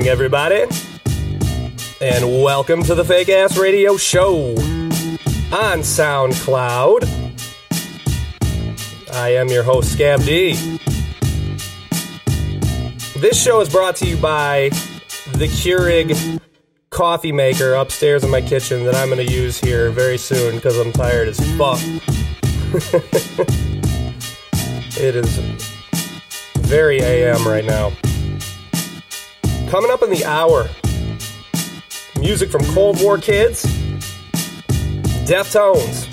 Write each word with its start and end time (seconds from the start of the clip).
Evening, 0.00 0.12
everybody, 0.12 0.64
and 2.00 2.42
welcome 2.42 2.82
to 2.84 2.94
the 2.94 3.04
Fake 3.04 3.28
Ass 3.28 3.58
Radio 3.58 3.98
Show 3.98 4.52
on 5.52 5.80
SoundCloud. 5.80 7.04
I 9.12 9.34
am 9.34 9.48
your 9.48 9.62
host, 9.62 9.98
Scav 9.98 10.24
D. 10.24 10.54
This 13.20 13.42
show 13.42 13.60
is 13.60 13.68
brought 13.68 13.96
to 13.96 14.06
you 14.06 14.16
by 14.16 14.70
the 15.32 15.48
Keurig 15.48 16.40
coffee 16.88 17.32
maker 17.32 17.74
upstairs 17.74 18.24
in 18.24 18.30
my 18.30 18.40
kitchen 18.40 18.84
that 18.84 18.94
I'm 18.94 19.10
going 19.10 19.26
to 19.26 19.30
use 19.30 19.60
here 19.60 19.90
very 19.90 20.16
soon 20.16 20.54
because 20.54 20.78
I'm 20.78 20.92
tired 20.92 21.28
as 21.28 21.38
fuck. 21.58 21.78
it 24.98 25.14
is 25.14 25.36
very 26.56 27.02
AM 27.02 27.46
right 27.46 27.66
now. 27.66 27.92
Coming 29.70 29.90
up 29.92 30.02
in 30.02 30.10
the 30.10 30.24
hour, 30.24 30.68
music 32.18 32.50
from 32.50 32.64
Cold 32.74 33.00
War 33.00 33.18
Kids, 33.18 33.64
Deftones, 35.28 36.08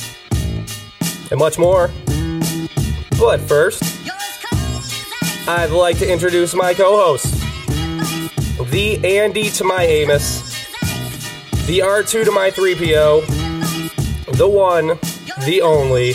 and 1.31 1.39
much 1.39 1.57
more. 1.57 1.89
But 3.19 3.41
first, 3.41 3.81
You're 4.05 4.13
as 4.13 4.45
cold 4.45 4.61
as 4.61 5.11
ice. 5.41 5.47
I'd 5.47 5.71
like 5.71 5.97
to 5.97 6.07
introduce 6.11 6.53
my 6.53 6.75
co 6.75 6.97
host, 6.97 7.33
the 8.71 9.01
Andy 9.03 9.49
to 9.49 9.63
my 9.63 9.83
Amos, 9.85 10.41
the 11.65 11.79
R2 11.79 12.25
to 12.25 12.31
my 12.31 12.51
3PO, 12.51 13.25
the 14.37 14.47
one, 14.47 14.99
the 15.47 15.61
only, 15.63 16.13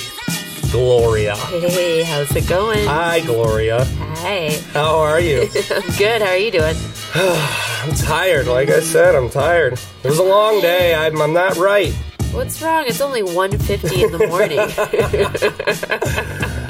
Gloria. 0.71 1.35
Hey, 1.35 2.05
how's 2.05 2.35
it 2.37 2.49
going? 2.49 2.87
Hi, 2.87 3.19
Gloria. 3.21 3.85
Hi. 3.85 4.61
How 4.73 4.97
are 5.01 5.19
you? 5.19 5.43
I'm 5.73 5.97
good. 5.99 6.23
How 6.23 6.29
are 6.29 6.37
you 6.37 6.53
doing? 6.53 6.77
I'm 7.15 7.95
tired. 7.95 8.47
Like 8.47 8.71
I 8.71 8.81
said, 8.81 9.15
I'm 9.15 9.29
tired. 9.29 9.75
It 10.03 10.09
was 10.09 10.19
a 10.19 10.23
long 10.23 10.61
day. 10.63 10.95
I'm, 10.95 11.21
I'm 11.21 11.35
not 11.35 11.57
right. 11.57 11.93
What's 12.33 12.63
wrong? 12.63 12.85
It's 12.87 13.03
only 13.03 13.21
1.50 13.21 14.05
in 14.05 14.13
the 14.13 14.27
morning. 14.29 14.59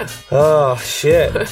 Oh, 0.34 0.76
shit. 0.78 1.48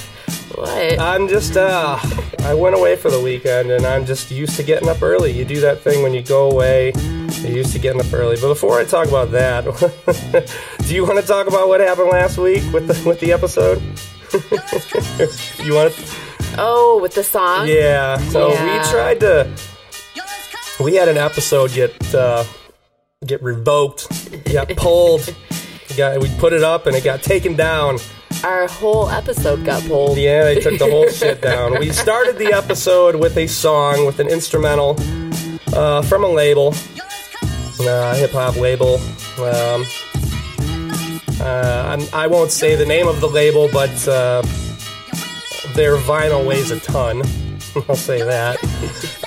what? 0.56 0.98
I'm 0.98 1.28
just, 1.28 1.56
uh, 1.56 1.98
I 2.40 2.54
went 2.54 2.74
away 2.74 2.96
for 2.96 3.10
the 3.10 3.20
weekend 3.20 3.70
and 3.70 3.86
I'm 3.86 4.04
just 4.06 4.30
used 4.30 4.56
to 4.56 4.64
getting 4.64 4.88
up 4.88 5.02
early. 5.02 5.30
You 5.30 5.44
do 5.44 5.60
that 5.60 5.82
thing 5.82 6.02
when 6.02 6.12
you 6.14 6.22
go 6.22 6.50
away, 6.50 6.92
you're 6.96 7.58
used 7.58 7.72
to 7.74 7.78
getting 7.78 8.00
up 8.00 8.12
early. 8.12 8.36
But 8.40 8.48
before 8.48 8.80
I 8.80 8.84
talk 8.84 9.06
about 9.06 9.30
that, 9.32 9.64
do 10.88 10.94
you 10.94 11.06
want 11.06 11.20
to 11.20 11.26
talk 11.26 11.46
about 11.46 11.68
what 11.68 11.80
happened 11.80 12.08
last 12.08 12.38
week 12.38 12.64
with 12.72 12.88
the, 12.88 13.08
with 13.08 13.20
the 13.20 13.32
episode? 13.32 13.80
you 15.64 15.74
want 15.74 15.94
to? 15.94 16.29
Oh, 16.58 16.98
with 17.00 17.14
the 17.14 17.22
song? 17.24 17.66
Yeah. 17.68 18.18
So 18.30 18.52
Yeah. 18.52 18.64
we 18.84 18.90
tried 18.90 19.20
to, 19.20 19.48
You're 20.14 20.24
as 20.24 20.48
cold. 20.76 20.84
we 20.90 20.96
had 20.96 21.08
an 21.08 21.16
episode 21.16 21.72
get, 21.72 22.14
uh, 22.14 22.44
get 23.26 23.42
revoked, 23.42 24.08
got 24.52 24.68
pulled. 24.76 25.34
Got, 25.96 26.20
we 26.20 26.28
put 26.38 26.52
it 26.52 26.62
up 26.62 26.86
and 26.86 26.94
it 26.94 27.02
got 27.04 27.22
taken 27.22 27.56
down. 27.56 27.98
Our 28.44 28.68
whole 28.68 29.10
episode 29.10 29.64
got 29.64 29.82
pulled. 29.84 30.16
Yeah, 30.18 30.44
they 30.44 30.60
took 30.60 30.78
the 30.78 30.88
whole 30.88 31.08
shit 31.08 31.40
down. 31.50 31.78
We 31.80 31.90
started 31.90 32.38
the 32.38 32.52
episode 32.52 33.16
with 33.16 33.36
a 33.36 33.46
song, 33.48 34.06
with 34.06 34.20
an 34.20 34.28
instrumental 34.28 34.96
uh, 35.74 36.02
from 36.02 36.24
a 36.24 36.28
label, 36.28 36.72
You're 36.94 37.04
as 37.06 37.28
cold. 37.76 37.88
uh, 37.88 38.14
hip 38.14 38.30
hop 38.30 38.56
label. 38.56 38.94
Um, 39.38 39.84
uh, 41.40 41.96
I'm, 41.98 42.02
I 42.12 42.26
won't 42.28 42.50
say 42.52 42.76
the 42.76 42.86
name 42.86 43.08
of 43.08 43.20
the 43.20 43.28
label, 43.28 43.68
but 43.72 44.06
uh, 44.08 44.42
their 45.74 45.96
vinyl 45.96 46.46
weighs 46.46 46.70
a 46.70 46.80
ton. 46.80 47.22
I'll 47.88 47.96
say 47.96 48.22
that. 48.22 48.58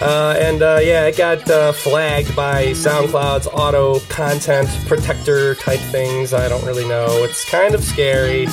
Uh, 0.02 0.36
and 0.38 0.62
uh, 0.62 0.80
yeah, 0.82 1.06
it 1.06 1.18
got 1.18 1.50
uh, 1.50 1.72
flagged 1.72 2.36
by 2.36 2.68
SoundCloud's 2.68 3.48
auto 3.48 4.00
content 4.02 4.68
protector 4.86 5.56
type 5.56 5.80
things. 5.80 6.34
I 6.34 6.50
don't 6.50 6.64
really 6.66 6.88
know. 6.88 7.08
It's 7.24 7.50
kind 7.50 7.74
of 7.74 7.84
scary. 7.84 8.48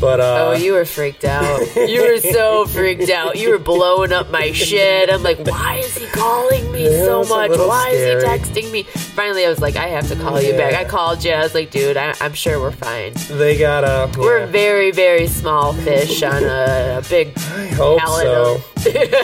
But 0.00 0.20
uh, 0.20 0.48
Oh, 0.48 0.52
you 0.56 0.72
were 0.72 0.84
freaked 0.86 1.24
out. 1.24 1.60
You 1.76 2.02
were 2.02 2.18
so 2.18 2.64
freaked 2.66 3.10
out. 3.10 3.36
You 3.36 3.50
were 3.50 3.58
blowing 3.58 4.12
up 4.12 4.30
my 4.30 4.50
shit. 4.52 5.10
I'm 5.10 5.22
like, 5.22 5.38
why 5.46 5.76
is 5.84 5.96
he 5.98 6.06
calling 6.06 6.72
me 6.72 6.84
Yeah, 6.84 7.04
so 7.04 7.24
much? 7.24 7.50
Why 7.50 7.90
is 7.90 8.22
he 8.22 8.28
texting 8.28 8.70
me? 8.72 8.84
Finally, 8.84 9.44
I 9.44 9.48
was 9.50 9.60
like, 9.60 9.76
I 9.76 9.88
have 9.88 10.08
to 10.08 10.16
call 10.16 10.40
you 10.40 10.52
back. 10.54 10.74
I 10.74 10.84
called 10.84 11.22
you. 11.22 11.32
I 11.32 11.40
was 11.42 11.54
like, 11.54 11.70
dude, 11.70 11.96
I, 11.98 12.14
I'm 12.20 12.32
sure 12.32 12.58
we're 12.60 12.70
fine. 12.72 13.12
they 13.28 13.58
got 13.58 13.84
a. 13.84 14.10
We're 14.18 14.46
very, 14.46 14.90
very 14.90 15.26
small 15.26 15.72
fish 15.74 16.22
on 16.22 16.42
a, 16.44 16.98
a 16.98 17.02
big 17.08 17.32
I 17.36 17.66
hope 17.68 18.00
so. 18.00 18.60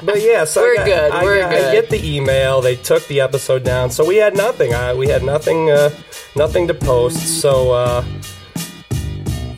But 0.00 0.22
yeah, 0.22 0.44
so 0.44 0.62
We're 0.62 0.74
I 0.74 0.76
got, 0.76 0.84
good, 0.86 1.10
I, 1.12 1.24
we're 1.24 1.40
got- 1.40 1.50
good. 1.50 1.64
I 1.64 1.72
get 1.72 1.90
the 1.90 2.16
email. 2.16 2.60
They 2.60 2.76
took 2.76 3.04
the 3.08 3.20
episode 3.20 3.64
down, 3.64 3.90
so 3.90 4.04
we 4.04 4.16
had 4.16 4.36
nothing. 4.36 4.72
I, 4.74 4.94
we 4.94 5.08
had 5.08 5.24
nothing, 5.24 5.70
uh, 5.70 5.90
nothing 6.36 6.68
to 6.68 6.74
post. 6.74 7.40
So, 7.40 7.72
uh, 7.72 8.04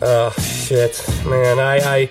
uh, 0.03 0.31
shit, 0.41 1.03
man. 1.27 1.59
I, 1.59 1.77
I, 1.79 2.11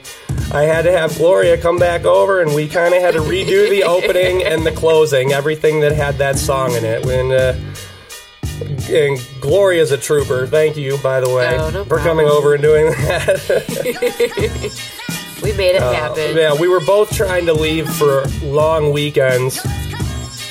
I 0.52 0.64
had 0.64 0.84
to 0.84 0.92
have 0.92 1.16
Gloria 1.18 1.58
come 1.58 1.78
back 1.80 2.06
over, 2.06 2.42
and 2.42 2.54
we 2.56 2.68
kind 2.68 2.94
of 2.94 3.02
had 3.02 3.14
to 3.16 3.20
redo 3.22 3.70
the 3.70 3.84
opening 3.96 4.44
and 4.44 4.66
the 4.66 4.72
closing, 4.72 5.32
everything 5.34 5.80
that 5.82 5.92
had 5.94 6.18
that 6.20 6.38
song 6.38 6.74
in 6.74 6.86
it. 6.86 7.06
When, 7.06 7.32
uh, 7.32 7.60
and 8.90 9.20
Gloria's 9.40 9.92
a 9.92 9.98
trooper. 9.98 10.46
Thank 10.48 10.76
you, 10.78 10.98
by 10.98 11.20
the 11.22 11.30
way, 11.30 11.58
Oh, 11.58 11.70
no 11.70 11.86
for 11.86 12.00
coming 12.00 12.26
over 12.28 12.54
and 12.56 12.62
doing 12.64 12.88
that. 12.88 13.40
We 15.42 15.54
made 15.54 15.76
it 15.76 15.82
Uh, 15.82 15.94
happen. 15.94 16.36
yeah, 16.36 16.54
we 16.54 16.68
were 16.68 16.82
both 16.82 17.16
trying 17.16 17.46
to 17.46 17.54
leave 17.54 17.90
for 17.90 18.26
long 18.44 18.92
weekends 18.92 19.62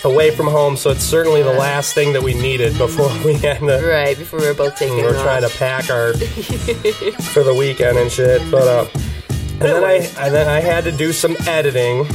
away 0.04 0.30
from 0.30 0.46
home, 0.46 0.76
so 0.76 0.90
it's 0.90 1.02
certainly 1.04 1.42
the 1.42 1.52
last 1.52 1.94
thing 1.94 2.12
that 2.12 2.22
we 2.22 2.34
needed 2.34 2.76
before 2.78 3.08
we 3.24 3.34
had 3.34 3.58
to. 3.60 3.86
Right, 3.86 4.16
before 4.16 4.40
we 4.40 4.46
were 4.46 4.54
both 4.54 4.76
taking 4.76 4.96
We 4.96 5.02
were 5.02 5.16
off. 5.16 5.22
trying 5.22 5.42
to 5.42 5.48
pack 5.58 5.90
our 5.90 6.12
for 7.32 7.42
the 7.42 7.54
weekend 7.56 7.98
and 7.98 8.10
shit, 8.10 8.42
but 8.50 8.66
uh, 8.68 8.86
and 9.30 9.60
then 9.62 9.84
I 9.84 9.94
and 10.18 10.34
then 10.34 10.48
I 10.48 10.60
had 10.60 10.84
to 10.84 10.92
do 10.92 11.12
some 11.12 11.36
editing. 11.46 12.06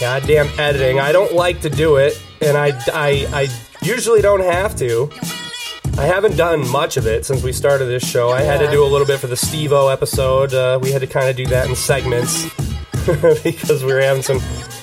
Goddamn 0.00 0.48
editing! 0.58 0.98
I 0.98 1.12
don't 1.12 1.34
like 1.34 1.60
to 1.62 1.70
do 1.70 1.96
it, 1.96 2.20
and 2.40 2.56
I 2.56 2.68
I, 2.92 3.26
I 3.32 3.48
usually 3.82 4.22
don't 4.22 4.40
have 4.42 4.74
to. 4.76 5.10
I 5.98 6.04
haven't 6.06 6.36
done 6.36 6.66
much 6.68 6.96
of 6.96 7.06
it 7.06 7.26
since 7.26 7.42
we 7.42 7.52
started 7.52 7.84
this 7.86 8.08
show. 8.08 8.30
I 8.30 8.40
had 8.40 8.60
to 8.60 8.70
do 8.70 8.82
a 8.82 8.86
little 8.86 9.06
bit 9.06 9.18
for 9.18 9.26
the 9.26 9.36
Steve-O 9.36 9.88
episode. 9.88 10.54
Uh, 10.54 10.78
we 10.80 10.92
had 10.92 11.00
to 11.02 11.06
kind 11.06 11.28
of 11.28 11.36
do 11.36 11.44
that 11.48 11.68
in 11.68 11.76
segments 11.76 12.44
because 13.42 13.84
we 13.84 13.92
were 13.92 14.00
having 14.00 14.22
some 14.22 14.40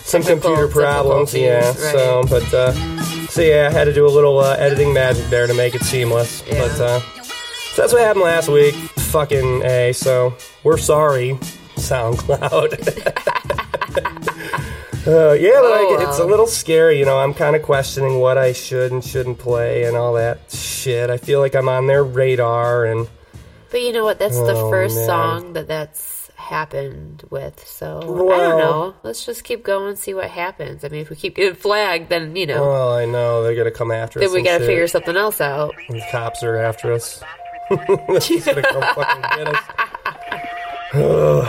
some 0.08 0.24
computer 0.24 0.68
problems. 0.68 1.34
Yeah, 1.34 1.72
difficulties, 1.72 1.92
so 1.92 2.24
but 2.30 2.54
uh, 2.54 2.72
so 3.28 3.42
yeah, 3.42 3.68
I 3.70 3.72
had 3.72 3.86
to 3.86 3.94
do 3.94 4.06
a 4.06 4.10
little 4.10 4.40
uh, 4.40 4.56
editing 4.58 4.94
magic 4.94 5.26
there 5.30 5.48
to 5.48 5.54
make 5.54 5.76
it 5.76 5.84
seamless. 5.84 6.44
Yeah. 6.48 6.60
But 6.68 6.80
uh, 6.80 7.00
so 7.74 7.82
that's 7.82 7.94
what 7.94 8.02
happened 8.02 8.24
last 8.26 8.50
week. 8.50 8.74
Fucking 8.76 9.62
a. 9.64 9.94
So 9.94 10.36
we're 10.64 10.78
sorry, 10.78 11.34
SoundCloud. 11.76 12.74
Uh, 15.08 15.32
yeah, 15.40 15.52
but 15.62 15.72
Oh, 15.72 15.98
I, 16.02 16.10
it's 16.10 16.20
a 16.20 16.26
little 16.26 16.48
scary. 16.48 17.00
You 17.00 17.06
know, 17.06 17.18
I'm 17.18 17.34
kind 17.34 17.56
of 17.56 17.62
questioning 17.64 18.20
what 18.20 18.38
I 18.38 18.52
should 18.52 18.92
and 18.92 19.02
shouldn't 19.02 19.40
play 19.40 19.86
and 19.86 19.96
all 19.96 20.12
that 20.16 20.52
shit. 20.52 21.10
I 21.10 21.16
feel 21.16 21.40
like 21.40 21.56
I'm 21.56 21.70
on 21.70 21.88
their 21.88 22.04
radar, 22.04 22.84
and 22.84 23.08
But 23.72 23.84
you 23.84 23.94
know 23.94 24.04
what? 24.04 24.20
That's 24.20 24.36
the 24.36 24.52
Oh, 24.54 24.70
first 24.70 24.98
man. 24.98 25.06
song 25.06 25.54
that 25.54 25.70
that's 25.70 26.17
happened 26.48 27.24
with. 27.30 27.66
So 27.68 28.00
well, 28.06 28.32
I 28.34 28.38
don't 28.38 28.60
know. 28.60 28.96
Let's 29.04 29.26
just 29.26 29.44
keep 29.44 29.64
going 29.64 29.90
and 29.90 30.00
see 30.00 30.14
what 30.14 30.30
happens. 30.30 30.84
I 30.84 30.90
mean, 30.90 31.02
if 31.02 31.10
we 31.10 31.16
keep 31.16 31.36
getting 31.36 31.56
flagged, 31.56 32.10
then 32.10 32.36
you 32.36 32.46
know. 32.46 32.62
Well, 32.62 32.94
I 32.94 33.06
know 33.06 33.44
they're 33.44 33.56
gonna 33.56 33.72
come 33.72 33.92
after 33.92 34.20
then 34.20 34.28
us. 34.28 34.34
Then 34.34 34.42
we 34.42 34.46
gotta 34.46 34.60
shit. 34.60 34.68
figure 34.68 34.88
something 34.88 35.16
else 35.16 35.42
out. 35.42 35.76
The 35.90 36.02
cops 36.12 36.44
are 36.44 36.58
after 36.58 36.94
us. 36.94 37.24
She's 38.22 38.46
gonna 38.46 38.64
come 38.64 38.96
fucking 38.96 39.22
get 39.22 39.56
us. 39.56 39.64
Oh, 40.94 41.42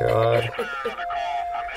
God. 0.00 0.48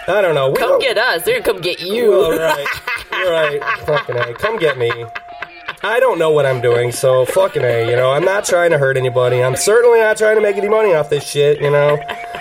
I 0.07 0.21
don't 0.21 0.33
know. 0.33 0.51
We 0.51 0.55
come 0.55 0.69
don't... 0.69 0.81
get 0.81 0.97
us. 0.97 1.23
They're 1.23 1.41
gonna 1.41 1.53
come 1.53 1.61
get 1.61 1.81
you. 1.81 2.13
All 2.13 2.29
well, 2.29 2.39
right. 2.39 2.67
All 3.11 3.31
right. 3.31 3.79
Fucking 3.85 4.15
A. 4.15 4.33
Come 4.33 4.57
get 4.57 4.77
me. 4.77 4.89
I 5.83 5.99
don't 5.99 6.19
know 6.19 6.31
what 6.31 6.45
I'm 6.45 6.61
doing, 6.61 6.91
so 6.91 7.25
fucking 7.25 7.63
a. 7.63 7.89
You 7.89 7.95
know, 7.95 8.11
I'm 8.11 8.23
not 8.23 8.45
trying 8.45 8.69
to 8.71 8.77
hurt 8.77 8.97
anybody. 8.97 9.43
I'm 9.43 9.55
certainly 9.55 9.99
not 9.99 10.15
trying 10.17 10.35
to 10.35 10.41
make 10.41 10.55
any 10.55 10.69
money 10.69 10.93
off 10.93 11.09
this 11.09 11.27
shit. 11.27 11.59
You 11.59 11.71
know, 11.71 11.97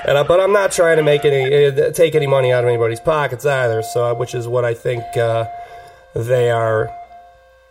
and 0.06 0.18
I, 0.18 0.22
but 0.22 0.40
I'm 0.40 0.52
not 0.52 0.72
trying 0.72 0.98
to 0.98 1.02
make 1.02 1.24
any 1.24 1.66
uh, 1.66 1.90
take 1.92 2.14
any 2.14 2.26
money 2.26 2.52
out 2.52 2.64
of 2.64 2.68
anybody's 2.68 3.00
pockets 3.00 3.46
either. 3.46 3.82
So, 3.82 4.04
uh, 4.04 4.14
which 4.14 4.34
is 4.34 4.46
what 4.46 4.64
I 4.64 4.74
think 4.74 5.02
uh, 5.16 5.46
they 6.14 6.50
are 6.50 6.90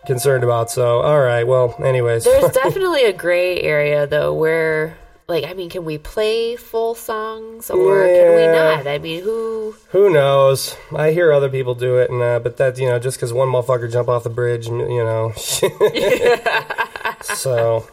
concerned 0.06 0.42
about. 0.42 0.70
So, 0.70 1.00
all 1.00 1.20
right. 1.20 1.46
Well, 1.46 1.76
anyways, 1.82 2.24
There's 2.24 2.52
definitely 2.52 3.04
a 3.04 3.12
gray 3.12 3.60
area 3.60 4.06
though 4.06 4.34
where 4.34 4.96
like 5.30 5.44
I 5.44 5.54
mean, 5.54 5.70
can 5.70 5.84
we 5.84 5.96
play 5.96 6.56
full 6.56 6.94
songs 6.94 7.70
or 7.70 8.04
can 8.04 8.36
we 8.36 8.46
not? 8.46 8.86
I 8.86 8.98
mean, 8.98 9.22
who 9.22 9.74
Who 9.90 10.10
knows? 10.10 10.76
I 10.94 11.12
hear 11.12 11.32
other 11.32 11.48
people 11.48 11.74
do 11.74 11.96
it, 11.98 12.10
and 12.10 12.20
uh, 12.20 12.40
but 12.40 12.56
that 12.58 12.76
you 12.78 12.88
know 12.88 12.98
just 12.98 13.16
because 13.16 13.32
one 13.32 13.48
motherfucker 13.48 13.90
jump 13.90 14.08
off 14.08 14.24
the 14.24 14.30
bridge, 14.30 14.66
and, 14.66 14.80
you 14.80 15.04
know. 15.04 15.32
so, 17.22 17.86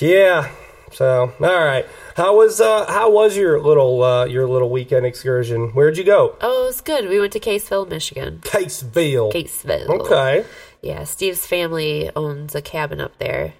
yeah. 0.00 0.50
So, 0.92 1.32
all 1.40 1.64
right. 1.64 1.86
How 2.16 2.36
was 2.36 2.60
uh 2.60 2.86
how 2.90 3.10
was 3.10 3.36
your 3.36 3.60
little 3.60 4.02
uh 4.02 4.24
your 4.24 4.48
little 4.48 4.70
weekend 4.70 5.06
excursion? 5.06 5.68
Where'd 5.68 5.96
you 5.96 6.04
go? 6.04 6.36
Oh, 6.40 6.64
it 6.64 6.66
was 6.66 6.80
good. 6.80 7.08
We 7.08 7.20
went 7.20 7.32
to 7.34 7.40
Caseville, 7.40 7.88
Michigan. 7.88 8.40
Caseville. 8.42 9.32
Caseville. 9.32 9.88
Okay. 10.00 10.44
Yeah, 10.82 11.04
Steve's 11.04 11.46
family 11.46 12.10
owns 12.16 12.54
a 12.54 12.62
cabin 12.62 13.00
up 13.00 13.18
there. 13.18 13.54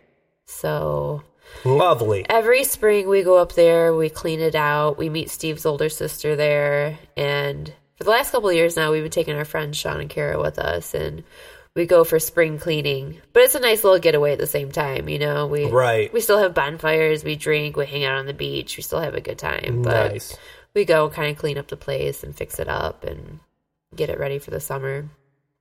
So 0.46 1.22
Lovely. 1.64 2.24
every 2.28 2.64
spring 2.64 3.08
we 3.08 3.22
go 3.22 3.38
up 3.38 3.52
there, 3.54 3.94
we 3.94 4.08
clean 4.10 4.40
it 4.40 4.54
out, 4.54 4.98
we 4.98 5.08
meet 5.08 5.30
Steve's 5.30 5.66
older 5.66 5.88
sister 5.88 6.36
there, 6.36 6.98
and 7.16 7.72
for 7.96 8.04
the 8.04 8.10
last 8.10 8.30
couple 8.32 8.48
of 8.48 8.54
years 8.54 8.76
now 8.76 8.92
we've 8.92 9.02
been 9.02 9.10
taking 9.10 9.36
our 9.36 9.44
friends 9.44 9.76
Sean 9.76 10.00
and 10.00 10.10
Kara 10.10 10.40
with 10.40 10.58
us 10.58 10.94
and 10.94 11.24
we 11.74 11.84
go 11.86 12.04
for 12.04 12.18
spring 12.18 12.58
cleaning. 12.58 13.20
But 13.34 13.42
it's 13.42 13.54
a 13.54 13.60
nice 13.60 13.84
little 13.84 13.98
getaway 13.98 14.32
at 14.32 14.38
the 14.38 14.46
same 14.46 14.72
time, 14.72 15.10
you 15.10 15.18
know. 15.18 15.46
We 15.46 15.66
Right. 15.66 16.10
we 16.12 16.20
still 16.22 16.38
have 16.38 16.54
bonfires, 16.54 17.22
we 17.22 17.36
drink, 17.36 17.76
we 17.76 17.84
hang 17.84 18.04
out 18.04 18.18
on 18.18 18.24
the 18.26 18.32
beach, 18.32 18.76
we 18.78 18.82
still 18.82 19.00
have 19.00 19.14
a 19.14 19.20
good 19.20 19.38
time. 19.38 19.82
But 19.82 20.12
Nice. 20.12 20.36
we 20.74 20.86
go 20.86 21.10
kind 21.10 21.30
of 21.30 21.36
clean 21.38 21.58
up 21.58 21.68
the 21.68 21.76
place 21.76 22.22
and 22.22 22.34
fix 22.34 22.58
it 22.58 22.68
up 22.68 23.04
and 23.04 23.40
get 23.94 24.08
it 24.08 24.18
ready 24.18 24.38
for 24.38 24.50
the 24.50 24.60
summer. 24.60 25.08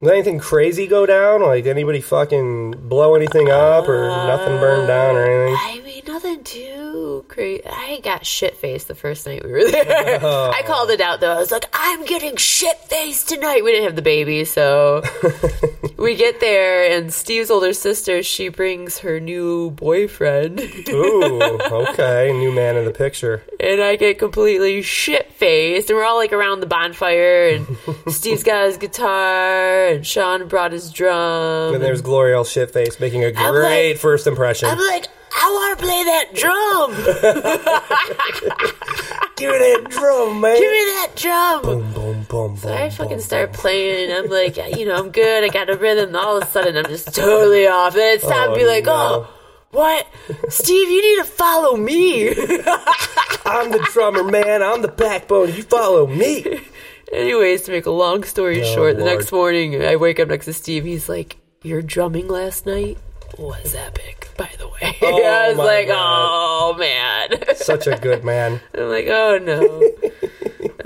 Did 0.05 0.13
anything 0.13 0.37
crazy 0.37 0.85
go 0.85 1.07
down? 1.07 1.41
Like 1.41 1.65
anybody 1.65 1.99
fucking 1.99 2.87
blow 2.87 3.15
anything 3.15 3.49
up 3.49 3.87
or 3.89 4.07
nothing 4.07 4.59
burned 4.59 4.87
down 4.87 5.15
or 5.15 5.23
anything? 5.25 5.57
I 5.59 5.81
mean, 5.83 6.03
nothing 6.07 6.43
too 6.43 7.25
crazy. 7.27 7.63
I 7.65 8.01
got 8.03 8.23
shit 8.23 8.55
faced 8.55 8.87
the 8.87 8.93
first 8.93 9.25
night 9.25 9.43
we 9.43 9.51
were 9.51 9.71
there. 9.71 10.19
Oh. 10.21 10.51
I 10.55 10.61
called 10.61 10.91
it 10.91 11.01
out 11.01 11.21
though. 11.21 11.31
I 11.31 11.39
was 11.39 11.49
like, 11.49 11.65
I'm 11.73 12.05
getting 12.05 12.35
shit 12.35 12.77
faced 12.81 13.29
tonight. 13.29 13.63
We 13.63 13.71
didn't 13.71 13.85
have 13.85 13.95
the 13.95 14.03
baby, 14.03 14.45
so 14.45 15.01
we 15.97 16.15
get 16.15 16.39
there, 16.39 16.95
and 16.95 17.11
Steve's 17.11 17.49
older 17.49 17.73
sister 17.73 18.21
she 18.21 18.49
brings 18.49 18.99
her 18.99 19.19
new 19.19 19.71
boyfriend, 19.71 20.59
Ooh, 20.89 21.41
okay. 21.71 22.31
New 22.31 22.51
man 22.51 22.75
in 22.77 22.85
the 22.85 22.91
picture. 22.91 23.43
and 23.59 23.81
I 23.81 23.95
get 23.95 24.19
completely 24.19 24.83
shit 24.83 25.31
faced. 25.33 25.89
And 25.89 25.97
we're 25.97 26.05
all 26.05 26.17
like 26.17 26.31
around 26.31 26.59
the 26.59 26.67
bonfire, 26.67 27.49
and 27.49 28.13
Steve's 28.13 28.43
got 28.43 28.67
his 28.67 28.77
guitar, 28.77 29.94
and 29.95 30.05
Sean 30.05 30.47
brought 30.47 30.71
his 30.71 30.91
drum. 30.91 31.73
And 31.73 31.83
there's 31.83 32.01
Gloria 32.01 32.37
all 32.37 32.43
shit 32.43 32.71
faced 32.71 32.99
making 32.99 33.23
a 33.23 33.27
I'm 33.35 33.53
great 33.53 33.93
like- 33.93 34.01
first 34.01 34.27
impression. 34.27 34.69
I'm 34.69 34.77
like, 34.77 35.07
I 35.37 35.51
want 35.51 35.79
to 35.79 35.85
play 35.85 36.03
that 36.03 36.33
drum. 36.33 36.95
Give 39.35 39.51
me 39.51 39.57
that 39.57 39.87
drum, 39.89 40.39
man. 40.39 40.57
Give 40.57 40.71
me 40.71 40.77
that 40.77 41.11
drum. 41.15 41.61
boom, 41.61 41.91
boom, 41.93 42.23
boom, 42.29 42.55
boom. 42.55 42.71
I 42.71 42.89
fucking 42.89 43.09
boom, 43.17 43.19
start 43.19 43.51
playing, 43.53 44.09
and 44.11 44.25
I'm 44.25 44.29
like, 44.31 44.55
you 44.77 44.85
know, 44.85 44.95
I'm 44.95 45.09
good. 45.11 45.43
I 45.43 45.49
got 45.49 45.69
a 45.69 45.75
rhythm. 45.75 46.07
And 46.09 46.15
all 46.17 46.37
of 46.37 46.43
a 46.43 46.45
sudden, 46.47 46.77
I'm 46.77 46.85
just 46.85 47.13
totally 47.13 47.67
off. 47.67 47.93
And 47.95 48.01
then 48.01 48.19
stop 48.19 48.51
to 48.51 48.55
be 48.55 48.63
Oh, 48.63 48.67
like, 48.67 48.85
no. 48.85 48.93
oh, 48.93 49.27
what? 49.71 50.07
Steve, 50.47 50.89
you 50.89 51.01
need 51.01 51.17
to 51.25 51.29
follow 51.29 51.75
me. 51.75 52.29
I'm 53.45 53.71
the 53.71 53.85
drummer, 53.91 54.23
man. 54.23 54.63
I'm 54.63 54.81
the 54.81 54.87
backbone. 54.87 55.53
You 55.53 55.63
follow 55.63 56.07
me. 56.07 56.61
Anyways, 57.11 57.63
to 57.63 57.71
make 57.71 57.85
a 57.85 57.91
long 57.91 58.23
story 58.23 58.61
Oh, 58.61 58.73
short, 58.75 58.97
the 58.97 59.05
next 59.05 59.31
morning, 59.31 59.83
I 59.83 59.95
wake 59.95 60.19
up 60.19 60.27
next 60.29 60.45
to 60.45 60.53
Steve. 60.53 60.85
He's 60.85 61.07
like, 61.07 61.37
your 61.63 61.81
drumming 61.81 62.27
last 62.27 62.65
night 62.65 62.97
was 63.37 63.73
epic, 63.75 64.29
by 64.37 64.49
the 64.57 64.67
way. 64.67 64.97
Oh, 65.01 65.23
I 65.23 65.49
was 65.49 65.57
like, 65.57 65.87
God. 65.87 65.95
oh, 65.97 66.75
man. 66.77 67.55
Such 67.55 67.87
a 67.87 67.97
good 67.97 68.23
man. 68.23 68.59
I'm 68.73 68.89
like, 68.89 69.07
oh 69.07 69.37
no, 69.41 70.09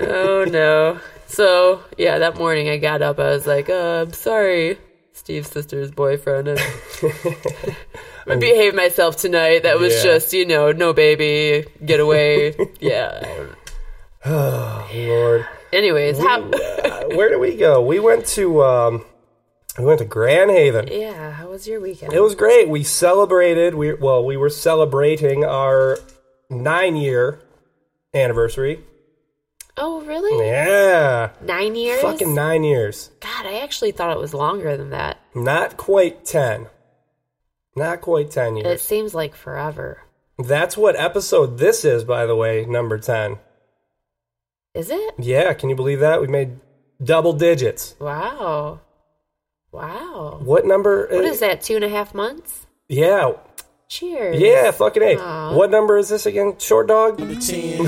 oh 0.00 0.44
no. 0.44 1.00
So 1.26 1.82
yeah, 1.96 2.18
that 2.18 2.36
morning 2.36 2.68
I 2.68 2.76
got 2.78 3.02
up. 3.02 3.18
I 3.18 3.30
was 3.30 3.46
like, 3.46 3.68
uh, 3.70 4.02
I'm 4.06 4.12
sorry, 4.12 4.78
Steve's 5.12 5.48
sister's 5.50 5.90
boyfriend. 5.90 6.48
And 6.48 6.60
I 8.26 8.36
behaved 8.36 8.76
myself 8.76 9.16
tonight. 9.16 9.62
That 9.62 9.78
was 9.78 9.94
Yeah. 9.96 10.02
just 10.02 10.32
you 10.32 10.44
know, 10.46 10.72
no 10.72 10.92
baby, 10.92 11.66
get 11.84 12.00
away. 12.00 12.54
yeah. 12.80 13.46
Oh 14.24 14.88
Lord. 14.94 15.46
Anyways, 15.72 16.18
how? 16.18 16.42
Uh, 16.42 17.04
where 17.14 17.28
did 17.28 17.38
we 17.38 17.56
go? 17.56 17.80
We 17.82 18.00
went 18.00 18.26
to 18.28 18.62
um, 18.64 19.04
we 19.78 19.84
went 19.84 19.98
to 20.00 20.04
Grand 20.04 20.50
Haven. 20.50 20.88
yeah, 20.90 21.32
how 21.32 21.48
was 21.48 21.66
your 21.68 21.80
weekend? 21.80 22.12
It 22.12 22.20
was 22.20 22.34
great. 22.34 22.68
We 22.68 22.82
celebrated. 22.82 23.74
We 23.74 23.94
well, 23.94 24.24
we 24.24 24.36
were 24.36 24.50
celebrating 24.50 25.44
our 25.44 25.98
nine 26.48 26.96
year 26.96 27.40
anniversary. 28.12 28.80
oh 29.76 30.00
really? 30.02 30.44
Yeah, 30.46 31.30
Nine 31.42 31.76
years? 31.76 32.00
fucking 32.02 32.34
nine 32.34 32.64
years. 32.64 33.10
God, 33.20 33.46
I 33.46 33.60
actually 33.60 33.92
thought 33.92 34.10
it 34.16 34.20
was 34.20 34.34
longer 34.34 34.76
than 34.76 34.90
that. 34.90 35.18
Not 35.34 35.76
quite 35.76 36.24
ten. 36.24 36.66
Not 37.76 38.00
quite 38.00 38.32
ten 38.32 38.56
years. 38.56 38.66
It 38.66 38.80
seems 38.80 39.14
like 39.14 39.36
forever. 39.36 40.02
That's 40.38 40.76
what 40.76 40.96
episode 40.96 41.58
this 41.58 41.84
is, 41.84 42.02
by 42.02 42.26
the 42.26 42.34
way, 42.34 42.64
number 42.66 42.98
ten. 42.98 43.38
Is 44.74 44.90
it? 44.90 45.14
Yeah, 45.18 45.52
can 45.54 45.68
you 45.68 45.76
believe 45.76 46.00
that? 46.00 46.20
We 46.20 46.28
made 46.28 46.60
double 47.02 47.32
digits. 47.32 47.96
Wow. 47.98 48.80
Wow. 49.72 50.40
What 50.42 50.64
number? 50.66 51.08
What 51.10 51.24
is 51.24 51.40
that? 51.40 51.60
Two 51.62 51.74
and 51.76 51.84
a 51.84 51.88
half 51.88 52.14
months? 52.14 52.66
Yeah, 52.88 53.32
Cheers. 53.88 54.40
yeah, 54.40 54.70
fucking 54.70 55.02
A. 55.02 55.16
Aw. 55.16 55.54
What 55.54 55.70
number 55.70 55.98
is 55.98 56.08
this 56.08 56.24
again? 56.26 56.54
Short 56.58 56.86
dog? 56.86 57.18
Number 57.18 57.34
10. 57.34 57.78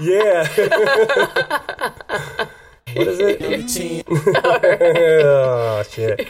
yeah. 0.00 0.48
what 2.94 3.06
is 3.06 3.18
it? 3.20 3.40
Number 3.40 3.62
ten. 3.68 4.02
oh, 4.44 5.82
shit. 5.90 6.28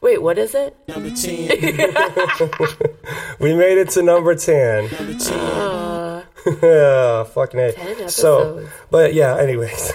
Wait, 0.00 0.22
what 0.22 0.38
is 0.38 0.54
it? 0.54 0.76
Number 0.88 1.10
teen. 1.10 1.48
We 3.40 3.54
made 3.54 3.76
it 3.78 3.90
to 3.90 4.02
number 4.02 4.34
10. 4.34 4.84
yeah, 4.84 4.88
fucking 7.24 7.60
A. 7.60 7.72
10 7.72 8.08
So, 8.08 8.68
but 8.90 9.14
yeah, 9.14 9.36
anyways. 9.36 9.92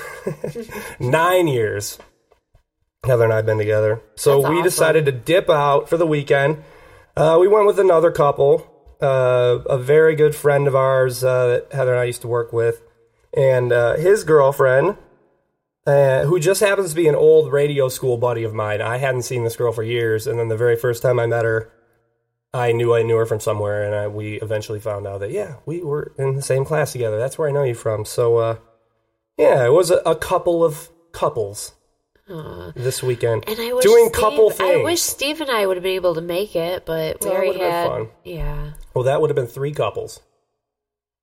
Nine 1.00 1.48
years. 1.48 1.98
Heather 3.06 3.24
and 3.24 3.34
I 3.34 3.38
have 3.38 3.46
been 3.46 3.58
together. 3.58 4.02
So 4.16 4.42
That's 4.42 4.50
we 4.50 4.56
awesome. 4.58 4.64
decided 4.64 5.06
to 5.06 5.12
dip 5.12 5.50
out 5.50 5.90
for 5.90 5.98
the 5.98 6.06
weekend. 6.06 6.64
Uh, 7.16 7.38
we 7.40 7.48
went 7.48 7.66
with 7.66 7.80
another 7.80 8.12
couple, 8.12 8.68
uh, 9.02 9.60
a 9.70 9.78
very 9.78 10.16
good 10.16 10.36
friend 10.36 10.68
of 10.68 10.76
ours 10.76 11.24
uh, 11.24 11.48
that 11.48 11.74
Heather 11.74 11.92
and 11.94 12.00
I 12.02 12.04
used 12.06 12.22
to 12.22 12.28
work 12.28 12.54
with, 12.54 12.82
and 13.36 13.72
uh, 13.74 13.96
his 13.96 14.24
girlfriend, 14.24 14.98
uh, 15.88 16.24
who 16.26 16.40
just 16.40 16.62
happens 16.62 16.92
to 16.92 16.96
be 16.96 17.08
an 17.08 17.16
old 17.16 17.52
radio 17.52 17.90
school 17.90 18.18
buddy 18.18 18.44
of 18.44 18.54
mine. 18.54 18.82
I 18.82 18.98
hadn't 18.98 19.24
seen 19.24 19.44
this 19.44 19.56
girl 19.56 19.72
for 19.72 19.84
years, 19.84 20.28
and 20.28 20.38
then 20.40 20.48
the 20.48 20.58
very 20.58 20.76
first 20.76 21.02
time 21.02 21.20
I 21.20 21.26
met 21.26 21.44
her, 21.44 21.72
I 22.54 22.72
knew 22.74 22.94
I 22.94 23.02
knew 23.04 23.16
her 23.18 23.26
from 23.26 23.40
somewhere, 23.40 23.84
and 23.84 23.96
I, 23.96 24.08
we 24.08 24.34
eventually 24.42 24.80
found 24.80 25.08
out 25.08 25.20
that 25.22 25.32
yeah, 25.32 25.56
we 25.66 25.82
were 25.82 26.12
in 26.18 26.36
the 26.36 26.42
same 26.42 26.66
class 26.66 26.92
together. 26.92 27.18
That's 27.18 27.38
where 27.38 27.48
I 27.48 27.52
know 27.52 27.64
you 27.64 27.76
from. 27.76 28.04
So 28.06 28.38
uh, 28.38 28.56
yeah, 29.38 29.66
it 29.66 29.72
was 29.72 29.90
a, 29.92 29.98
a 30.06 30.16
couple 30.16 30.64
of 30.64 30.90
couples 31.14 31.74
this 32.76 33.04
weekend 33.04 33.44
And 33.50 33.60
I 33.60 33.74
wish 33.74 33.84
doing 33.84 34.06
Steve, 34.06 34.22
couple 34.22 34.50
things. 34.52 34.80
I 34.80 34.84
wish 34.84 35.02
Steve 35.02 35.42
and 35.42 35.52
I 35.52 35.66
would 35.66 35.76
have 35.76 35.84
been 35.84 35.96
able 35.96 36.16
to 36.16 36.22
make 36.22 36.56
it, 36.56 36.86
but 36.86 37.18
we 37.22 37.28
Well, 37.28 37.34
it 37.34 37.36
already 37.36 37.48
would've 37.50 37.62
been 37.62 37.72
had. 37.72 37.88
fun. 37.90 38.08
Yeah, 38.24 38.72
well, 38.94 39.04
that 39.04 39.20
would 39.20 39.30
have 39.30 39.36
been 39.36 39.48
three 39.48 39.74
couples. 39.74 40.22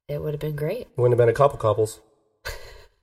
it 0.08 0.20
would 0.23 0.35
have 0.35 0.40
been 0.40 0.56
great. 0.56 0.82
It 0.82 0.88
wouldn't 0.97 1.18
have 1.18 1.25
been 1.25 1.30
a 1.32 1.37
couple 1.37 1.58
couples. 1.58 2.00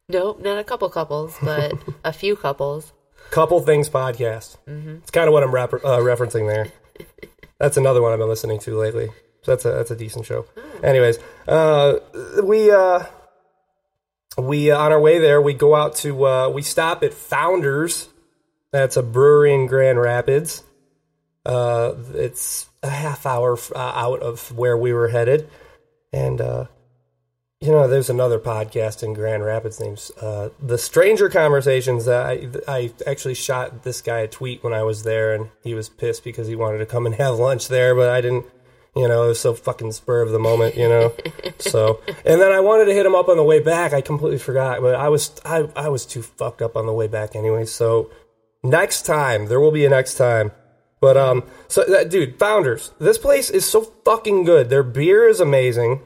Nope, 0.07 0.39
not 0.39 0.59
a 0.59 0.63
couple 0.63 0.87
couples, 0.91 1.35
but 1.41 1.73
a 2.03 2.13
few 2.13 2.35
couples. 2.35 2.93
Couple 3.31 3.59
Things 3.61 3.89
podcast. 3.89 4.57
Mm-hmm. 4.67 4.97
It's 4.97 5.09
kind 5.09 5.27
of 5.27 5.33
what 5.33 5.41
I'm 5.41 5.49
uh, 5.49 5.97
referencing 5.99 6.47
there. 6.47 6.71
That's 7.59 7.77
another 7.77 8.01
one 8.01 8.11
I've 8.11 8.19
been 8.19 8.29
listening 8.29 8.59
to 8.59 8.77
lately. 8.77 9.09
So 9.41 9.51
that's 9.51 9.65
a 9.65 9.71
that's 9.71 9.91
a 9.91 9.95
decent 9.95 10.25
show. 10.25 10.45
Anyways, 10.83 11.19
uh, 11.47 11.99
we 12.43 12.71
uh, 12.71 13.03
we 14.37 14.71
uh, 14.71 14.77
on 14.77 14.91
our 14.91 14.99
way 14.99 15.19
there 15.19 15.41
we 15.41 15.53
go 15.53 15.75
out 15.75 15.95
to 15.97 16.25
uh, 16.25 16.49
we 16.49 16.61
stop 16.61 17.03
at 17.03 17.13
Founders. 17.13 18.09
That's 18.71 18.97
a 18.97 19.03
brewery 19.03 19.53
in 19.53 19.67
Grand 19.67 19.99
Rapids. 19.99 20.63
Uh, 21.45 21.93
it's 22.15 22.67
a 22.81 22.89
half 22.89 23.25
hour 23.25 23.57
uh, 23.73 23.77
out 23.77 24.21
of 24.21 24.51
where 24.57 24.75
we 24.75 24.93
were 24.93 25.09
headed, 25.09 25.49
and 26.11 26.41
uh, 26.41 26.65
you 27.65 27.71
know, 27.71 27.87
there's 27.87 28.09
another 28.09 28.39
podcast 28.39 29.01
in 29.01 29.13
Grand 29.13 29.43
Rapids 29.43 29.79
named 29.79 30.09
uh, 30.21 30.49
The 30.61 30.77
Stranger 30.77 31.29
Conversations. 31.29 32.05
That 32.05 32.25
I, 32.25 32.49
I 32.67 32.93
actually 33.07 33.33
shot 33.33 33.83
this 33.83 34.01
guy 34.01 34.19
a 34.19 34.27
tweet 34.27 34.63
when 34.63 34.73
I 34.73 34.83
was 34.83 35.03
there, 35.03 35.33
and 35.33 35.49
he 35.63 35.73
was 35.73 35.89
pissed 35.89 36.23
because 36.23 36.47
he 36.47 36.55
wanted 36.55 36.77
to 36.79 36.85
come 36.85 37.05
and 37.05 37.15
have 37.15 37.35
lunch 37.39 37.67
there, 37.67 37.95
but 37.95 38.09
I 38.09 38.21
didn't. 38.21 38.45
You 38.95 39.09
know, 39.09 39.25
it 39.25 39.27
was 39.27 39.39
so 39.41 39.53
fucking 39.53 39.91
spur 39.91 40.21
of 40.21 40.31
the 40.31 40.39
moment. 40.39 40.75
You 40.75 40.87
know, 40.87 41.13
so 41.59 42.01
and 42.25 42.39
then 42.39 42.51
I 42.51 42.59
wanted 42.59 42.85
to 42.85 42.93
hit 42.93 43.05
him 43.05 43.15
up 43.15 43.29
on 43.29 43.37
the 43.37 43.43
way 43.43 43.59
back. 43.59 43.93
I 43.93 44.01
completely 44.01 44.39
forgot, 44.39 44.81
but 44.81 44.95
I 44.95 45.09
was 45.09 45.31
I 45.43 45.67
I 45.75 45.89
was 45.89 46.05
too 46.05 46.21
fucked 46.21 46.61
up 46.61 46.77
on 46.77 46.85
the 46.85 46.93
way 46.93 47.07
back 47.07 47.35
anyway. 47.35 47.65
So 47.65 48.11
next 48.63 49.03
time 49.03 49.47
there 49.47 49.59
will 49.59 49.71
be 49.71 49.85
a 49.85 49.89
next 49.89 50.15
time. 50.15 50.51
But 51.01 51.17
um, 51.17 51.43
so 51.67 51.83
that 51.83 52.09
dude, 52.09 52.37
Founders, 52.39 52.91
this 52.99 53.17
place 53.17 53.49
is 53.49 53.65
so 53.65 53.81
fucking 54.05 54.43
good. 54.43 54.69
Their 54.69 54.83
beer 54.83 55.27
is 55.27 55.39
amazing 55.39 56.01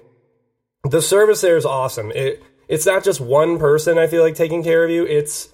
the 0.84 1.02
service 1.02 1.42
there 1.42 1.58
is 1.58 1.66
awesome. 1.66 2.12
It 2.14 2.44
it's 2.68 2.86
not 2.86 3.04
just 3.04 3.20
one 3.20 3.58
person 3.58 3.98
I 3.98 4.08
feel 4.08 4.24
like 4.24 4.36
taking 4.36 4.64
care 4.64 4.84
of 4.84 4.92
you. 4.92 5.06
It's 5.06 5.50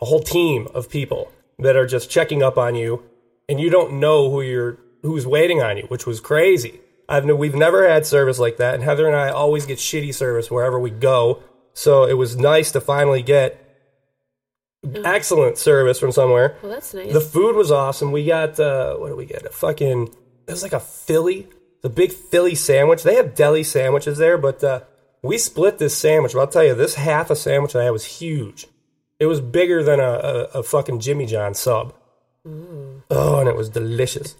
a 0.00 0.04
whole 0.04 0.20
team 0.20 0.68
of 0.74 0.88
people 0.88 1.32
that 1.58 1.76
are 1.76 1.86
just 1.86 2.10
checking 2.10 2.42
up 2.42 2.56
on 2.56 2.74
you, 2.74 3.02
and 3.48 3.60
you 3.60 3.70
don't 3.70 3.94
know 3.94 4.30
who 4.30 4.40
you're 4.42 4.78
who's 5.02 5.26
waiting 5.26 5.62
on 5.62 5.76
you, 5.76 5.84
which 5.84 6.06
was 6.06 6.20
crazy. 6.20 6.80
I've 7.08 7.24
we've 7.24 7.54
never 7.54 7.88
had 7.88 8.06
service 8.06 8.38
like 8.38 8.56
that, 8.58 8.74
and 8.74 8.82
Heather 8.82 9.06
and 9.06 9.16
I 9.16 9.30
always 9.30 9.66
get 9.66 9.78
shitty 9.78 10.14
service 10.14 10.50
wherever 10.50 10.78
we 10.78 10.90
go. 10.90 11.42
So 11.74 12.04
it 12.04 12.14
was 12.14 12.36
nice 12.36 12.70
to 12.72 12.80
finally 12.80 13.22
get 13.22 13.60
excellent 15.04 15.58
service 15.58 15.98
from 15.98 16.12
somewhere. 16.12 16.56
Well, 16.62 16.72
that's 16.72 16.94
nice. 16.94 17.12
The 17.12 17.20
food 17.20 17.56
was 17.56 17.70
awesome. 17.70 18.12
We 18.12 18.24
got 18.24 18.58
uh, 18.58 18.96
what 18.96 19.08
did 19.08 19.16
we 19.16 19.26
get? 19.26 19.44
A 19.44 19.50
fucking 19.50 20.14
it 20.46 20.50
was 20.50 20.62
like 20.62 20.72
a 20.72 20.80
Philly, 20.80 21.48
the 21.84 21.90
big 21.90 22.12
Philly 22.12 22.54
sandwich. 22.54 23.02
They 23.02 23.16
have 23.16 23.34
deli 23.34 23.62
sandwiches 23.62 24.16
there, 24.16 24.38
but 24.38 24.64
uh, 24.64 24.80
we 25.22 25.36
split 25.36 25.76
this 25.76 25.94
sandwich. 25.94 26.32
But 26.32 26.40
I'll 26.40 26.46
tell 26.46 26.64
you, 26.64 26.74
this 26.74 26.94
half 26.94 27.28
a 27.28 27.36
sandwich 27.36 27.74
that 27.74 27.82
I 27.82 27.84
had 27.84 27.90
was 27.90 28.06
huge. 28.06 28.66
It 29.20 29.26
was 29.26 29.42
bigger 29.42 29.82
than 29.84 30.00
a, 30.00 30.02
a, 30.02 30.42
a 30.44 30.62
fucking 30.62 31.00
Jimmy 31.00 31.26
John 31.26 31.52
sub. 31.52 31.94
Oh, 33.10 33.38
and 33.38 33.48
it 33.48 33.54
was 33.54 33.68
delicious. 33.68 34.34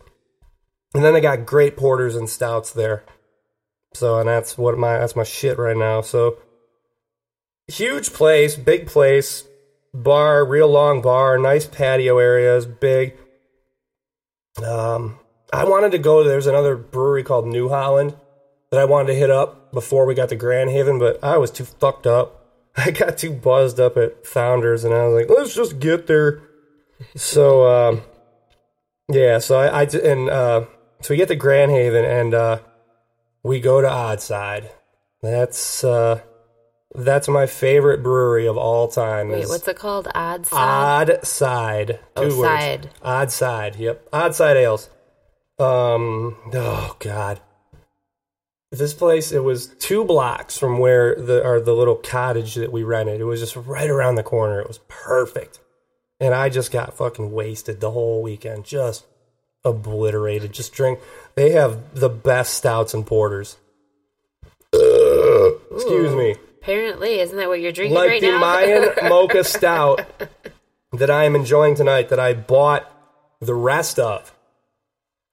And 0.94 1.04
then 1.04 1.12
they 1.12 1.20
got 1.20 1.44
great 1.44 1.76
porters 1.76 2.16
and 2.16 2.30
stouts 2.30 2.72
there. 2.72 3.04
So, 3.92 4.18
and 4.18 4.28
that's 4.28 4.56
what 4.56 4.78
my 4.78 4.98
that's 4.98 5.14
my 5.14 5.22
shit 5.22 5.58
right 5.58 5.76
now. 5.76 6.00
So, 6.00 6.38
huge 7.68 8.14
place, 8.14 8.56
big 8.56 8.86
place, 8.86 9.44
bar, 9.92 10.46
real 10.46 10.68
long 10.68 11.02
bar, 11.02 11.36
nice 11.36 11.66
patio 11.66 12.16
areas, 12.16 12.64
big. 12.64 13.18
Um, 14.66 15.18
I 15.54 15.64
wanted 15.64 15.92
to 15.92 15.98
go. 15.98 16.24
There's 16.24 16.46
another 16.46 16.76
brewery 16.76 17.22
called 17.22 17.46
New 17.46 17.68
Holland 17.68 18.14
that 18.70 18.80
I 18.80 18.84
wanted 18.84 19.08
to 19.08 19.14
hit 19.14 19.30
up 19.30 19.72
before 19.72 20.04
we 20.06 20.14
got 20.14 20.28
to 20.30 20.36
Grand 20.36 20.70
Haven, 20.70 20.98
but 20.98 21.22
I 21.22 21.36
was 21.38 21.50
too 21.50 21.64
fucked 21.64 22.06
up. 22.06 22.40
I 22.76 22.90
got 22.90 23.18
too 23.18 23.32
buzzed 23.32 23.78
up 23.78 23.96
at 23.96 24.26
Founders, 24.26 24.84
and 24.84 24.92
I 24.94 25.06
was 25.06 25.14
like, 25.14 25.36
let's 25.36 25.54
just 25.54 25.78
get 25.78 26.06
there. 26.06 26.42
So, 27.14 27.66
um, 27.68 28.02
yeah. 29.08 29.38
So 29.38 29.58
I, 29.58 29.82
I 29.82 29.82
and 29.84 30.28
uh, 30.30 30.64
so 31.02 31.14
we 31.14 31.16
get 31.16 31.28
to 31.28 31.36
Grand 31.36 31.70
Haven, 31.70 32.04
and 32.04 32.34
uh, 32.34 32.58
we 33.42 33.60
go 33.60 33.80
to 33.80 33.88
Oddside. 33.88 34.70
That's 35.22 35.84
uh, 35.84 36.20
that's 36.94 37.28
my 37.28 37.46
favorite 37.46 38.02
brewery 38.02 38.46
of 38.46 38.56
all 38.56 38.88
time. 38.88 39.28
Wait, 39.28 39.48
what's 39.48 39.66
it 39.68 39.76
called? 39.76 40.08
Odd 40.14 40.46
side. 40.46 41.10
Odd 41.10 41.26
side. 41.26 41.88
Two 42.16 42.22
Oh, 42.24 42.38
words. 42.38 42.40
side. 42.40 42.90
Odd 43.02 43.30
side. 43.30 43.76
Yep. 43.76 44.08
Odd 44.12 44.34
side 44.34 44.56
ales. 44.56 44.88
Um. 45.58 46.36
Oh 46.52 46.96
God. 46.98 47.40
This 48.70 48.94
place. 48.94 49.30
It 49.30 49.44
was 49.44 49.68
two 49.68 50.04
blocks 50.04 50.58
from 50.58 50.78
where 50.78 51.14
the 51.14 51.44
or 51.44 51.60
the 51.60 51.74
little 51.74 51.94
cottage 51.94 52.54
that 52.56 52.72
we 52.72 52.82
rented. 52.82 53.20
It 53.20 53.24
was 53.24 53.40
just 53.40 53.56
right 53.56 53.88
around 53.88 54.16
the 54.16 54.22
corner. 54.22 54.60
It 54.60 54.68
was 54.68 54.80
perfect. 54.88 55.60
And 56.20 56.34
I 56.34 56.48
just 56.48 56.72
got 56.72 56.96
fucking 56.96 57.32
wasted 57.32 57.80
the 57.80 57.90
whole 57.90 58.22
weekend. 58.22 58.64
Just 58.64 59.04
obliterated. 59.64 60.52
Just 60.52 60.72
drink. 60.72 60.98
They 61.34 61.50
have 61.50 61.94
the 61.94 62.08
best 62.08 62.54
stouts 62.54 62.94
and 62.94 63.06
porters. 63.06 63.56
Ugh. 64.72 65.60
Excuse 65.72 66.14
me 66.14 66.36
Apparently, 66.64 67.20
isn't 67.20 67.36
that 67.36 67.48
what 67.48 67.60
you're 67.60 67.72
drinking 67.72 67.94
like 67.94 68.08
right 68.08 68.20
the 68.22 68.28
now? 68.28 68.38
Mayan 68.38 68.88
mocha 69.10 69.44
stout 69.44 70.00
that 70.94 71.10
I 71.10 71.24
am 71.24 71.36
enjoying 71.36 71.74
tonight 71.74 72.08
that 72.08 72.18
I 72.18 72.32
bought 72.32 72.90
the 73.38 73.52
rest 73.54 73.98
of. 73.98 74.33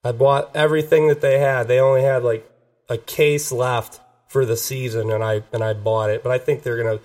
I 0.04 0.12
bought 0.12 0.54
everything 0.54 1.08
that 1.08 1.20
they 1.20 1.38
had. 1.38 1.68
They 1.68 1.78
only 1.78 2.02
had 2.02 2.22
like 2.24 2.48
a 2.88 2.98
case 2.98 3.52
left 3.52 4.00
for 4.28 4.44
the 4.44 4.56
season 4.56 5.10
and 5.10 5.22
I 5.22 5.42
and 5.52 5.62
I 5.62 5.72
bought 5.72 6.10
it. 6.10 6.22
But 6.22 6.32
I 6.32 6.38
think 6.38 6.62
they're 6.62 6.82
going 6.82 6.98
to 6.98 7.04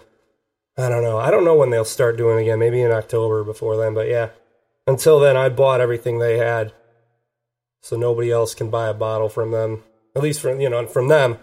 I 0.79 0.89
don't 0.89 1.03
know. 1.03 1.17
I 1.17 1.31
don't 1.31 1.45
know 1.45 1.55
when 1.55 1.69
they'll 1.71 1.85
start 1.85 2.17
doing 2.17 2.37
it 2.39 2.41
again. 2.43 2.59
Maybe 2.59 2.81
in 2.81 2.91
October 2.91 3.43
before 3.43 3.77
then, 3.77 3.93
but 3.93 4.07
yeah. 4.07 4.29
Until 4.85 5.19
then 5.19 5.35
I 5.35 5.49
bought 5.49 5.81
everything 5.81 6.19
they 6.19 6.37
had. 6.37 6.73
So 7.81 7.95
nobody 7.95 8.31
else 8.31 8.53
can 8.53 8.69
buy 8.69 8.87
a 8.87 8.93
bottle 8.93 9.29
from 9.29 9.51
them. 9.51 9.83
At 10.15 10.23
least 10.23 10.41
from, 10.41 10.59
you 10.59 10.69
know, 10.69 10.85
from 10.87 11.07
them. 11.07 11.37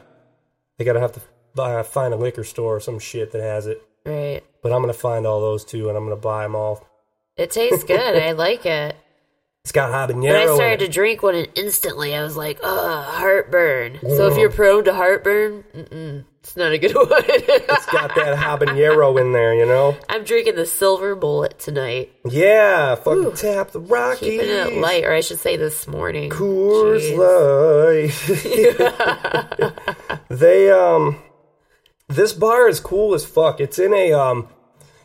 They 0.79 0.85
got 0.85 0.95
to 0.95 1.01
have 1.01 1.13
to 1.13 1.21
buy, 1.55 1.83
find 1.83 2.13
a 2.13 2.17
liquor 2.17 2.45
store 2.45 2.77
or 2.77 2.81
some 2.81 2.99
shit 2.99 3.33
that 3.33 3.43
has 3.43 3.67
it. 3.67 3.83
right. 4.05 4.43
But 4.63 4.73
I'm 4.73 4.81
gonna 4.81 4.95
find 4.95 5.27
all 5.27 5.41
those 5.43 5.63
too, 5.65 5.89
and 5.89 5.97
I'm 5.97 6.05
gonna 6.05 6.17
buy 6.17 6.43
them 6.43 6.57
all. 6.57 6.87
It 7.37 7.51
tastes 7.51 7.85
good. 7.85 8.17
I 8.17 8.33
like 8.47 8.65
it. 8.65 8.97
It's 9.65 9.73
got 9.73 9.91
I 9.93 10.07
habanero. 10.13 10.51
in 10.51 10.55
started 10.57 10.83
it. 10.83 10.87
to 10.87 10.93
drink 10.93 11.23
one, 11.23 11.35
and 11.35 11.49
instantly 11.55 12.15
I 12.15 12.23
was 12.23 12.37
like, 12.37 12.61
"Ugh, 12.63 13.05
heartburn." 13.07 13.99
So 14.03 14.27
if 14.29 14.37
you're 14.37 14.51
prone 14.53 14.85
to 14.85 14.93
heartburn, 14.93 15.65
it's 16.43 16.55
not 16.55 16.73
a 16.73 16.79
good 16.79 16.95
one. 16.95 17.07
It's 17.09 17.87
got 17.87 18.15
that 18.15 18.37
habanero 18.37 19.19
in 19.19 19.33
there, 19.33 19.55
you 19.55 19.65
know. 19.65 19.97
I'm 20.11 20.23
drinking 20.25 20.57
the 20.57 20.67
Silver 20.67 21.15
Bullet 21.15 21.59
tonight, 21.59 22.13
Yeah, 22.29 22.95
fucking 22.97 23.37
tap 23.37 23.71
the 23.71 23.81
Rockies. 23.81 24.19
keeping 24.29 24.51
it 24.51 24.75
light, 24.83 25.03
or 25.05 25.15
I 25.15 25.23
should 25.23 25.39
say 25.39 25.57
this 25.57 25.89
morning. 25.89 26.29
Coors 26.31 27.01
Jeez. 27.17 28.13
Light. 29.57 30.29
they 30.29 30.71
um, 30.71 31.23
this 32.09 32.35
bar 32.35 32.69
is 32.69 32.81
cool 32.81 33.15
as 33.15 33.25
fuck. 33.25 33.61
It's 33.61 33.79
in 33.79 33.95
a 33.95 34.13
um, 34.13 34.47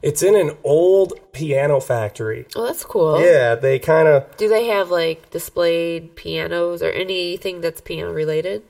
it's 0.01 0.23
in 0.23 0.35
an 0.35 0.55
old 0.63 1.13
piano 1.33 1.79
factory. 1.79 2.45
Oh, 2.55 2.65
that's 2.65 2.83
cool. 2.85 3.19
Yeah, 3.21 3.55
they 3.55 3.79
kind 3.79 4.07
of 4.07 4.35
Do 4.37 4.47
they 4.47 4.65
have 4.67 4.89
like 4.91 5.29
displayed 5.29 6.15
pianos 6.15 6.81
or 6.81 6.89
anything 6.91 7.61
that's 7.61 7.81
piano 7.81 8.11
related? 8.11 8.63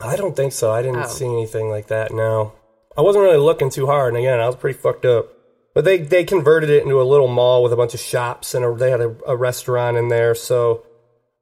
I 0.00 0.16
don't 0.16 0.34
think 0.34 0.52
so. 0.52 0.70
I 0.72 0.82
didn't 0.82 1.04
Oh. 1.04 1.08
see 1.08 1.26
anything 1.26 1.68
like 1.68 1.88
that. 1.88 2.12
No, 2.12 2.52
I 2.96 3.00
wasn't 3.02 3.24
really 3.24 3.36
looking 3.38 3.70
too 3.70 3.86
hard. 3.86 4.14
And 4.14 4.16
again, 4.22 4.40
I 4.40 4.46
was 4.46 4.56
pretty 4.56 4.78
fucked 4.78 5.04
up. 5.04 5.28
But 5.74 5.84
they 5.84 5.98
they 5.98 6.24
converted 6.24 6.70
it 6.70 6.84
into 6.84 7.00
a 7.00 7.04
little 7.04 7.26
mall 7.26 7.62
with 7.62 7.72
a 7.72 7.76
bunch 7.76 7.94
of 7.94 8.00
shops 8.00 8.54
and 8.54 8.64
a, 8.64 8.74
they 8.74 8.90
had 8.90 9.00
a, 9.00 9.14
a 9.26 9.36
restaurant 9.36 9.96
in 9.96 10.08
there. 10.08 10.34
So, 10.34 10.84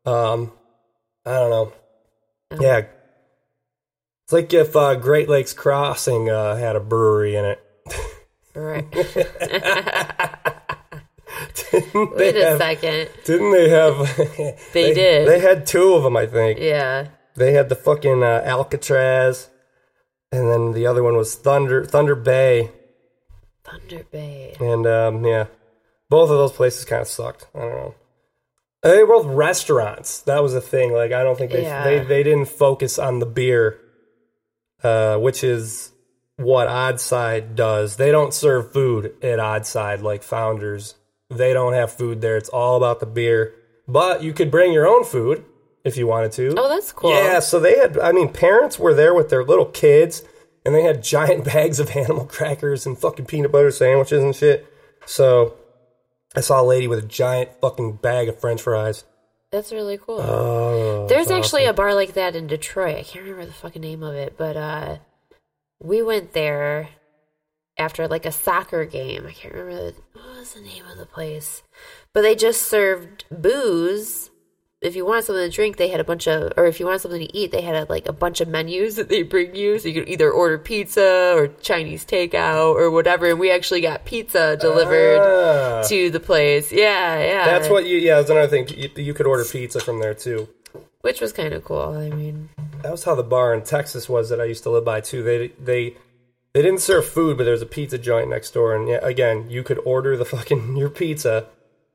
um, 0.07 0.53
I 1.27 1.33
don't 1.35 1.51
know. 1.51 1.73
Yeah, 2.61 2.83
it's 4.25 4.33
like 4.33 4.53
if 4.53 4.75
uh, 4.75 4.95
Great 4.95 5.29
Lakes 5.29 5.53
Crossing 5.53 6.31
uh, 6.31 6.57
had 6.57 6.77
a 6.77 6.81
brewery 6.81 7.37
in 7.37 7.45
it. 7.45 7.62
Right. 8.55 8.91
Didn't 11.71 12.11
Wait 12.17 12.33
they 12.33 12.43
a 12.43 12.49
have- 12.51 12.59
second. 12.59 13.09
Didn't 13.25 13.53
they 13.53 13.69
have? 13.71 14.17
They 14.73 14.93
did. 14.95 15.27
They 15.29 15.39
had 15.41 15.67
two 15.67 15.95
of 15.95 16.03
them, 16.03 16.17
I 16.17 16.27
think. 16.27 16.59
Yeah. 16.61 17.09
They 17.35 17.53
had 17.53 17.69
the 17.71 17.75
fucking 17.75 18.23
uh, 18.23 18.43
Alcatraz, 18.45 19.49
and 20.31 20.49
then 20.49 20.73
the 20.73 20.87
other 20.87 21.03
one 21.03 21.17
was 21.17 21.35
Thunder 21.35 21.85
Thunder 21.85 22.15
Bay. 22.15 22.71
Thunder 23.65 24.05
Bay. 24.11 24.55
And 24.61 24.87
um, 24.87 25.25
yeah, 25.25 25.47
both 26.11 26.31
of 26.31 26.37
those 26.37 26.53
places 26.53 26.85
kind 26.85 27.01
of 27.01 27.09
sucked. 27.09 27.47
I 27.55 27.61
don't 27.61 27.71
know. 27.71 27.95
And 28.83 28.93
They 28.93 28.99
were 29.03 29.07
both 29.23 29.27
restaurants. 29.27 30.21
That 30.23 30.43
was 30.43 30.53
the 30.53 30.61
thing. 30.61 30.93
Like 30.93 31.13
I 31.13 31.23
don't 31.25 31.39
think 31.39 31.53
they 31.53 31.63
Yeah. 31.63 31.85
they, 31.85 32.01
they 32.01 32.23
didn't 32.23 32.49
focus 32.49 32.99
on 32.99 33.19
the 33.19 33.27
beer, 33.27 33.79
uh, 34.83 35.17
which 35.17 35.43
is 35.43 35.92
what 36.43 36.69
Oddside 36.69 37.55
does. 37.55 37.97
They 37.97 38.11
don't 38.11 38.35
serve 38.35 38.73
food 38.73 39.15
at 39.23 39.39
Oddside 39.39 40.03
like 40.03 40.23
Founders. 40.23 40.95
They 41.31 41.53
don't 41.53 41.73
have 41.73 41.93
food 41.93 42.21
there. 42.21 42.37
It's 42.37 42.49
all 42.49 42.77
about 42.77 43.01
the 43.01 43.07
beer. 43.07 43.55
But 43.89 44.23
you 44.23 44.33
could 44.33 44.51
bring 44.51 44.73
your 44.73 44.87
own 44.87 45.05
food 45.05 45.45
if 45.85 45.97
you 45.97 46.07
wanted 46.07 46.33
to. 46.33 46.55
Oh, 46.57 46.69
that's 46.69 46.93
cool. 46.93 47.11
Yeah, 47.11 47.41
so 47.41 47.59
they 47.59 47.79
had, 47.79 47.99
I 47.99 48.13
mean, 48.13 48.33
parents 48.33 48.79
were 48.79 48.95
there 48.95 49.15
with 49.15 49.29
their 49.31 49.45
little 49.45 49.67
kids, 49.67 50.23
and 50.65 50.75
they 50.75 50.83
had 50.83 51.03
giant 51.17 51.45
bags 51.45 51.81
of 51.81 51.91
animal 51.97 52.27
crackers 52.27 52.87
and 52.87 52.99
fucking 52.99 53.27
peanut 53.27 53.53
butter 53.53 53.71
sandwiches 53.71 54.23
and 54.23 54.35
shit. 54.35 54.67
So 55.07 55.55
I 56.37 56.41
saw 56.41 56.61
a 56.61 56.65
lady 56.65 56.87
with 56.87 56.99
a 56.99 57.07
giant 57.07 57.51
fucking 57.61 57.97
bag 57.97 58.29
of 58.29 58.41
french 58.41 58.63
fries. 58.63 59.05
That's 59.51 59.71
really 59.71 59.99
cool. 59.99 60.19
Oh, 60.21 61.07
There's 61.09 61.31
actually 61.31 61.67
a 61.67 61.75
bar 61.75 61.95
like 61.95 62.15
that 62.15 62.35
in 62.35 62.47
Detroit. 62.47 62.97
I 62.97 63.03
can't 63.03 63.25
remember 63.25 63.45
the 63.45 63.53
fucking 63.53 63.83
name 63.83 64.03
of 64.03 64.15
it, 64.15 64.39
but 64.39 64.57
uh 64.57 64.99
we 65.83 66.03
went 66.03 66.33
there 66.33 66.89
after 67.79 68.07
like 68.09 68.27
a 68.27 68.33
soccer 68.33 68.85
game. 68.85 69.27
I 69.27 69.33
can't 69.33 69.55
remember 69.55 69.91
the, 69.91 69.95
what 70.13 70.39
was 70.39 70.55
the 70.55 70.61
name 70.61 70.85
of 70.91 70.99
the 70.99 71.07
place. 71.07 71.63
But 72.13 72.23
they 72.23 72.35
just 72.35 72.63
served 72.63 73.25
booze 73.31 74.31
if 74.83 74.97
you 74.97 75.07
wanted 75.07 75.25
something 75.25 75.49
to 75.49 75.55
drink, 75.55 75.77
they 75.77 75.89
had 75.89 76.01
a 76.01 76.05
bunch 76.05 76.27
of, 76.27 76.53
or 76.57 76.67
if 76.67 76.81
you 76.81 76.87
wanted 76.87 76.99
something 76.99 77.21
to 77.27 77.37
eat, 77.37 77.53
they 77.53 77.61
had 77.61 77.77
a, 77.77 77.85
like 77.89 78.09
a 78.09 78.13
bunch 78.13 78.41
of 78.41 78.49
menus 78.49 78.97
that 78.97 79.09
they 79.09 79.23
bring 79.23 79.55
you. 79.55 79.79
So 79.79 79.87
you 79.89 79.95
could 79.95 80.09
either 80.09 80.31
order 80.31 80.59
pizza 80.59 81.33
or 81.37 81.47
Chinese 81.47 82.05
takeout 82.05 82.75
or 82.75 82.91
whatever. 82.91 83.31
And 83.31 83.39
we 83.39 83.53
actually 83.53 83.81
got 83.81 84.05
pizza 84.05 84.57
delivered 84.57 85.21
Ah. 85.21 85.83
to 85.87 86.11
the 86.11 86.19
place. 86.19 86.73
Yeah, 86.73 87.17
yeah. 87.21 87.45
That's 87.45 87.69
what 87.69 87.87
you. 87.87 87.97
Yeah, 87.99 88.17
that's 88.17 88.31
another 88.31 88.49
thing. 88.49 88.69
You, 88.77 88.91
you 88.97 89.15
could 89.15 89.27
order 89.27 89.45
pizza 89.45 89.79
from 89.79 90.01
there 90.01 90.15
too. 90.15 90.49
Which 91.03 91.21
was 91.21 91.33
kind 91.33 91.53
of 91.53 91.65
cool. 91.65 91.97
I 91.97 92.11
mean, 92.11 92.49
That 92.83 92.91
was 92.91 93.05
how 93.05 93.15
the 93.15 93.23
bar 93.23 93.55
in 93.55 93.63
Texas 93.63 94.09
was 94.09 94.29
that 94.31 94.41
I 94.41 94.45
used 94.45 94.63
to 94.65 94.71
live 94.71 94.85
by 94.85 95.01
too. 95.01 95.23
They 95.23 95.49
they 95.61 95.97
they 96.55 96.63
didn't 96.63 96.81
serve 96.81 97.07
food, 97.07 97.37
but 97.37 97.45
there 97.45 97.53
was 97.53 97.63
a 97.63 97.67
pizza 97.67 97.99
joint 97.99 98.29
next 98.29 98.53
door, 98.53 98.75
and 98.75 98.89
yeah, 98.89 99.01
again, 99.03 99.49
you 99.51 99.63
could 99.63 99.79
order 99.85 100.17
the 100.17 100.25
fucking 100.35 100.77
your 100.77 100.91
pizza, 100.91 101.47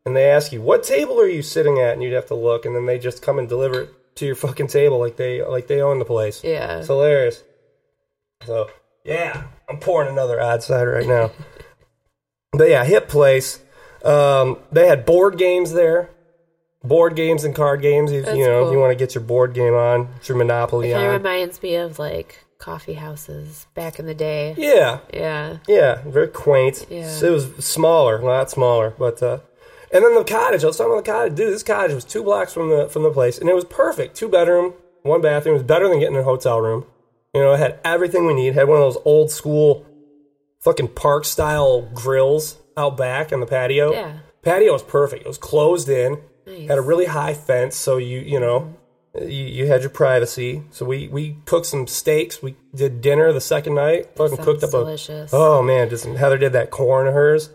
and 0.06 0.16
they 0.16 0.30
ask 0.30 0.52
you 0.52 0.62
what 0.62 0.84
table 0.84 1.20
are 1.20 1.28
you 1.28 1.42
sitting 1.42 1.80
at, 1.80 1.94
and 1.94 2.04
you'd 2.04 2.14
have 2.14 2.28
to 2.28 2.36
look, 2.36 2.66
and 2.66 2.76
then 2.76 2.86
they 2.86 2.98
just 3.00 3.22
come 3.22 3.40
and 3.40 3.50
deliver 3.50 3.82
it 3.82 3.90
to 4.16 4.26
your 4.26 4.36
fucking 4.36 4.68
table 4.68 5.00
like 5.00 5.16
they 5.18 5.44
like 5.44 5.68
they 5.68 5.82
own 5.82 6.00
the 6.00 6.06
place. 6.06 6.44
yeah. 6.44 6.78
It's 6.80 6.88
hilarious. 6.88 7.44
So 8.46 8.70
yeah, 9.04 9.44
I'm 9.70 9.80
pouring 9.80 10.10
another 10.10 10.42
odd 10.42 10.64
side 10.64 10.84
right 10.84 11.08
now. 11.08 11.32
but 12.52 12.70
yeah, 12.70 12.84
hip 12.84 13.08
place. 13.08 13.60
Um, 14.04 14.60
they 14.72 14.88
had 14.88 15.06
board 15.06 15.38
games 15.38 15.74
there. 15.74 16.10
Board 16.88 17.16
games 17.16 17.44
and 17.44 17.54
card 17.56 17.82
games. 17.82 18.12
If, 18.12 18.26
That's 18.26 18.38
you 18.38 18.46
know, 18.46 18.68
if 18.68 18.72
you 18.72 18.80
want 18.80 18.92
to 18.92 18.96
get 18.96 19.16
your 19.16 19.24
board 19.24 19.54
game 19.54 19.74
on, 19.74 20.06
get 20.16 20.30
your 20.30 20.38
Monopoly 20.38 20.92
Kind 20.92 21.06
of 21.06 21.10
on. 21.14 21.18
reminds 21.18 21.62
me 21.62 21.76
of 21.76 22.00
like 22.00 22.46
coffee 22.60 22.94
houses 22.94 23.68
back 23.76 24.00
in 24.00 24.06
the 24.06 24.14
day. 24.16 24.56
Yeah, 24.58 25.00
Yeah. 25.14 25.58
yeah, 25.68 26.02
very 26.06 26.28
quaint. 26.28 26.86
Yeah. 26.90 27.10
It 27.24 27.30
was 27.30 27.46
smaller, 27.64 28.18
a 28.20 28.26
lot 28.26 28.50
smaller, 28.50 28.94
but 28.98 29.22
uh, 29.22 29.40
and 29.92 30.04
then 30.04 30.16
the 30.16 30.24
cottage. 30.24 30.64
I 30.64 30.68
was 30.68 30.78
talking 30.78 30.94
about 30.94 31.06
the 31.06 31.12
cottage. 31.12 31.36
Dude, 31.36 31.54
this 31.54 31.64
cottage 31.64 31.94
was 31.94 32.04
two 32.06 32.24
blocks 32.24 32.54
from 32.54 32.70
the 32.70 32.88
from 32.90 33.04
the 33.04 33.12
place, 33.12 33.38
and 33.38 33.50
it 33.50 33.56
was 33.56 33.66
perfect. 33.66 34.16
Two 34.16 34.28
bedroom, 34.30 34.74
one 35.04 35.22
bathroom. 35.22 35.56
It 35.56 35.60
was 35.60 35.68
better 35.68 35.88
than 35.88 36.00
getting 36.00 36.18
a 36.18 36.24
hotel 36.24 36.60
room. 36.62 36.86
You 37.34 37.42
know, 37.42 37.54
it 37.54 37.58
had 37.60 37.80
everything 37.84 38.26
we 38.26 38.34
need. 38.34 38.54
Had 38.54 38.68
one 38.68 38.78
of 38.82 38.94
those 38.94 39.02
old 39.06 39.30
school, 39.32 39.86
fucking 40.62 40.90
park 40.90 41.26
style 41.26 41.82
grills 41.94 42.58
out 42.76 42.98
back 42.98 43.32
on 43.34 43.40
the 43.40 43.46
patio. 43.46 43.92
Yeah. 43.92 44.20
patio 44.42 44.74
was 44.74 44.84
perfect. 44.84 45.24
It 45.26 45.28
was 45.28 45.38
closed 45.38 45.90
in. 45.90 46.18
Nice. 46.48 46.70
Had 46.70 46.78
a 46.78 46.82
really 46.82 47.06
high 47.06 47.34
fence, 47.34 47.76
so 47.76 47.98
you 47.98 48.20
you 48.20 48.40
know. 48.40 48.60
Mm-hmm. 48.62 48.74
You, 49.20 49.46
you 49.46 49.66
had 49.66 49.82
your 49.82 49.90
privacy, 49.90 50.62
so 50.70 50.86
we, 50.86 51.08
we 51.08 51.38
cooked 51.46 51.66
some 51.66 51.88
steaks. 51.88 52.44
We 52.44 52.56
did 52.76 53.02
dinner 53.02 53.34
the 53.34 53.42
second 53.42 53.74
night. 53.74 54.16
Fucking 54.16 54.38
cooked 54.38 54.64
up 54.64 54.70
sounds 54.70 55.10
a. 55.10 55.28
Oh 55.36 55.64
man, 55.64 55.90
just 55.90 56.06
Heather 56.06 56.38
did 56.38 56.54
that 56.54 56.70
corn 56.70 57.08
of 57.08 57.16
hers. 57.16 57.50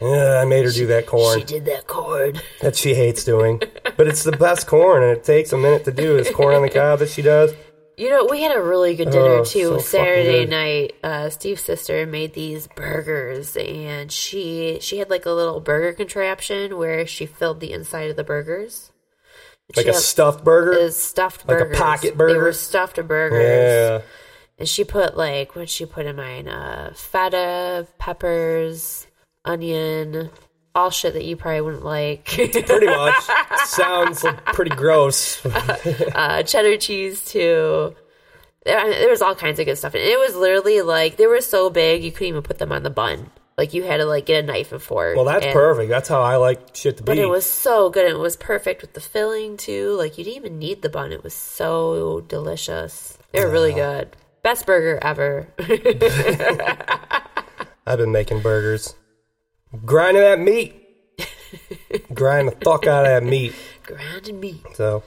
Yeah, 0.00 0.38
I 0.40 0.44
made 0.44 0.64
her 0.64 0.70
do 0.74 0.86
that 0.86 1.06
corn 1.06 1.40
She 1.40 1.44
did 1.44 1.64
that 1.64 1.86
corn 1.88 2.40
that 2.60 2.76
she 2.76 2.94
hates 2.94 3.24
doing, 3.24 3.60
but 3.96 4.06
it's 4.06 4.22
the 4.22 4.32
best 4.32 4.66
corn, 4.66 5.02
and 5.02 5.10
it 5.10 5.24
takes 5.24 5.52
a 5.52 5.58
minute 5.58 5.84
to 5.86 5.92
do. 5.92 6.16
This 6.16 6.30
corn 6.30 6.54
on 6.54 6.62
the 6.62 6.70
cob 6.70 7.00
that 7.00 7.10
she 7.10 7.22
does. 7.22 7.52
You 8.00 8.08
know, 8.08 8.24
we 8.30 8.40
had 8.40 8.56
a 8.56 8.62
really 8.62 8.96
good 8.96 9.10
dinner 9.10 9.40
Oh, 9.40 9.44
too. 9.44 9.68
so 9.68 9.78
Saturday 9.78 10.46
night, 10.46 10.94
uh, 11.04 11.28
Steve's 11.28 11.60
sister 11.62 12.06
made 12.06 12.32
these 12.32 12.66
burgers, 12.66 13.54
and 13.58 14.10
she 14.10 14.78
she 14.80 14.96
had 14.96 15.10
like 15.10 15.26
a 15.26 15.30
little 15.32 15.60
burger 15.60 15.92
contraption 15.92 16.78
where 16.78 17.06
she 17.06 17.26
filled 17.26 17.60
the 17.60 17.72
inside 17.74 18.08
of 18.08 18.16
the 18.16 18.24
burgers. 18.24 18.90
Like 19.76 19.84
She 19.84 19.90
a 19.90 19.92
stuffed 19.92 20.42
burger. 20.44 20.72
is 20.72 20.96
stuffed 20.96 21.46
Like 21.46 21.60
a 21.60 21.66
pocket 21.66 22.16
They 22.16 22.24
were 22.24 22.34
burger? 22.40 22.52
stuffed 22.54 23.06
burgers. 23.06 23.42
Yeah, 23.42 24.00
And 24.58 24.66
she 24.66 24.82
put 24.82 25.14
like 25.18 25.54
what 25.54 25.68
she 25.68 25.84
put 25.84 26.06
in 26.06 26.16
mine? 26.16 26.48
Uh, 26.48 26.94
feta, 26.96 27.86
peppers, 27.98 29.08
onion, 29.44 30.30
all 30.74 30.90
shit 30.90 31.14
that 31.14 31.24
you 31.24 31.36
probably 31.36 31.60
wouldn't 31.62 31.84
like. 31.84 32.24
pretty 32.26 32.86
much. 32.86 33.24
Sounds 33.64 34.22
like 34.24 34.44
pretty 34.46 34.74
gross. 34.74 35.44
uh, 35.46 36.42
cheddar 36.44 36.76
cheese 36.76 37.24
too. 37.24 37.94
There, 38.64 38.90
there 38.90 39.08
was 39.10 39.22
all 39.22 39.34
kinds 39.34 39.58
of 39.58 39.66
good 39.66 39.76
stuff, 39.78 39.94
and 39.94 40.02
it 40.02 40.18
was 40.18 40.36
literally 40.36 40.82
like 40.82 41.16
they 41.16 41.26
were 41.26 41.40
so 41.40 41.70
big 41.70 42.04
you 42.04 42.12
couldn't 42.12 42.28
even 42.28 42.42
put 42.42 42.58
them 42.58 42.72
on 42.72 42.82
the 42.82 42.90
bun. 42.90 43.30
Like 43.56 43.74
you 43.74 43.82
had 43.82 43.98
to 43.98 44.04
like 44.06 44.26
get 44.26 44.44
a 44.44 44.46
knife 44.46 44.72
and 44.72 44.80
fork. 44.80 45.16
Well, 45.16 45.24
that's 45.26 45.44
and- 45.44 45.52
perfect. 45.52 45.90
That's 45.90 46.08
how 46.08 46.22
I 46.22 46.36
like 46.36 46.74
shit 46.74 46.96
to 46.98 47.02
be. 47.02 47.06
But 47.06 47.18
it 47.18 47.26
was 47.26 47.44
so 47.44 47.90
good. 47.90 48.06
and 48.06 48.14
It 48.16 48.18
was 48.20 48.36
perfect 48.36 48.80
with 48.80 48.94
the 48.94 49.00
filling 49.00 49.56
too. 49.56 49.96
Like 49.98 50.16
you 50.18 50.24
didn't 50.24 50.36
even 50.36 50.58
need 50.58 50.82
the 50.82 50.88
bun. 50.88 51.12
It 51.12 51.22
was 51.24 51.34
so 51.34 52.20
delicious. 52.28 53.18
They 53.32 53.44
were 53.44 53.50
really 53.50 53.72
good. 53.74 54.16
Best 54.42 54.64
burger 54.66 54.98
ever. 55.02 55.46
I've 57.86 57.98
been 57.98 58.12
making 58.12 58.40
burgers, 58.40 58.94
grinding 59.84 60.22
that 60.22 60.40
meat, 60.40 60.74
grind 62.14 62.48
the 62.48 62.56
fuck 62.64 62.86
out 62.86 63.06
of 63.06 63.10
that 63.10 63.24
meat. 63.24 63.54
Grinding 63.84 64.40
meat. 64.40 64.64
So 64.74 65.02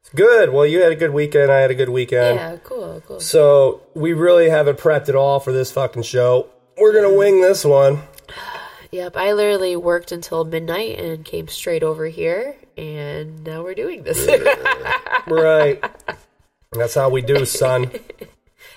it's 0.00 0.10
good. 0.10 0.50
Well, 0.52 0.66
you 0.66 0.80
had 0.82 0.92
a 0.92 0.96
good 0.96 1.12
weekend. 1.12 1.50
I 1.50 1.60
had 1.60 1.70
a 1.70 1.74
good 1.74 1.88
weekend. 1.88 2.36
Yeah, 2.36 2.56
cool, 2.64 3.02
cool. 3.06 3.20
So 3.20 3.82
we 3.94 4.12
really 4.12 4.50
haven't 4.50 4.78
prepped 4.78 5.08
at 5.08 5.14
all 5.14 5.40
for 5.40 5.52
this 5.52 5.72
fucking 5.72 6.02
show. 6.02 6.48
We're 6.76 6.92
gonna 6.92 7.16
wing 7.16 7.40
this 7.40 7.64
one. 7.64 8.02
Yep, 8.90 9.18
I 9.18 9.34
literally 9.34 9.76
worked 9.76 10.12
until 10.12 10.46
midnight 10.46 10.98
and 10.98 11.22
came 11.22 11.46
straight 11.46 11.82
over 11.82 12.06
here, 12.06 12.56
and 12.74 13.44
now 13.44 13.62
we're 13.62 13.74
doing 13.74 14.02
this. 14.02 14.26
Right. 15.26 15.84
That's 16.72 16.94
how 16.94 17.08
we 17.08 17.22
do, 17.22 17.44
son. 17.44 17.90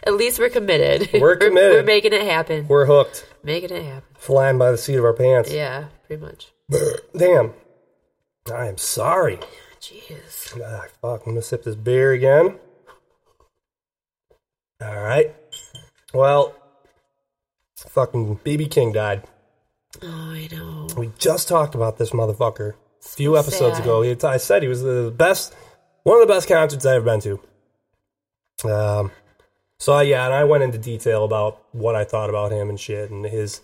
At 0.03 0.15
least 0.15 0.39
we're 0.39 0.49
committed. 0.49 1.09
We're 1.21 1.35
committed. 1.35 1.73
We're 1.73 1.83
making 1.83 2.13
it 2.13 2.23
happen. 2.23 2.67
We're 2.67 2.87
hooked. 2.87 3.25
making 3.43 3.69
it 3.69 3.83
happen. 3.83 4.03
Flying 4.17 4.57
by 4.57 4.71
the 4.71 4.77
seat 4.77 4.95
of 4.95 5.05
our 5.05 5.13
pants. 5.13 5.51
Yeah, 5.51 5.85
pretty 6.07 6.23
much. 6.23 6.51
Damn. 7.15 7.53
I 8.51 8.67
am 8.67 8.77
sorry. 8.77 9.39
Jeez. 9.79 10.59
Ah, 10.59 10.85
fuck. 11.01 11.21
I'm 11.25 11.33
gonna 11.33 11.41
sip 11.41 11.63
this 11.63 11.75
beer 11.75 12.13
again. 12.13 12.57
All 14.81 15.01
right. 15.01 15.35
Well, 16.13 16.55
fucking 17.77 18.37
BB 18.37 18.71
King 18.71 18.91
died. 18.91 19.23
Oh, 20.01 20.07
I 20.07 20.47
know. 20.51 20.87
We 20.97 21.11
just 21.19 21.47
talked 21.47 21.75
about 21.75 21.97
this 21.97 22.11
motherfucker 22.11 22.73
a 22.73 23.07
few 23.07 23.37
episodes 23.37 23.77
sad. 23.77 23.83
ago. 23.83 24.01
He, 24.01 24.15
I 24.23 24.37
said 24.37 24.63
he 24.63 24.67
was 24.67 24.81
the 24.81 25.13
best, 25.15 25.53
one 26.03 26.21
of 26.21 26.27
the 26.27 26.33
best 26.33 26.47
concerts 26.47 26.85
I've 26.85 26.95
ever 26.95 27.05
been 27.05 27.21
to. 27.21 27.39
Um, 28.63 29.11
so 29.81 29.99
yeah, 29.99 30.25
and 30.25 30.33
I 30.33 30.43
went 30.43 30.63
into 30.63 30.77
detail 30.77 31.23
about 31.23 31.63
what 31.71 31.95
I 31.95 32.03
thought 32.03 32.29
about 32.29 32.51
him 32.51 32.69
and 32.69 32.79
shit, 32.79 33.09
and 33.09 33.25
his 33.25 33.61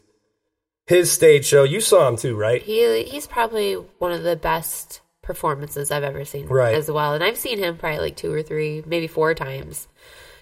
his 0.88 1.12
stage 1.12 1.45
show. 1.45 1.63
You 1.63 1.80
saw 1.80 2.08
him 2.08 2.17
too, 2.17 2.36
right? 2.36 2.60
He 2.63 3.03
he's 3.03 3.27
probably 3.27 3.73
one 3.75 4.12
of 4.12 4.23
the 4.23 4.36
best 4.36 5.01
performances 5.21 5.91
I've 5.91 6.03
ever 6.03 6.25
seen 6.25 6.47
Right. 6.47 6.73
as 6.73 6.89
well. 6.89 7.13
And 7.13 7.23
I've 7.23 7.38
seen 7.38 7.60
him 7.60 7.77
probably 7.77 7.99
like 7.99 8.15
two 8.15 8.34
or 8.34 8.41
three, 8.41 8.82
maybe 8.88 9.06
four 9.06 9.36
times 9.36 9.88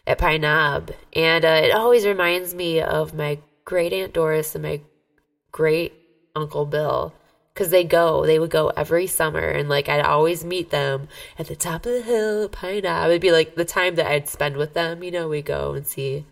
at 0.08 0.18
Pine 0.18 0.42
Knob. 0.42 0.92
And 1.12 1.44
uh, 1.44 1.62
it 1.66 1.72
always 1.72 2.06
reminds 2.06 2.54
me 2.54 2.80
of 2.80 3.14
my 3.14 3.40
great 3.66 3.92
Aunt 3.92 4.14
Doris 4.14 4.56
and 4.56 4.64
my 4.64 4.80
great 5.52 5.94
Uncle 6.36 6.66
Bill. 6.66 7.14
Because 7.56 7.70
they 7.70 7.86
go, 7.86 8.26
they 8.26 8.38
would 8.38 8.50
go 8.52 8.68
every 8.76 9.08
summer, 9.08 9.40
and 9.40 9.70
like 9.70 9.88
I'd 9.88 10.06
always 10.06 10.44
meet 10.44 10.72
them 10.72 11.08
at 11.40 11.48
the 11.48 11.56
top 11.56 11.86
of 11.86 11.94
the 11.94 12.02
hill 12.02 12.50
Pine 12.50 12.84
Knob. 12.84 13.10
It'd 13.10 13.22
be 13.22 13.32
like 13.32 13.56
the 13.56 13.64
time 13.64 13.96
that 13.96 14.08
I'd 14.08 14.28
spend 14.28 14.58
with 14.58 14.74
them, 14.74 15.02
you 15.02 15.10
know, 15.10 15.30
we 15.30 15.42
go 15.42 15.74
and 15.74 15.88
see 15.88 16.26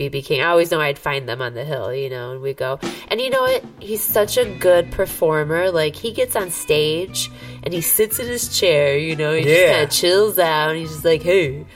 BB 0.00 0.24
King. 0.24 0.40
I 0.40 0.46
always 0.46 0.70
know 0.70 0.80
I'd 0.80 0.98
find 0.98 1.28
them 1.28 1.42
on 1.42 1.52
the 1.52 1.64
hill, 1.64 1.92
you 1.92 2.08
know, 2.08 2.32
and 2.32 2.40
we 2.40 2.54
go. 2.54 2.78
And 3.08 3.20
you 3.20 3.28
know 3.28 3.42
what? 3.42 3.62
He's 3.78 4.02
such 4.02 4.38
a 4.38 4.44
good 4.44 4.90
performer. 4.90 5.70
Like 5.70 5.96
he 5.96 6.12
gets 6.12 6.34
on 6.34 6.50
stage 6.50 7.30
and 7.62 7.74
he 7.74 7.80
sits 7.80 8.18
in 8.18 8.26
his 8.26 8.58
chair, 8.58 8.96
you 8.96 9.16
know, 9.16 9.34
he 9.34 9.42
just 9.42 9.72
kind 9.72 9.84
of 9.84 9.90
chills 9.90 10.38
out 10.38 10.70
and 10.70 10.78
he's 10.78 10.92
just 10.92 11.04
like, 11.04 11.22
hey. 11.22 11.66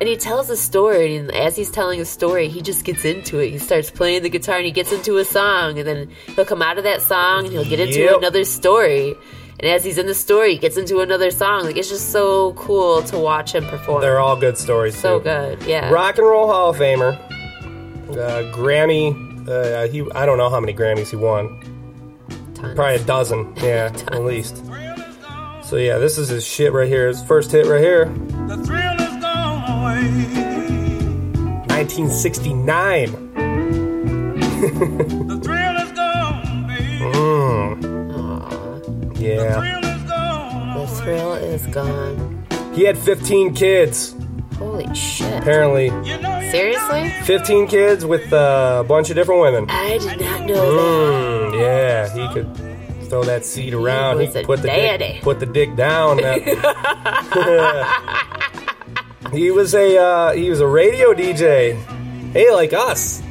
And 0.00 0.08
he 0.08 0.16
tells 0.16 0.50
a 0.50 0.56
story, 0.56 1.16
and 1.16 1.30
as 1.32 1.54
he's 1.56 1.70
telling 1.70 2.00
a 2.00 2.04
story, 2.04 2.48
he 2.48 2.60
just 2.62 2.84
gets 2.84 3.04
into 3.04 3.38
it. 3.38 3.50
He 3.50 3.58
starts 3.58 3.90
playing 3.90 4.22
the 4.22 4.28
guitar 4.28 4.56
and 4.56 4.66
he 4.66 4.72
gets 4.72 4.90
into 4.92 5.18
a 5.18 5.24
song, 5.24 5.78
and 5.78 5.86
then 5.86 6.08
he'll 6.34 6.44
come 6.44 6.62
out 6.62 6.78
of 6.78 6.84
that 6.84 7.00
song 7.00 7.44
and 7.44 7.52
he'll 7.52 7.64
get 7.64 7.78
into 7.80 8.00
Yep. 8.00 8.18
another 8.18 8.44
story. 8.44 9.14
And 9.60 9.70
as 9.70 9.84
he's 9.84 9.96
in 9.96 10.06
the 10.06 10.14
story, 10.14 10.52
he 10.54 10.58
gets 10.58 10.76
into 10.76 10.98
another 10.98 11.30
song. 11.30 11.62
Like 11.64 11.76
it's 11.76 11.88
just 11.88 12.10
so 12.10 12.52
cool 12.54 13.02
to 13.04 13.18
watch 13.18 13.54
him 13.54 13.64
perform. 13.66 14.02
They're 14.02 14.18
all 14.18 14.34
good 14.36 14.58
stories. 14.58 14.98
so 14.98 15.18
too. 15.18 15.24
good, 15.24 15.62
yeah. 15.62 15.88
Rock 15.90 16.18
and 16.18 16.26
Roll 16.26 16.48
Hall 16.48 16.70
of 16.70 16.76
Famer, 16.76 17.16
uh, 18.10 18.52
Grammy. 18.52 19.14
Uh, 19.48 19.86
he 19.86 20.04
I 20.14 20.26
don't 20.26 20.38
know 20.38 20.50
how 20.50 20.58
many 20.58 20.74
Grammys 20.74 21.10
he 21.10 21.16
won. 21.16 21.60
Tons. 22.54 22.74
Probably 22.74 22.96
a 22.96 23.04
dozen. 23.04 23.54
Yeah, 23.62 23.92
at 24.08 24.24
least. 24.24 24.56
So 25.62 25.76
yeah, 25.76 25.98
this 25.98 26.18
is 26.18 26.28
his 26.28 26.44
shit 26.44 26.72
right 26.72 26.88
here. 26.88 27.06
His 27.08 27.22
first 27.22 27.52
hit 27.52 27.66
right 27.66 27.80
here, 27.80 28.06
1969. 31.68 33.32
The 34.64 35.38
thrill 35.44 35.76
is 35.76 35.92
gone, 35.92 36.66
baby. 36.66 36.98
Yeah, 39.22 39.60
Thrill 39.60 39.84
is 39.84 40.02
gone 40.08 40.78
The 40.80 40.86
thrill 41.02 41.32
is 41.34 41.66
gone. 41.66 42.46
he 42.74 42.84
had 42.84 42.96
15 42.96 43.52
kids. 43.54 44.14
Holy 44.56 44.92
shit. 44.94 45.34
Apparently, 45.42 45.86
You 46.08 46.18
know 46.22 46.38
you 46.40 46.50
Seriously? 46.50 47.10
15 47.24 47.66
kids 47.66 48.06
with 48.06 48.32
uh, 48.32 48.78
a 48.82 48.88
bunch 48.88 49.10
of 49.10 49.16
different 49.16 49.40
women. 49.42 49.66
I 49.68 49.98
did 49.98 50.20
not 50.20 50.46
know 50.46 50.54
Mm, 50.54 51.60
yeah, 51.60 52.08
he 52.14 52.26
could 52.32 52.48
throw 53.10 53.22
that 53.24 53.44
seed 53.44 53.74
around. 53.74 54.16
was 54.18 54.34
a 54.34 54.44
put 54.44 54.62
the 54.62 54.68
dick, 54.68 55.20
put 55.22 55.40
the 55.40 55.46
dick 55.46 55.76
down. 55.76 56.16
That- 56.18 56.40
he 59.34 59.50
was 59.50 59.74
a 59.74 59.96
uh, 59.98 60.32
he 60.32 60.50
was 60.50 60.60
a 60.60 60.66
radio 60.66 61.12
DJ. 61.12 61.74
Hey, 62.32 62.50
like 62.52 62.72
us. 62.72 63.22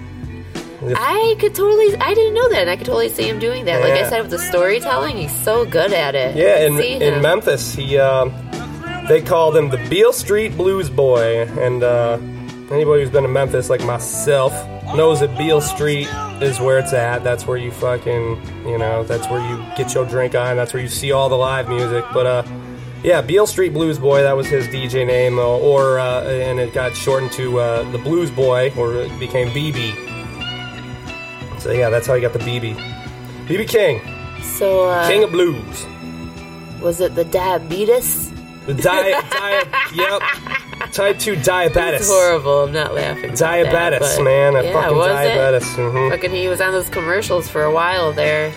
I 0.96 1.36
could 1.40 1.56
totally. 1.56 1.96
I 1.98 2.14
didn't 2.14 2.34
know 2.34 2.50
that. 2.50 2.68
I 2.68 2.76
could 2.76 2.86
totally 2.86 3.10
see 3.10 3.28
him 3.28 3.40
doing 3.40 3.66
that. 3.66 3.82
Like 3.82 3.98
Yeah. 3.98 4.06
I 4.06 4.10
said, 4.10 4.22
with 4.22 4.32
the 4.32 4.40
storytelling, 4.40 5.16
he's 5.18 5.36
so 5.44 5.66
good 5.66 5.94
at 5.94 6.16
it. 6.16 6.36
Yeah, 6.36 6.66
in, 6.66 6.80
in. 6.80 7.22
Memphis, 7.22 7.74
he 7.74 7.98
um, 7.98 8.34
they 9.08 9.22
called 9.22 9.56
him 9.56 9.70
the 9.70 9.78
Beale 9.90 10.14
Street 10.14 10.56
Blues 10.58 10.90
Boy, 10.90 11.44
and 11.60 11.84
uh, 11.84 12.18
anybody 12.72 13.02
who's 13.02 13.10
been 13.12 13.24
to 13.24 13.30
Memphis, 13.30 13.70
like 13.70 13.84
myself, 13.86 14.52
knows 14.96 15.22
that 15.22 15.38
Beale 15.38 15.62
Street 15.62 16.08
is 16.42 16.60
where 16.60 16.80
it's 16.80 16.92
at. 16.94 17.24
That's 17.24 17.48
where 17.48 17.58
you 17.58 17.72
fucking, 17.72 18.66
you 18.68 18.78
know, 18.78 19.04
that's 19.04 19.28
where 19.30 19.40
you 19.40 19.58
get 19.78 19.94
your 19.94 20.06
drink 20.06 20.36
on. 20.36 20.58
That's 20.58 20.74
where 20.74 20.82
you 20.84 20.90
see 20.90 21.14
all 21.14 21.30
the 21.30 21.38
live 21.38 21.70
music. 21.70 22.04
But 22.14 22.26
uh, 22.26 22.44
yeah, 23.04 23.22
Beale 23.22 23.46
Street 23.48 23.74
Blues 23.74 24.00
Boy, 24.00 24.22
that 24.24 24.36
was 24.36 24.48
his 24.48 24.68
DJ 24.68 25.06
name, 25.06 25.38
uh, 25.38 25.44
or 25.44 26.00
uh, 26.00 26.24
and 26.24 26.60
it 26.60 26.74
got 26.74 26.96
shortened 26.96 27.32
to 27.34 27.60
uh, 27.60 27.92
the 27.92 27.98
Blues 27.98 28.32
Boy, 28.32 28.72
or 28.78 28.96
it 28.96 29.20
became 29.20 29.50
BB. 29.50 30.12
So 31.60 31.72
yeah, 31.72 31.90
that's 31.90 32.08
how 32.08 32.16
he 32.16 32.22
got 32.22 32.34
the 32.34 32.40
BB. 32.40 32.76
BB 33.48 33.68
King, 33.68 34.02
So 34.42 34.86
uh, 34.86 35.08
King 35.08 35.24
of 35.24 35.32
Blues. 35.32 35.86
was 36.82 37.02
it 37.02 37.16
the 37.16 37.26
diabetes? 37.26 38.32
The 38.66 38.74
diet, 38.74 39.24
diet, 39.30 39.68
yep. 39.94 40.22
Type 40.94 41.20
2 41.20 41.36
diabetes. 41.42 42.02
It's 42.02 42.10
horrible. 42.10 42.64
I'm 42.64 42.72
not 42.72 42.94
laughing. 42.94 43.32
about 43.32 43.38
that, 43.38 43.70
Diabetes, 44.00 44.20
man. 44.20 44.56
A 44.56 44.64
yeah, 44.64 44.74
fucking 44.74 44.98
was 44.98 45.08
diabetes. 45.08 45.70
It? 45.78 45.92
hmm 45.92 46.10
Fucking, 46.10 46.32
he 46.32 46.48
was 46.48 46.62
on 46.62 46.72
those 46.72 46.88
commercials 46.90 47.50
for 47.50 47.64
a 47.64 47.72
while 47.74 48.14
there. 48.14 48.54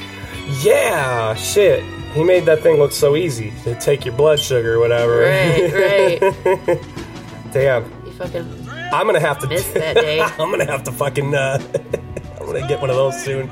Yeah, 0.60 1.34
shit. 1.34 1.82
He 2.16 2.24
made 2.24 2.46
that 2.46 2.62
thing 2.62 2.78
look 2.78 2.92
so 2.92 3.14
easy 3.14 3.52
to 3.64 3.74
take 3.78 4.04
your 4.06 4.14
blood 4.16 4.40
sugar 4.40 4.74
or 4.74 4.78
whatever. 4.78 5.20
Right, 5.20 6.18
right. 6.18 6.80
Damn. 7.52 8.04
He 8.04 8.10
fucking 8.12 8.68
I'm 8.92 9.06
gonna 9.06 9.20
have 9.20 9.38
to. 9.40 9.46
missed 9.48 9.74
that 9.74 9.94
day. 9.94 10.20
I'm 10.20 10.50
gonna 10.50 10.64
have 10.66 10.82
to 10.84 10.92
fucking. 10.92 11.34
Uh, 11.34 11.58
I'm 12.40 12.46
gonna 12.46 12.66
get 12.66 12.80
one 12.80 12.90
of 12.90 12.96
those 12.96 13.22
soon. 13.22 13.48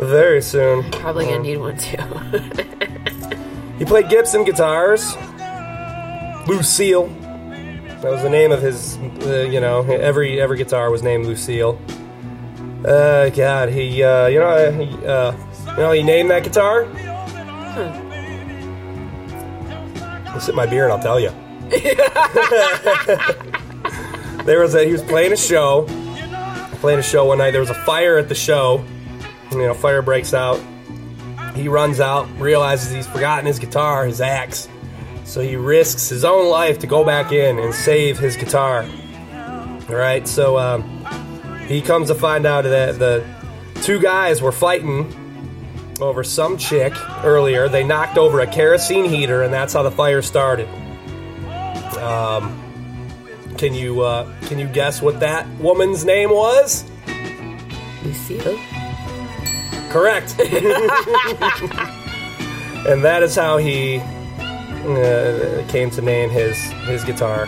Very 0.00 0.42
soon. 0.42 0.90
Probably 0.90 1.26
gonna 1.26 1.38
need 1.40 1.58
one 1.58 1.76
too. 1.78 1.96
He 3.78 3.84
played 3.84 4.08
Gibson 4.08 4.44
guitars. 4.44 5.14
Lucille. 6.48 7.06
That 8.00 8.10
was 8.10 8.22
the 8.22 8.30
name 8.30 8.52
of 8.52 8.62
his. 8.62 8.96
Uh, 9.22 9.46
you 9.50 9.60
know, 9.60 9.82
every 9.82 10.40
every 10.40 10.56
guitar 10.56 10.90
was 10.90 11.02
named 11.02 11.26
Lucille. 11.26 11.80
Uh, 12.84 13.28
God, 13.30 13.68
he. 13.68 14.02
Uh, 14.02 14.26
you 14.28 14.38
know, 14.40 14.72
he. 14.72 15.06
Uh, 15.06 15.32
you 15.72 15.76
know, 15.76 15.92
he 15.92 16.02
named 16.02 16.30
that 16.30 16.42
guitar. 16.44 16.86
I'll 20.28 20.40
sip 20.40 20.54
my 20.54 20.66
beer 20.66 20.84
and 20.84 20.92
I'll 20.92 21.02
tell 21.02 21.18
you. 21.18 21.30
there 24.44 24.60
was 24.60 24.74
a. 24.74 24.84
He 24.84 24.92
was 24.92 25.02
playing 25.02 25.32
a 25.32 25.36
show. 25.36 25.86
Playing 26.80 27.00
a 27.00 27.02
show 27.02 27.26
one 27.26 27.38
night. 27.38 27.50
There 27.50 27.60
was 27.60 27.70
a 27.70 27.74
fire 27.74 28.18
at 28.18 28.28
the 28.28 28.34
show. 28.34 28.84
You 29.50 29.58
know, 29.58 29.74
fire 29.74 30.02
breaks 30.02 30.32
out. 30.32 30.60
He 31.54 31.68
runs 31.68 31.98
out, 31.98 32.28
realizes 32.38 32.92
he's 32.92 33.06
forgotten 33.06 33.46
his 33.46 33.58
guitar, 33.58 34.06
his 34.06 34.20
axe. 34.20 34.68
So 35.24 35.40
he 35.40 35.56
risks 35.56 36.08
his 36.08 36.24
own 36.24 36.48
life 36.48 36.78
to 36.80 36.86
go 36.86 37.04
back 37.04 37.32
in 37.32 37.58
and 37.58 37.74
save 37.74 38.18
his 38.18 38.36
guitar. 38.36 38.86
All 39.88 39.96
right, 39.96 40.28
so 40.28 40.58
um, 40.58 41.04
he 41.66 41.82
comes 41.82 42.08
to 42.08 42.14
find 42.14 42.46
out 42.46 42.64
that 42.64 42.98
the 42.98 43.24
two 43.82 43.98
guys 43.98 44.40
were 44.40 44.52
fighting 44.52 45.27
over 46.00 46.22
some 46.24 46.56
chick 46.56 46.92
earlier. 47.24 47.68
They 47.68 47.84
knocked 47.84 48.18
over 48.18 48.40
a 48.40 48.46
kerosene 48.46 49.04
heater, 49.04 49.42
and 49.42 49.52
that's 49.52 49.72
how 49.72 49.82
the 49.82 49.90
fire 49.90 50.22
started. 50.22 50.68
Um, 51.98 52.58
can 53.56 53.74
you 53.74 54.02
uh, 54.02 54.32
can 54.42 54.58
you 54.58 54.68
guess 54.68 55.02
what 55.02 55.20
that 55.20 55.46
woman's 55.58 56.04
name 56.04 56.30
was? 56.30 56.84
Lucille? 58.04 58.58
Correct. 59.90 60.38
and 62.86 63.02
that 63.04 63.22
is 63.22 63.34
how 63.34 63.56
he 63.56 63.98
uh, 63.98 65.64
came 65.68 65.90
to 65.90 66.00
name 66.02 66.30
his 66.30 66.56
his 66.86 67.04
guitar. 67.04 67.46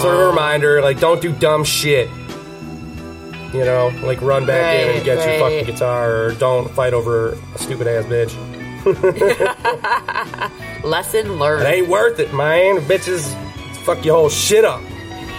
Sort 0.00 0.14
of 0.14 0.20
a 0.20 0.26
reminder, 0.26 0.82
like 0.82 0.98
don't 0.98 1.20
do 1.22 1.32
dumb 1.32 1.62
shit. 1.62 2.08
You 3.54 3.64
know, 3.64 3.92
like 4.02 4.20
run 4.20 4.44
back 4.46 4.74
in 4.74 4.88
and 4.88 4.96
Right, 4.96 5.04
get 5.04 5.24
your 5.24 5.38
fucking 5.38 5.66
guitar, 5.66 6.12
or 6.12 6.32
don't 6.34 6.68
fight 6.72 6.92
over 6.92 7.38
a 7.54 7.58
stupid 7.58 7.86
ass 7.86 8.04
bitch. 8.06 8.34
Lesson 10.84 11.38
learned. 11.38 11.62
It 11.62 11.66
ain't 11.66 11.88
worth 11.88 12.18
it, 12.18 12.34
man. 12.34 12.78
Bitches 12.80 13.32
fuck 13.84 14.04
your 14.04 14.16
whole 14.16 14.28
shit 14.28 14.64
up. 14.64 14.82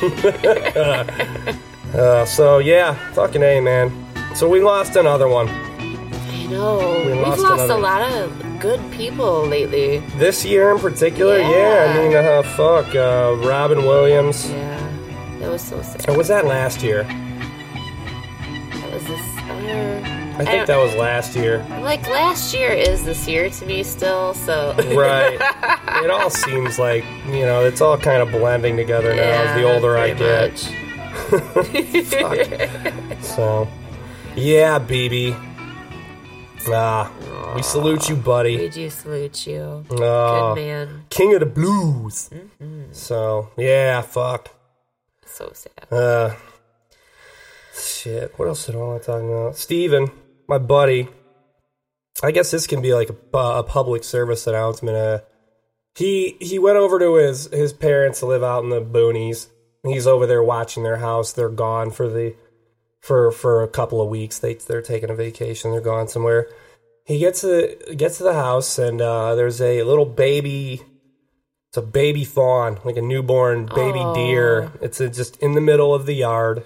uh, 1.93 2.23
so 2.25 2.59
yeah, 2.59 2.93
fucking 3.11 3.43
a, 3.43 3.59
man. 3.59 3.91
So 4.33 4.47
we 4.47 4.61
lost 4.61 4.95
another 4.95 5.27
one. 5.27 5.49
I 5.49 6.45
know. 6.45 7.03
We 7.05 7.17
have 7.17 7.39
lost 7.39 7.69
a 7.69 7.75
lot 7.75 8.01
of 8.13 8.31
good 8.61 8.79
people 8.91 9.45
lately. 9.45 9.97
This 10.17 10.45
year 10.45 10.71
in 10.71 10.79
particular, 10.79 11.37
yeah. 11.37 11.49
Yeah. 11.49 11.91
I 11.91 11.97
mean, 11.97 12.15
uh, 12.15 12.43
fuck, 12.43 12.95
uh, 12.95 13.35
Robin 13.45 13.85
Williams. 13.85 14.49
Yeah. 14.49 14.79
That 15.39 15.51
was 15.51 15.61
so 15.61 15.81
sad. 15.81 16.07
Or 16.09 16.15
was 16.17 16.29
that 16.29 16.45
last 16.45 16.81
year? 16.81 17.05
That 19.75 19.97
was 19.97 20.03
this. 20.03 20.47
I 20.47 20.51
think 20.51 20.67
that 20.67 20.77
was 20.77 20.95
last 20.95 21.35
year. 21.35 21.65
Like 21.81 22.07
last 22.09 22.53
year 22.53 22.71
is 22.71 23.03
this 23.05 23.27
year 23.27 23.49
to 23.49 23.65
me 23.65 23.83
still, 23.83 24.33
so. 24.33 24.73
Right. 24.95 25.39
it 26.03 26.09
all 26.09 26.29
seems 26.29 26.77
like, 26.77 27.05
you 27.27 27.45
know, 27.45 27.63
it's 27.65 27.81
all 27.81 27.97
kind 27.97 28.21
of 28.21 28.31
blending 28.31 28.75
together 28.75 29.15
now 29.15 29.21
as 29.21 29.55
the 29.55 29.63
older 29.63 29.97
I 29.97 30.13
get. 30.13 30.71
So, 33.21 33.67
yeah, 34.35 34.79
BB. 34.79 35.35
Ah, 36.67 37.11
we 37.55 37.61
salute 37.63 38.09
you, 38.09 38.15
buddy. 38.15 38.57
We 38.57 38.69
do 38.69 38.89
salute 38.89 39.47
you. 39.47 39.85
Ah, 39.99 40.53
Good 40.53 40.61
man. 40.61 41.05
King 41.09 41.33
of 41.33 41.39
the 41.41 41.45
blues. 41.45 42.29
Mm-hmm. 42.33 42.91
So, 42.91 43.49
yeah, 43.57 44.01
fuck. 44.01 44.49
So 45.25 45.51
sad. 45.53 45.91
Uh, 45.91 46.35
shit. 47.75 48.33
What 48.37 48.47
else 48.47 48.65
did 48.65 48.75
I 48.75 48.79
want 48.79 49.01
to 49.01 49.05
talk 49.05 49.21
about? 49.21 49.57
Steven, 49.57 50.09
my 50.47 50.57
buddy. 50.57 51.09
I 52.23 52.31
guess 52.31 52.51
this 52.51 52.67
can 52.67 52.81
be 52.81 52.93
like 52.93 53.09
a, 53.09 53.37
a 53.37 53.63
public 53.63 54.03
service 54.03 54.47
announcement. 54.47 54.97
Uh, 54.97 55.19
he 55.95 56.37
he 56.39 56.59
went 56.59 56.77
over 56.77 56.99
to 56.99 57.15
his 57.15 57.47
his 57.47 57.73
parents 57.73 58.19
to 58.19 58.25
live 58.25 58.43
out 58.43 58.63
in 58.63 58.69
the 58.69 58.81
boonies. 58.81 59.47
He's 59.83 60.07
over 60.07 60.25
there 60.25 60.43
watching 60.43 60.83
their 60.83 60.97
house. 60.97 61.31
They're 61.31 61.49
gone 61.49 61.91
for 61.91 62.07
the 62.07 62.35
for 63.01 63.31
for 63.31 63.63
a 63.63 63.67
couple 63.67 64.01
of 64.01 64.09
weeks. 64.09 64.39
They 64.39 64.55
they're 64.55 64.81
taking 64.81 65.09
a 65.09 65.15
vacation. 65.15 65.71
They're 65.71 65.81
gone 65.81 66.07
somewhere. 66.07 66.47
He 67.05 67.19
gets 67.19 67.41
to 67.41 67.47
the, 67.47 67.95
gets 67.95 68.17
to 68.17 68.23
the 68.23 68.33
house 68.33 68.79
and 68.79 68.99
uh, 68.99 69.35
there's 69.35 69.61
a 69.61 69.83
little 69.83 70.05
baby. 70.05 70.81
It's 71.69 71.77
a 71.77 71.81
baby 71.81 72.23
fawn, 72.23 72.79
like 72.83 72.97
a 72.97 73.01
newborn 73.01 73.65
baby 73.65 73.99
Aw. 73.99 74.13
deer. 74.13 74.71
It's 74.81 74.99
uh 74.99 75.07
just 75.07 75.37
in 75.37 75.53
the 75.53 75.61
middle 75.61 75.93
of 75.93 76.05
the 76.05 76.15
yard. 76.15 76.65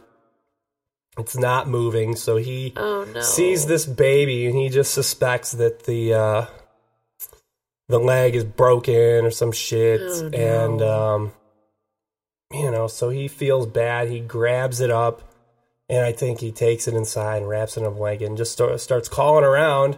It's 1.19 1.38
not 1.38 1.67
moving, 1.67 2.15
so 2.15 2.38
he 2.38 2.73
Oh 2.75 3.05
no. 3.13 3.21
sees 3.21 3.65
this 3.67 3.86
baby 3.86 4.45
and 4.47 4.55
he 4.55 4.69
just 4.69 4.93
suspects 4.93 5.51
that 5.53 5.84
the 5.84 6.13
uh 6.13 6.45
the 7.88 7.99
leg 7.99 8.36
is 8.36 8.43
broken 8.43 9.25
or 9.25 9.32
some 9.32 9.51
shit 9.51 10.01
Oh, 10.01 10.29
no. 10.29 10.38
and 10.38 10.82
um 10.82 11.32
you 12.53 12.69
know 12.71 12.88
so 12.88 13.10
he 13.10 13.27
feels 13.27 13.65
bad 13.67 14.10
he 14.10 14.19
grabs 14.19 14.79
it 14.79 14.91
up 14.91 15.21
and 15.88 16.05
i 16.05 16.12
think 16.12 16.39
he 16.39 16.51
takes 16.51 16.88
it 16.88 16.93
inside 16.93 17.38
and 17.38 17.49
wraps 17.49 17.77
it 17.77 17.82
in 17.82 17.86
a 17.88 17.91
blanket 17.91 18.25
and 18.25 18.38
just 18.38 18.51
start, 18.51 18.79
starts 18.79 19.10
calling 19.10 19.43
around 19.43 19.97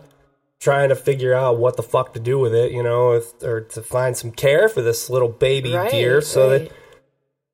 trying 0.60 0.90
to 0.90 0.96
figure 0.96 1.34
out 1.34 1.58
what 1.58 1.76
the 1.76 1.84
fuck 1.84 2.14
to 2.14 2.20
do 2.20 2.40
with 2.40 2.54
it 2.54 2.72
you 2.72 2.84
know 2.84 3.12
if, 3.12 3.42
or 3.44 3.62
to 3.62 3.82
find 3.82 4.16
some 4.18 4.32
care 4.32 4.70
for 4.70 4.82
this 4.82 5.10
little 5.10 5.30
baby 5.30 5.74
Right, 5.74 5.92
deer 5.92 6.22
so 6.22 6.50
right. 6.50 6.70
that 6.70 6.72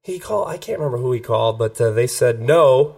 he 0.03 0.19
called 0.19 0.49
i 0.49 0.57
can't 0.57 0.79
remember 0.79 0.97
who 0.99 1.11
he 1.13 1.19
called 1.19 1.57
but 1.57 1.79
uh, 1.81 1.91
they 1.91 2.07
said 2.07 2.41
no 2.41 2.95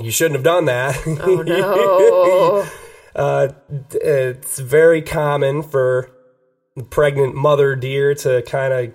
you 0.00 0.10
shouldn't 0.10 0.34
have 0.34 0.44
done 0.44 0.64
that 0.66 1.00
Oh 1.06 1.42
no. 1.46 2.66
uh, 3.14 3.48
it's 3.92 4.58
very 4.58 5.02
common 5.02 5.62
for 5.62 6.10
pregnant 6.90 7.34
mother 7.34 7.76
deer 7.76 8.14
to 8.14 8.42
kind 8.42 8.72
of 8.72 8.94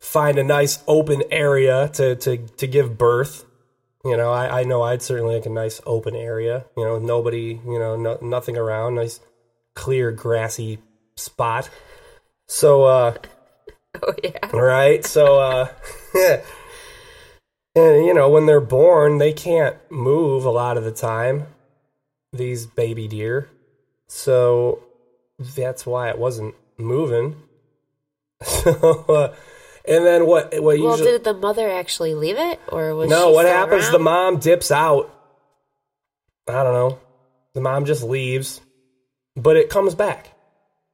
find 0.00 0.38
a 0.38 0.44
nice 0.44 0.82
open 0.86 1.22
area 1.30 1.88
to, 1.94 2.14
to, 2.16 2.36
to 2.36 2.66
give 2.66 2.98
birth. 2.98 3.44
You 4.04 4.18
know, 4.18 4.30
I, 4.30 4.60
I 4.60 4.64
know 4.64 4.82
I'd 4.82 5.00
certainly 5.00 5.34
like 5.36 5.46
a 5.46 5.50
nice 5.50 5.80
open 5.86 6.14
area, 6.14 6.66
you 6.76 6.84
know, 6.84 6.98
nobody, 6.98 7.58
you 7.66 7.78
know, 7.78 7.96
no, 7.96 8.18
nothing 8.20 8.58
around, 8.58 8.96
nice 8.96 9.18
clear 9.74 10.10
grassy 10.12 10.78
spot. 11.16 11.70
So, 12.46 12.84
uh, 12.84 13.14
oh 14.02 14.14
yeah. 14.22 14.50
right? 14.52 15.02
So, 15.06 15.40
uh, 15.40 15.68
and 17.74 18.04
you 18.06 18.14
know, 18.14 18.28
when 18.30 18.46
they're 18.46 18.60
born, 18.60 19.18
they 19.18 19.32
can't 19.32 19.76
move 19.90 20.44
a 20.44 20.50
lot 20.50 20.76
of 20.76 20.84
the 20.84 20.92
time. 20.92 21.46
These 22.32 22.66
baby 22.66 23.06
deer. 23.06 23.48
So, 24.08 24.82
that's 25.38 25.86
why 25.86 26.10
it 26.10 26.18
wasn't 26.18 26.54
moving. 26.78 27.36
So, 28.44 29.04
uh, 29.08 29.34
and 29.86 30.04
then 30.04 30.26
what? 30.26 30.52
What 30.52 30.62
Well, 30.62 30.76
usually? 30.76 31.12
did 31.12 31.24
the 31.24 31.32
mother 31.34 31.70
actually 31.70 32.14
leave 32.14 32.36
it, 32.36 32.60
or 32.68 32.94
was 32.94 33.08
no, 33.08 33.30
what 33.30 33.46
happens? 33.46 33.84
around? 33.84 33.92
The 33.92 33.98
mom 34.00 34.38
dips 34.38 34.70
out. 34.70 35.10
I 36.48 36.62
don't 36.62 36.74
know. 36.74 36.98
The 37.54 37.60
mom 37.62 37.84
just 37.86 38.02
leaves, 38.02 38.60
but 39.36 39.56
it 39.56 39.70
comes 39.70 39.94
back. 39.94 40.28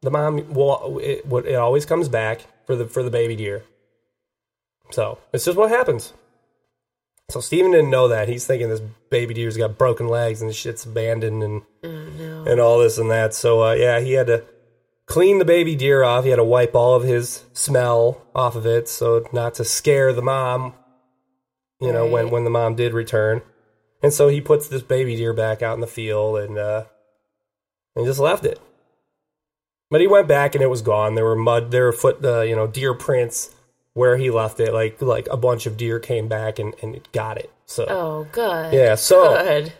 The 0.02 0.10
mom 0.10 0.52
will. 0.54 0.98
It, 1.02 1.26
what- 1.26 1.46
it 1.46 1.54
always 1.54 1.86
comes 1.86 2.08
back 2.08 2.40
for 2.66 2.76
the 2.76 2.86
for 2.86 3.02
the 3.02 3.10
baby 3.10 3.34
deer. 3.36 3.64
So 4.90 5.18
it's 5.32 5.44
just 5.44 5.56
what 5.58 5.70
happens. 5.70 6.12
So 7.30 7.40
Steven 7.40 7.70
didn't 7.72 7.90
know 7.90 8.08
that. 8.08 8.28
He's 8.28 8.46
thinking 8.46 8.68
this 8.68 8.82
baby 9.10 9.34
deer's 9.34 9.56
got 9.56 9.78
broken 9.78 10.08
legs 10.08 10.42
and 10.42 10.54
shit's 10.54 10.84
abandoned 10.84 11.42
and 11.42 11.62
Oh, 11.82 11.88
no. 11.88 12.44
and 12.46 12.60
all 12.60 12.78
this 12.78 12.98
and 12.98 13.10
that. 13.10 13.34
So 13.34 13.62
uh, 13.64 13.72
yeah, 13.72 14.00
he 14.00 14.12
had 14.12 14.26
to 14.26 14.44
clean 15.06 15.38
the 15.38 15.44
baby 15.44 15.74
deer 15.76 16.02
off. 16.02 16.24
He 16.24 16.30
had 16.30 16.36
to 16.36 16.44
wipe 16.44 16.74
all 16.74 16.94
of 16.94 17.02
his 17.02 17.44
smell 17.52 18.22
off 18.34 18.54
of 18.56 18.66
it, 18.66 18.88
so 18.88 19.24
not 19.32 19.54
to 19.54 19.64
scare 19.64 20.12
the 20.12 20.22
mom. 20.22 20.74
You 21.80 21.92
know, 21.92 22.06
when 22.06 22.30
when 22.30 22.44
the 22.44 22.50
mom 22.50 22.74
did 22.74 22.92
return, 22.92 23.40
and 24.02 24.12
so 24.12 24.28
he 24.28 24.40
puts 24.42 24.68
this 24.68 24.82
baby 24.82 25.16
deer 25.16 25.32
back 25.32 25.62
out 25.62 25.74
in 25.74 25.80
the 25.80 25.86
field 25.86 26.36
and 26.38 26.58
uh, 26.58 26.84
and 27.96 28.04
just 28.04 28.20
left 28.20 28.44
it. 28.44 28.60
But 29.90 30.00
he 30.02 30.06
went 30.06 30.28
back 30.28 30.54
and 30.54 30.62
it 30.62 30.68
was 30.70 30.82
gone. 30.82 31.14
There 31.14 31.24
were 31.24 31.34
mud, 31.34 31.70
there 31.70 31.84
were 31.86 31.92
foot, 31.92 32.24
uh, 32.24 32.42
you 32.42 32.54
know, 32.54 32.66
deer 32.66 32.94
prints 32.94 33.54
where 33.94 34.16
he 34.16 34.30
left 34.30 34.60
it. 34.60 34.72
Like 34.72 35.00
like 35.02 35.28
a 35.30 35.36
bunch 35.36 35.66
of 35.66 35.76
deer 35.76 35.98
came 35.98 36.28
back 36.28 36.58
and 36.58 36.74
and 36.82 37.00
got 37.12 37.38
it. 37.38 37.50
So 37.66 37.86
Oh, 37.88 38.26
good. 38.32 38.72
yeah, 38.72 38.94
so 38.96 39.34
Good. 39.42 39.72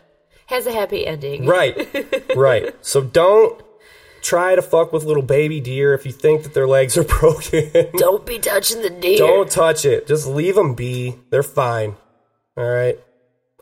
Has 0.46 0.66
a 0.66 0.72
happy 0.72 1.06
ending. 1.06 1.46
Right. 1.46 1.76
right. 2.36 2.74
So 2.84 3.00
don't 3.02 3.60
try 4.20 4.54
to 4.56 4.62
fuck 4.62 4.92
with 4.92 5.04
little 5.04 5.22
baby 5.22 5.60
deer 5.60 5.94
if 5.94 6.04
you 6.04 6.12
think 6.12 6.42
that 6.42 6.54
their 6.54 6.66
legs 6.66 6.96
are 6.98 7.04
broken. 7.20 7.70
Don't 7.96 8.26
be 8.26 8.38
touching 8.38 8.82
the 8.82 8.90
deer. 8.90 9.18
don't 9.18 9.48
touch 9.50 9.84
it. 9.84 10.06
Just 10.08 10.26
leave 10.26 10.56
them 10.56 10.74
be. 10.74 11.14
They're 11.30 11.42
fine. 11.44 11.96
All 12.56 12.68
right. 12.68 12.98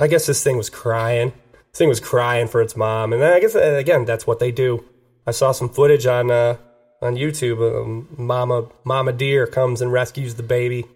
I 0.00 0.06
guess 0.06 0.26
this 0.26 0.42
thing 0.42 0.56
was 0.56 0.70
crying. 0.70 1.32
This 1.72 1.78
thing 1.78 1.88
was 1.88 2.00
crying 2.00 2.48
for 2.48 2.62
its 2.62 2.74
mom, 2.76 3.12
and 3.12 3.22
I 3.22 3.38
guess 3.40 3.54
uh, 3.54 3.60
again 3.74 4.04
that's 4.06 4.26
what 4.26 4.38
they 4.38 4.50
do. 4.50 4.82
I 5.26 5.32
saw 5.32 5.52
some 5.52 5.68
footage 5.68 6.06
on 6.06 6.30
uh, 6.30 6.56
on 7.02 7.16
YouTube. 7.16 7.58
Um, 7.82 8.08
mama 8.16 8.66
Mama 8.84 9.12
deer 9.12 9.46
comes 9.46 9.80
and 9.80 9.92
rescues 9.92 10.34
the 10.34 10.42
baby. 10.42 10.86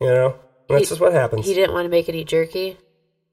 You 0.00 0.08
know, 0.08 0.26
And 0.68 0.76
that's 0.78 0.84
He- 0.84 0.88
just 0.90 1.00
what 1.00 1.12
happens. 1.12 1.46
He 1.46 1.54
didn't 1.54 1.72
want 1.74 1.84
to 1.86 1.90
make 1.90 2.08
any 2.08 2.24
jerky. 2.24 2.76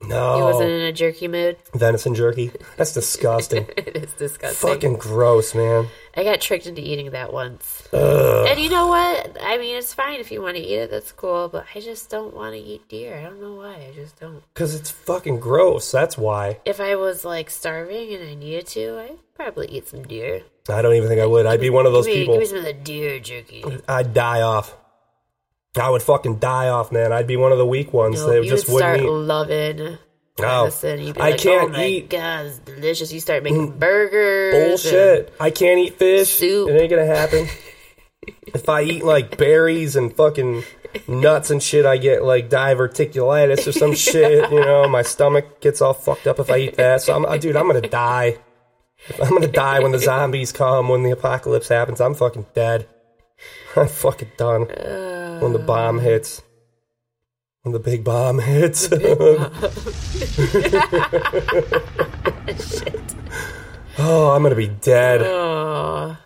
no, 0.04 0.36
He 0.38 0.42
wasn't 0.42 0.70
in 0.72 0.82
a 0.82 0.92
jerky 0.92 1.28
mood. 1.28 1.58
venison 1.74 2.16
jerky. 2.16 2.52
That's 2.78 2.94
disgusting. 2.94 3.68
it 3.78 3.96
is 3.96 4.14
disgusting. 4.14 4.70
Fucking 4.70 4.96
gross, 4.98 5.54
man. 5.54 5.88
I 6.16 6.24
got 6.24 6.42
tricked 6.42 6.66
into 6.68 6.82
eating 6.82 7.12
that 7.12 7.32
once. 7.32 7.88
And 7.94 8.60
you 8.60 8.70
know 8.70 8.88
what? 8.88 9.38
I 9.42 9.58
mean, 9.58 9.76
it's 9.78 9.94
fine 9.94 10.20
if 10.20 10.32
you 10.32 10.42
want 10.42 10.58
to 10.58 10.62
eat 10.64 10.76
it. 10.76 10.92
That's 10.92 11.12
cool. 11.12 11.48
But 11.50 11.66
I 11.76 11.80
just 11.80 12.10
don't 12.10 12.36
want 12.36 12.54
to 12.54 12.60
eat 12.60 12.88
deer. 12.90 13.16
I 13.18 13.24
don't 13.24 13.40
know 13.42 13.54
why. 13.56 13.76
I 13.76 13.92
just 13.96 14.20
don't. 14.20 14.44
Because 14.54 14.74
it's 14.76 14.90
fucking 14.92 15.40
gross. 15.40 15.92
That's 15.92 16.18
why. 16.18 16.60
If 16.66 16.80
I 16.82 16.96
was 16.96 17.24
like 17.24 17.50
starving 17.50 18.14
and 18.14 18.28
I 18.28 18.34
needed 18.36 18.68
to, 18.68 19.00
I'd 19.00 19.20
probably 19.36 19.68
eat 19.68 19.88
some 19.88 20.04
deer. 20.04 20.42
I 20.70 20.82
don't 20.82 20.96
even 20.96 21.10
think 21.10 21.20
I 21.22 21.26
would. 21.26 21.46
I'd 21.46 21.60
be 21.60 21.70
one 21.70 21.86
of 21.86 21.92
those 21.94 22.06
give 22.06 22.16
me, 22.16 22.22
people. 22.22 22.34
Give 22.36 22.42
me 22.42 22.46
some 22.48 22.58
of 22.60 22.66
the 22.66 22.74
deer 22.74 23.20
jerky. 23.20 23.64
I'd 23.88 24.14
die 24.14 24.42
off. 24.42 24.76
I 25.76 25.90
would 25.90 26.02
fucking 26.04 26.38
die 26.40 26.68
off, 26.70 26.92
man. 26.92 27.12
I'd 27.14 27.28
be 27.28 27.38
one 27.38 27.52
of 27.52 27.58
the 27.58 27.66
weak 27.66 27.94
ones 27.94 28.22
No, 28.22 28.28
that 28.30 28.44
you 28.44 28.50
just 28.50 28.68
would 28.70 28.80
start 28.80 29.00
wouldn't 29.02 29.10
eat. 29.10 29.26
loving. 29.26 29.98
Venison. 30.38 31.00
You'd 31.02 31.16
be 31.16 31.22
I 31.22 31.30
like, 31.32 31.40
can't 31.40 31.70
oh 31.70 31.74
my 31.78 31.86
eat- 31.86 32.10
God, 32.10 32.46
it's 32.48 32.58
delicious. 32.60 33.12
You 33.12 33.20
start 33.20 33.44
making 33.44 33.78
burgers. 33.78 34.54
Bullshit. 34.84 35.34
I 35.40 35.50
can't 35.52 35.80
eat 35.80 35.98
fish. 35.98 36.30
Soup. 36.30 36.70
It 36.70 36.74
ain't 36.80 36.90
gonna 36.90 37.06
happen. 37.06 37.48
if 38.48 38.68
I 38.70 38.82
eat 38.84 39.04
like 39.04 39.38
berries 39.38 39.96
and 39.96 40.16
fucking 40.16 40.64
nuts 41.08 41.52
and 41.52 41.62
shit, 41.62 41.86
I 41.86 41.98
get 41.98 42.24
like 42.24 42.50
diverticulitis 42.50 43.68
or 43.68 43.72
some 43.72 43.94
shit. 43.96 44.50
You 44.52 44.60
know, 44.62 44.88
my 44.88 45.02
stomach 45.04 45.62
gets 45.62 45.82
all 45.82 45.94
fucked 45.94 46.28
up 46.28 46.40
if 46.40 46.50
I 46.50 46.58
eat 46.58 46.76
that. 46.78 47.02
So 47.02 47.16
I'm, 47.16 47.26
uh, 47.26 47.38
dude, 47.38 47.56
I'm 47.56 47.68
gonna 47.68 47.82
die. 47.82 48.38
I'm 49.22 49.30
gonna 49.30 49.48
die 49.48 49.80
when 49.80 49.92
the 49.92 50.00
zombies 50.12 50.52
come, 50.52 50.90
when 50.90 51.04
the 51.04 51.12
apocalypse 51.12 51.68
happens. 51.68 52.02
I'm 52.02 52.16
fucking 52.16 52.48
dead. 52.54 52.88
I'm 53.76 53.88
fucking 53.88 54.32
done. 54.38 54.62
when 55.42 55.54
the 55.54 55.60
bomb 55.60 56.00
hits. 56.00 56.42
When 57.64 57.74
the 57.74 57.80
big 57.80 58.04
bomb 58.04 58.40
hits. 58.40 58.90
oh, 64.00 64.32
I'm 64.32 64.44
gonna 64.44 64.56
be 64.56 64.68
dead. 64.68 65.22
Oh, 65.22 66.18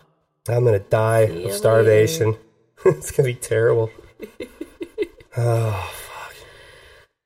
I'm 0.48 0.64
gonna 0.64 0.78
die 0.78 1.20
of 1.20 1.52
starvation. 1.52 2.36
it's 2.84 3.10
gonna 3.10 3.26
be 3.26 3.34
terrible. 3.34 3.90
oh. 5.36 5.92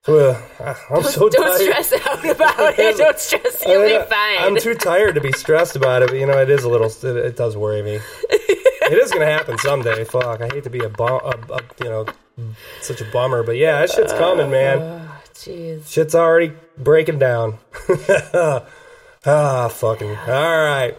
Well, 0.08 0.42
I'm 0.90 1.02
so 1.02 1.28
tired. 1.28 1.32
don't 1.32 1.68
tired. 1.68 1.84
stress 1.84 2.06
out 2.06 2.24
about 2.36 2.78
it. 2.78 2.96
Don't 2.96 3.18
stress. 3.18 3.66
I 3.66 3.70
You'll 3.70 3.82
mean, 3.82 4.00
be 4.00 4.06
fine. 4.06 4.38
I'm 4.38 4.56
too 4.56 4.74
tired 4.74 5.14
to 5.16 5.20
be 5.20 5.32
stressed 5.32 5.76
about 5.76 6.02
it, 6.02 6.08
but 6.08 6.18
you 6.18 6.26
know, 6.26 6.38
it 6.38 6.48
is 6.48 6.64
a 6.64 6.68
little. 6.68 6.86
It, 6.86 7.16
it 7.16 7.36
does 7.36 7.56
worry 7.56 7.82
me. 7.82 7.98
it 8.30 8.98
is 8.98 9.10
gonna 9.10 9.26
happen 9.26 9.58
someday. 9.58 10.04
Fuck, 10.04 10.40
I 10.40 10.48
hate 10.48 10.64
to 10.64 10.70
be 10.70 10.80
a, 10.80 10.88
bum, 10.88 11.20
a, 11.22 11.52
a 11.52 11.60
you 11.84 11.90
know, 11.90 12.06
such 12.80 13.02
a 13.02 13.04
bummer, 13.12 13.42
but 13.42 13.56
yeah, 13.56 13.80
that 13.80 13.90
shit's 13.90 14.12
coming, 14.14 14.50
man. 14.50 14.78
Oh 14.80 15.20
jeez. 15.34 15.86
Shit's 15.90 16.14
already 16.14 16.52
breaking 16.78 17.18
down. 17.18 17.58
ah, 19.26 19.68
fucking. 19.68 20.16
All 20.16 20.64
right. 20.64 20.96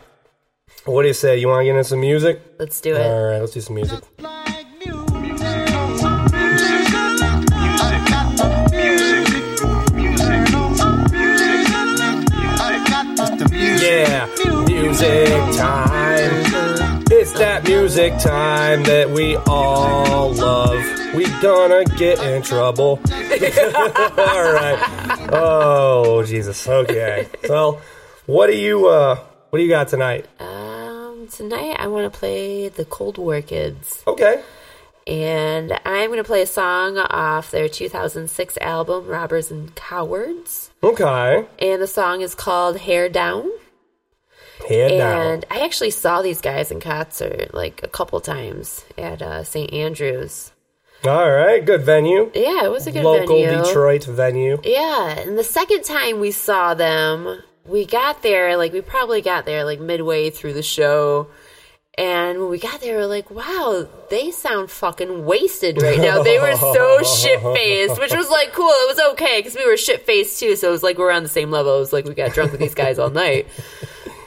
What 0.86 1.04
do 1.04 1.08
you 1.08 1.14
say? 1.14 1.38
You 1.38 1.48
want 1.48 1.62
to 1.62 1.66
get 1.66 1.72
into 1.72 1.84
some 1.84 2.02
music? 2.02 2.42
Let's 2.60 2.82
do 2.82 2.96
it. 2.96 3.06
All 3.06 3.24
right, 3.24 3.40
let's 3.40 3.54
do 3.54 3.62
some 3.62 3.76
music. 3.76 4.04
Like 4.20 4.46
music. 4.46 4.51
Yeah, 14.02 14.26
music 14.66 15.28
time. 15.58 17.04
It's 17.12 17.34
that 17.34 17.64
music 17.66 18.14
time 18.18 18.82
that 18.84 19.12
we 19.12 19.36
all 19.48 20.32
love. 20.34 20.84
We 21.14 21.26
gonna 21.40 21.86
get 21.86 22.20
in 22.20 22.42
trouble. 22.42 23.00
all 23.12 24.54
right. 24.54 25.30
Oh 25.32 26.24
Jesus. 26.26 26.68
Okay. 26.68 27.28
Well, 27.48 27.80
what 28.26 28.48
do 28.48 28.58
you 28.58 28.88
uh, 28.88 29.18
what 29.52 29.60
do 29.60 29.64
you 29.64 29.70
got 29.70 29.88
tonight? 29.90 30.26
Um, 30.40 31.28
tonight 31.32 31.76
I 31.78 31.86
want 31.86 32.12
to 32.12 32.18
play 32.20 32.70
the 32.70 32.86
Cold 32.86 33.20
War 33.20 33.40
Kids, 33.44 34.02
Okay. 34.08 34.42
and 35.06 35.74
I'm 35.86 36.08
going 36.10 36.18
to 36.18 36.24
play 36.24 36.42
a 36.42 36.48
song 36.48 36.98
off 36.98 37.52
their 37.52 37.70
2006 37.70 38.58
album 38.62 39.06
Robbers 39.06 39.52
and 39.52 39.76
Cowards, 39.76 40.72
Okay. 40.82 41.46
and 41.60 41.80
the 41.82 41.88
song 41.88 42.22
is 42.22 42.34
called 42.34 42.78
Hair 42.80 43.10
Down. 43.10 43.48
Down. 44.70 45.28
And 45.34 45.46
I 45.52 45.64
actually 45.66 45.92
saw 45.92 46.22
these 46.22 46.42
guys 46.42 46.72
in 46.72 46.80
concert 46.80 47.54
like 47.54 47.82
a 47.84 47.88
couple 47.88 48.20
times 48.22 48.86
at 48.98 49.22
uh, 49.22 49.44
St. 49.44 49.72
Andrews. 49.74 50.52
All 51.04 51.32
right. 51.32 51.66
Good 51.66 51.82
venue. 51.82 52.32
Yeah, 52.36 52.66
it 52.66 52.72
was 52.72 52.86
a 52.88 52.92
good 52.92 53.04
venue. 53.04 53.20
Local 53.22 53.44
venue. 53.44 53.64
Detroit 53.64 54.04
venue. 54.06 54.62
Yeah, 54.64 55.20
and 55.20 55.38
the 55.38 55.44
second 55.44 55.84
time 55.84 56.20
we 56.20 56.32
saw 56.32 56.74
them, 56.76 57.42
we 57.66 57.86
got 57.86 58.22
there, 58.22 58.56
like, 58.58 58.72
we 58.74 58.82
probably 58.82 59.22
got 59.22 59.46
there, 59.46 59.64
like, 59.64 59.80
midway 59.80 60.30
through 60.30 60.54
the 60.54 60.64
show. 60.64 61.28
And 61.98 62.40
when 62.40 62.50
we 62.50 62.58
got 62.58 62.82
there, 62.82 62.98
we 62.98 63.04
are 63.04 63.08
like, 63.08 63.30
wow, 63.30 63.88
they 64.10 64.32
sound 64.32 64.72
fucking 64.72 65.26
wasted 65.26 65.82
right 65.82 66.00
now. 66.00 66.24
They 66.24 66.40
were 66.40 66.56
so 66.56 67.04
shit 67.22 67.42
faced, 67.42 68.00
which 68.00 68.14
was 68.14 68.30
like 68.30 68.54
cool. 68.54 68.70
It 68.70 68.96
was 68.96 69.12
okay 69.14 69.40
because 69.40 69.56
we 69.56 69.68
were 69.68 69.76
shit 69.76 70.06
faced 70.06 70.40
too. 70.40 70.56
So 70.56 70.70
it 70.70 70.72
was 70.72 70.84
like 70.84 70.98
we're 70.98 71.12
on 71.12 71.22
the 71.24 71.30
same 71.30 71.52
level. 71.52 71.76
It 71.76 71.80
was 71.80 71.92
like 71.92 72.06
we 72.06 72.14
got 72.14 72.32
drunk 72.32 72.54
with 72.54 72.62
these 72.62 72.74
guys 72.74 72.98
all 72.98 73.10
night. 73.10 73.46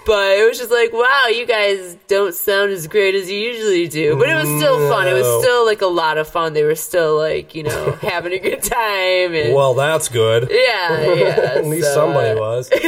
But 0.07 0.37
it 0.39 0.47
was 0.47 0.59
just 0.59 0.71
like, 0.71 0.93
wow, 0.93 1.29
you 1.29 1.47
guys 1.47 1.97
don't 2.09 2.35
sound 2.35 2.73
as 2.73 2.87
great 2.87 3.15
as 3.15 3.31
you 3.31 3.39
usually 3.39 3.89
do. 3.89 4.17
But 4.17 4.29
it 4.29 4.35
was 4.35 4.49
still 4.61 4.89
fun. 4.91 5.09
It 5.09 5.15
was 5.15 5.43
still 5.43 5.65
like 5.65 5.81
a 5.81 5.87
lot 5.87 6.19
of 6.19 6.29
fun. 6.29 6.53
They 6.53 6.63
were 6.65 6.75
still 6.75 7.17
like, 7.17 7.55
you 7.55 7.63
know, 7.63 7.93
having 8.03 8.33
a 8.35 8.39
good 8.39 8.63
time. 8.63 9.35
And 9.35 9.55
Well, 9.55 9.73
that's 9.73 10.09
good. 10.09 10.49
yeah, 10.51 11.15
yeah. 11.15 11.25
At 11.57 11.65
least 11.67 11.89
so, 11.89 11.95
somebody 11.95 12.31
uh, 12.31 12.37
was. 12.37 12.69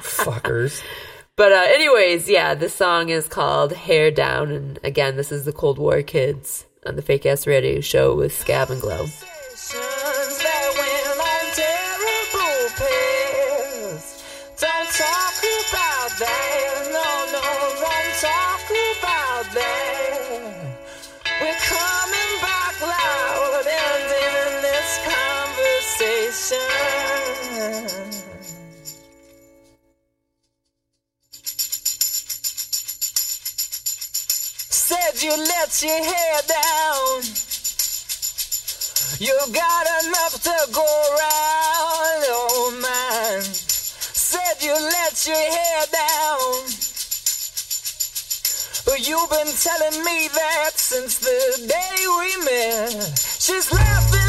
Fuckers. 0.00 0.82
But 1.34 1.52
uh, 1.52 1.64
anyways, 1.68 2.28
yeah, 2.30 2.54
the 2.54 2.68
song 2.68 3.08
is 3.10 3.28
called 3.28 3.72
"Hair 3.72 4.12
Down," 4.12 4.50
and 4.50 4.78
again, 4.82 5.16
this 5.16 5.30
is 5.30 5.44
the 5.44 5.52
Cold 5.52 5.78
War 5.78 6.02
Kids 6.02 6.64
on 6.86 6.96
the 6.96 7.02
Fake 7.02 7.26
Ass 7.26 7.46
Radio 7.46 7.80
Show 7.80 8.14
with 8.14 8.32
Scav 8.32 8.70
and 8.70 8.80
Glo. 8.80 9.06
You 35.18 35.30
let 35.30 35.82
your 35.82 36.04
hair 36.04 36.40
down. 36.46 37.22
You 39.18 39.34
got 39.50 39.86
enough 40.04 40.42
to 40.42 40.72
go 40.72 40.84
around, 40.84 42.22
oh 42.28 42.78
man. 42.82 43.42
Said 43.42 44.62
you 44.62 44.74
let 44.74 45.26
your 45.26 45.36
hair 45.36 45.86
down. 45.90 46.68
But 48.84 49.08
you've 49.08 49.30
been 49.30 49.54
telling 49.56 50.04
me 50.04 50.28
that 50.28 50.72
since 50.74 51.18
the 51.18 51.66
day 51.66 51.96
we 52.18 52.44
met. 52.44 53.18
She's 53.40 53.72
laughing 53.72 54.25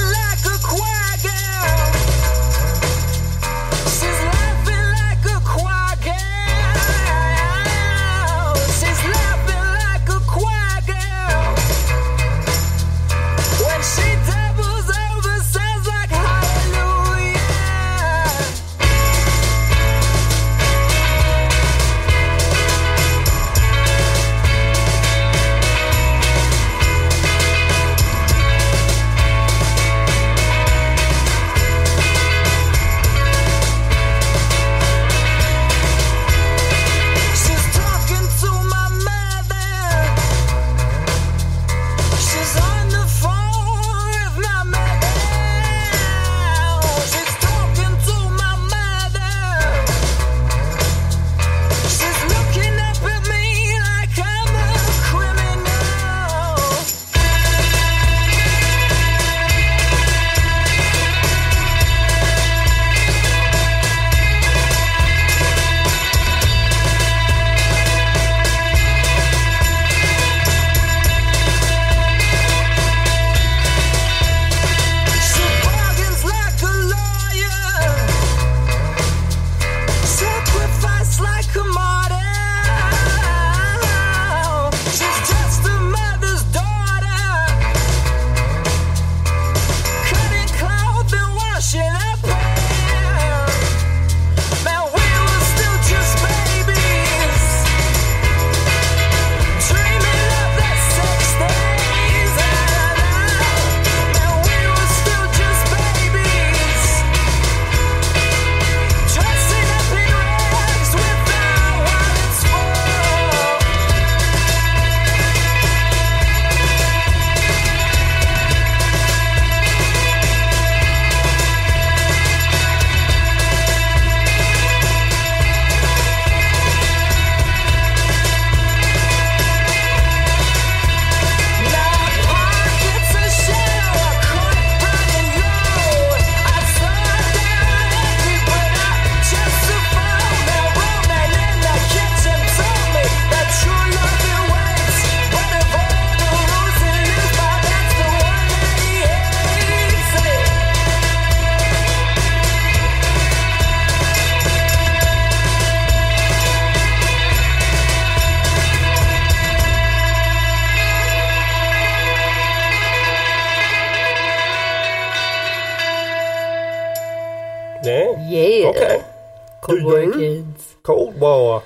Cold 169.67 169.83
War 169.83 170.11
kids. 170.13 170.75
Cold 170.83 171.19
War. 171.19 171.63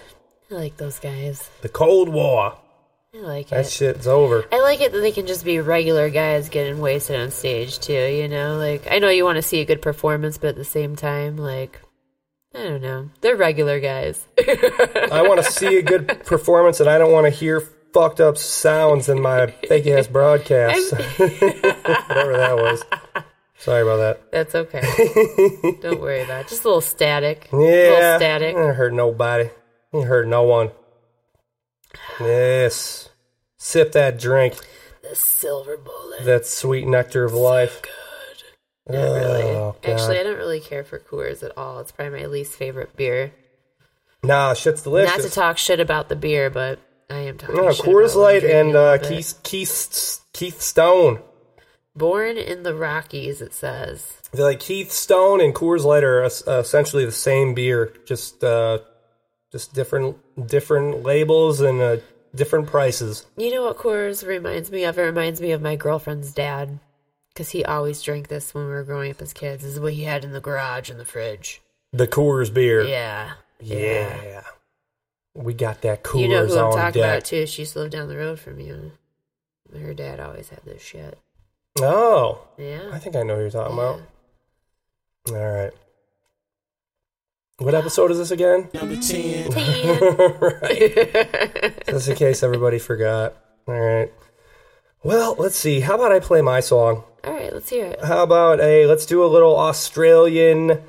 I 0.49 0.53
like 0.53 0.77
those 0.77 0.99
guys. 0.99 1.49
The 1.61 1.69
Cold 1.69 2.09
War. 2.09 2.57
I 3.13 3.17
like 3.17 3.49
That 3.49 3.59
it. 3.59 3.63
That 3.63 3.71
shit's 3.71 4.07
over. 4.07 4.45
I 4.51 4.61
like 4.61 4.81
it 4.81 4.91
that 4.93 4.99
they 4.99 5.11
can 5.11 5.27
just 5.27 5.43
be 5.43 5.59
regular 5.59 6.09
guys 6.09 6.49
getting 6.49 6.79
wasted 6.79 7.19
on 7.19 7.31
stage 7.31 7.79
too. 7.79 7.93
You 7.93 8.27
know, 8.27 8.57
like 8.57 8.87
I 8.89 8.99
know 8.99 9.09
you 9.09 9.25
want 9.25 9.35
to 9.35 9.41
see 9.41 9.59
a 9.61 9.65
good 9.65 9.81
performance, 9.81 10.37
but 10.37 10.49
at 10.49 10.55
the 10.55 10.65
same 10.65 10.95
time, 10.95 11.37
like 11.37 11.81
I 12.55 12.63
don't 12.63 12.81
know, 12.81 13.09
they're 13.21 13.35
regular 13.35 13.79
guys. 13.79 14.25
I 14.39 15.23
want 15.27 15.43
to 15.43 15.51
see 15.51 15.77
a 15.77 15.81
good 15.81 16.07
performance, 16.25 16.79
and 16.79 16.89
I 16.89 16.97
don't 16.97 17.11
want 17.11 17.25
to 17.25 17.29
hear 17.29 17.61
fucked 17.93 18.21
up 18.21 18.37
sounds 18.37 19.09
in 19.09 19.21
my 19.21 19.47
fake 19.47 19.87
ass 19.87 20.07
broadcast. 20.07 20.91
Whatever 21.17 22.37
that 22.37 22.55
was. 22.55 22.83
Sorry 23.62 23.84
about 23.84 23.97
that. 23.97 24.32
That's 24.32 24.56
okay. 24.56 24.82
don't 25.82 26.02
worry 26.02 26.24
about 26.24 26.41
it. 26.41 26.47
Just 26.47 26.63
a 26.63 26.67
little 26.67 26.82
static. 26.82 27.47
Yeah. 27.54 27.60
a 27.60 27.93
little 27.93 28.17
static. 28.17 28.56
I 28.56 28.74
hurt 28.74 28.91
nobody. 28.91 29.52
I 29.93 30.02
hurt 30.02 30.28
no 30.28 30.41
one. 30.41 30.71
Yes. 32.19 33.10
Sip 33.58 33.91
that 33.91 34.17
drink. 34.17 34.56
The 35.08 35.15
silver 35.15 35.78
bullet. 35.78 36.26
That 36.26 36.47
sweet 36.47 36.88
nectar 36.88 37.24
of 37.24 37.34
life. 37.34 37.84
Not 38.89 38.97
really. 38.97 39.43
Oh, 39.43 39.76
God. 39.80 39.91
Actually, 39.91 40.19
I 40.19 40.24
don't 40.24 40.38
really 40.38 40.60
care 40.60 40.84
for 40.84 40.97
Coors 40.97 41.43
at 41.43 41.56
all. 41.56 41.80
It's 41.82 41.91
probably 41.91 42.19
my 42.19 42.26
least 42.26 42.54
favorite 42.54 42.97
beer. 42.97 43.32
Nah, 44.24 44.56
shit's 44.56 44.82
delicious. 44.82 45.17
Not 45.17 45.24
to 45.24 45.30
talk 45.30 45.60
shit 45.60 45.80
about 45.80 46.10
the 46.10 46.15
beer, 46.15 46.50
but 46.50 46.80
I 47.12 47.19
am 47.19 47.38
talking. 47.38 47.56
Shit 47.58 47.86
Coors 47.86 48.13
about 48.13 48.21
Light 48.21 48.43
and 48.43 48.76
uh. 48.76 48.97
Keith, 48.97 49.39
Keith 49.43 50.19
Keith 50.34 50.62
Stone. 50.62 51.21
Born 51.95 52.38
in 52.38 52.63
the 52.63 52.73
Rockies, 52.73 53.41
it 53.41 53.54
says. 53.54 54.13
Feel 54.34 54.45
like 54.45 54.60
Keith 54.60 54.91
Stone 54.91 55.41
and 55.41 55.54
Coors 55.54 55.84
Light 55.84 56.04
are 56.04 56.23
uh, 56.23 56.60
essentially 56.60 57.06
the 57.06 57.12
same 57.12 57.54
beer, 57.54 57.93
just 58.06 58.43
uh, 58.43 58.80
just 59.51 59.73
different 59.73 60.17
different 60.47 61.04
labels 61.04 61.60
and 61.60 61.82
uh, 61.82 61.98
different 62.33 62.67
prices. 62.67 63.25
You 63.35 63.52
know 63.52 63.63
what 63.63 63.77
Coors 63.77 64.25
reminds 64.25 64.71
me 64.71 64.85
of? 64.85 64.98
It 64.98 65.02
reminds 65.02 65.42
me 65.42 65.52
of 65.52 65.62
my 65.62 65.75
girlfriend's 65.75 66.33
dad. 66.33 66.79
Because 67.33 67.52
he 67.52 67.63
always 67.63 68.02
drank 68.02 68.27
this 68.27 68.54
when 68.54 68.65
we 68.65 68.71
were 68.71 68.83
growing 68.83 69.12
up 69.12 69.21
as 69.21 69.31
kids. 69.31 69.63
This 69.63 69.73
is 69.73 69.79
what 69.79 69.94
he 69.94 70.04
had 70.04 70.25
in 70.25 70.33
the 70.33 70.42
garage 70.42 70.89
in 70.92 70.98
the 70.98 71.06
fridge. 71.06 71.62
The 71.94 72.06
Coors 72.06 72.54
beer. 72.54 72.83
Yeah. 72.83 73.33
Yeah. 73.62 74.42
We 75.33 75.54
got 75.54 75.81
that 75.81 76.04
Coors 76.04 76.21
You 76.21 76.27
know 76.27 76.46
who 76.46 76.60
I'm 76.60 76.73
talking 76.73 77.02
deck. 77.02 77.19
about, 77.19 77.25
too. 77.25 77.46
She 77.46 77.62
used 77.62 77.73
to 77.73 77.79
live 77.79 77.92
down 77.92 78.10
the 78.10 78.17
road 78.17 78.37
from 78.37 78.60
you. 78.60 78.92
Her 79.73 79.94
dad 79.94 80.19
always 80.19 80.50
had 80.50 80.60
this 80.65 80.81
shit. 80.81 81.17
Oh, 81.80 82.40
Yeah. 82.58 82.90
I 82.92 83.00
think 83.00 83.15
I 83.15 83.24
know 83.24 83.36
who 83.36 83.42
you're 83.42 83.50
talking 83.50 83.76
Yeah. 83.78 83.84
about. 83.84 84.02
All 85.30 85.36
right. 85.54 85.72
What 87.60 87.76
episode 87.76 88.12
is 88.12 88.17
this 88.17 88.32
again? 88.32 88.69
Number 88.74 88.96
10. 88.96 89.52
right. 90.62 91.86
Just 91.88 92.08
in 92.10 92.15
case 92.15 92.42
everybody 92.44 92.80
forgot. 92.80 93.36
All 93.67 93.80
right. 93.80 94.12
Well, 95.04 95.36
let's 95.38 95.56
see. 95.58 95.80
How 95.82 95.96
about 95.96 96.12
I 96.12 96.19
play 96.19 96.42
my 96.42 96.60
song? 96.60 97.04
All 97.24 97.34
right, 97.34 97.54
let's 97.54 97.69
hear 97.69 97.86
it. 97.86 98.04
How 98.04 98.24
about 98.24 98.60
a 98.60 98.88
let's 98.88 99.06
do 99.06 99.24
a 99.24 99.28
little 99.28 99.56
Australian 99.58 100.82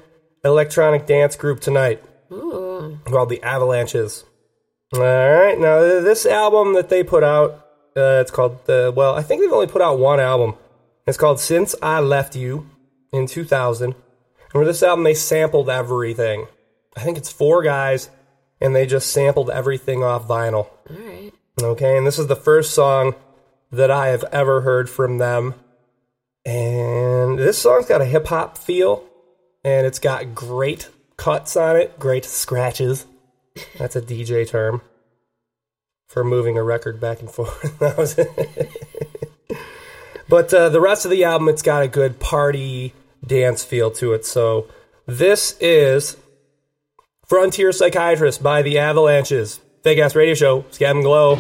electronic 0.45 1.07
dance 1.07 1.37
group 1.37 1.61
tonight 1.61 2.03
Ooh. 2.33 2.99
called 3.05 3.28
the 3.28 3.43
Avalanches. 3.43 4.24
All 4.95 5.01
right. 5.01 5.59
Now 5.59 5.80
this 5.80 6.24
album 6.26 6.72
that 6.74 6.89
they 6.89 7.03
put 7.05 7.22
out 7.22 7.66
Uh, 7.95 8.20
it's 8.22 8.30
called 8.30 8.64
the 8.64 8.91
well, 8.97 9.14
I 9.14 9.22
think 9.22 9.43
they've 9.43 9.53
only 9.53 9.66
put 9.66 9.83
out 9.83 9.99
one 9.99 10.20
album. 10.20 10.55
It's 11.07 11.18
called 11.18 11.40
Since 11.40 11.74
I 11.82 11.98
Left 12.00 12.36
You 12.36 12.70
in 13.12 13.26
2000. 13.26 13.84
And 13.84 13.94
with 14.55 14.66
this 14.66 14.82
album, 14.82 15.05
they 15.05 15.14
sampled 15.14 15.68
everything. 15.68 16.46
I 16.96 17.00
think 17.00 17.18
it's 17.18 17.32
four 17.32 17.62
guys, 17.62 18.11
and 18.61 18.74
they 18.74 18.86
just 18.86 19.11
sampled 19.11 19.50
everything 19.50 20.05
off 20.05 20.28
vinyl. 20.28 20.68
All 20.88 20.96
right. 20.96 21.32
Okay, 21.61 21.96
and 21.96 22.07
this 22.07 22.18
is 22.18 22.28
the 22.28 22.36
first 22.36 22.72
song 22.72 23.14
that 23.70 23.90
I 23.90 24.09
have 24.09 24.24
ever 24.32 24.61
heard 24.61 24.88
from 24.88 25.18
them. 25.18 25.55
And 26.44 27.38
this 27.38 27.59
song's 27.59 27.86
got 27.86 28.00
a 28.00 28.07
hip 28.07 28.26
hop 28.26 28.57
feel, 28.57 29.05
and 29.64 29.86
it's 29.86 29.98
got 29.98 30.34
great 30.34 30.88
cuts 31.16 31.57
on 31.57 31.76
it, 31.76 31.98
great 31.98 32.24
scratches. 32.24 33.07
That's 33.78 33.96
a 33.96 34.03
DJ 34.03 34.48
term 34.48 34.82
for 36.07 36.22
moving 36.22 36.59
a 36.59 36.62
record 36.62 37.00
back 37.00 37.20
and 37.20 37.30
forth. 37.30 37.78
That 40.33 40.45
was 40.45 40.51
but 40.51 40.55
uh, 40.55 40.68
the 40.70 40.80
rest 40.80 41.05
of 41.05 41.11
the 41.11 41.24
album, 41.24 41.49
it's 41.49 41.61
got 41.61 41.83
a 41.83 41.89
good 41.89 42.18
party 42.18 42.95
dance 43.24 43.62
feel 43.64 43.91
to 43.93 44.14
it. 44.14 44.24
So 44.24 44.66
this 45.07 45.57
is 45.61 46.16
Frontier 47.26 47.70
Psychiatrist 47.70 48.43
by 48.43 48.62
the 48.62 48.78
Avalanches. 48.78 49.61
Fake 49.83 49.99
Ass 49.99 50.16
Radio 50.16 50.35
Show, 50.35 50.62
Scav 50.70 50.93
and 50.93 51.03
Glo. 51.03 51.35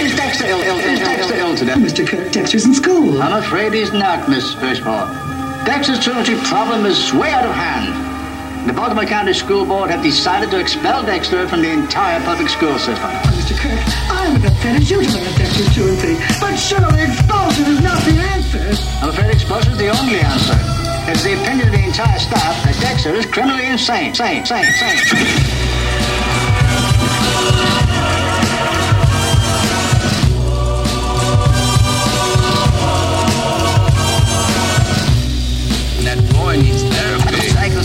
Is 0.00 0.14
Dexter 0.14 0.46
ill, 0.46 0.60
ill, 0.60 0.78
ill, 0.78 0.98
ill, 0.98 1.18
ill, 1.18 1.32
ill 1.32 1.56
today? 1.56 1.72
Mr. 1.72 2.06
Kirk, 2.06 2.30
Dexter's 2.30 2.64
in 2.64 2.74
school. 2.74 3.20
I'm 3.20 3.42
afraid 3.42 3.72
he's 3.72 3.92
not, 3.92 4.28
Miss 4.28 4.54
Fishpaw. 4.54 5.64
Dexter's 5.64 5.98
truancy 5.98 6.36
problem 6.44 6.86
is 6.86 7.12
way 7.12 7.32
out 7.32 7.44
of 7.44 7.54
hand. 7.54 8.07
The 8.68 8.74
Baltimore 8.74 9.06
County 9.06 9.32
School 9.32 9.64
Board 9.64 9.88
have 9.88 10.02
decided 10.02 10.50
to 10.50 10.60
expel 10.60 11.02
Dexter 11.02 11.48
from 11.48 11.62
the 11.62 11.70
entire 11.70 12.20
public 12.20 12.50
school 12.50 12.78
system. 12.78 13.08
Mr. 13.32 13.56
Kirk, 13.56 13.80
I 14.12 14.30
would 14.30 14.44
offend 14.44 14.90
you 14.90 15.00
to 15.00 15.10
bring 15.10 15.26
up 15.26 15.34
Dexter's 15.36 15.72
truancy, 15.74 16.18
but 16.38 16.54
surely 16.54 17.00
expulsion 17.00 17.64
is 17.64 17.80
not 17.80 17.96
the 18.04 18.20
answer. 18.20 18.76
I'm 19.00 19.08
afraid 19.08 19.30
expulsion 19.30 19.72
is 19.72 19.78
the 19.78 19.88
only 19.88 20.20
answer. 20.20 20.52
It's 21.10 21.24
the 21.24 21.32
opinion 21.40 21.68
of 21.68 21.72
the 21.72 21.82
entire 21.82 22.18
staff 22.18 22.62
that 22.64 22.78
Dexter 22.78 23.14
is 23.14 23.24
criminally 23.24 23.64
insane. 23.64 24.12
Sane, 24.12 24.44
sane, 24.44 24.70
sane. 24.72 24.98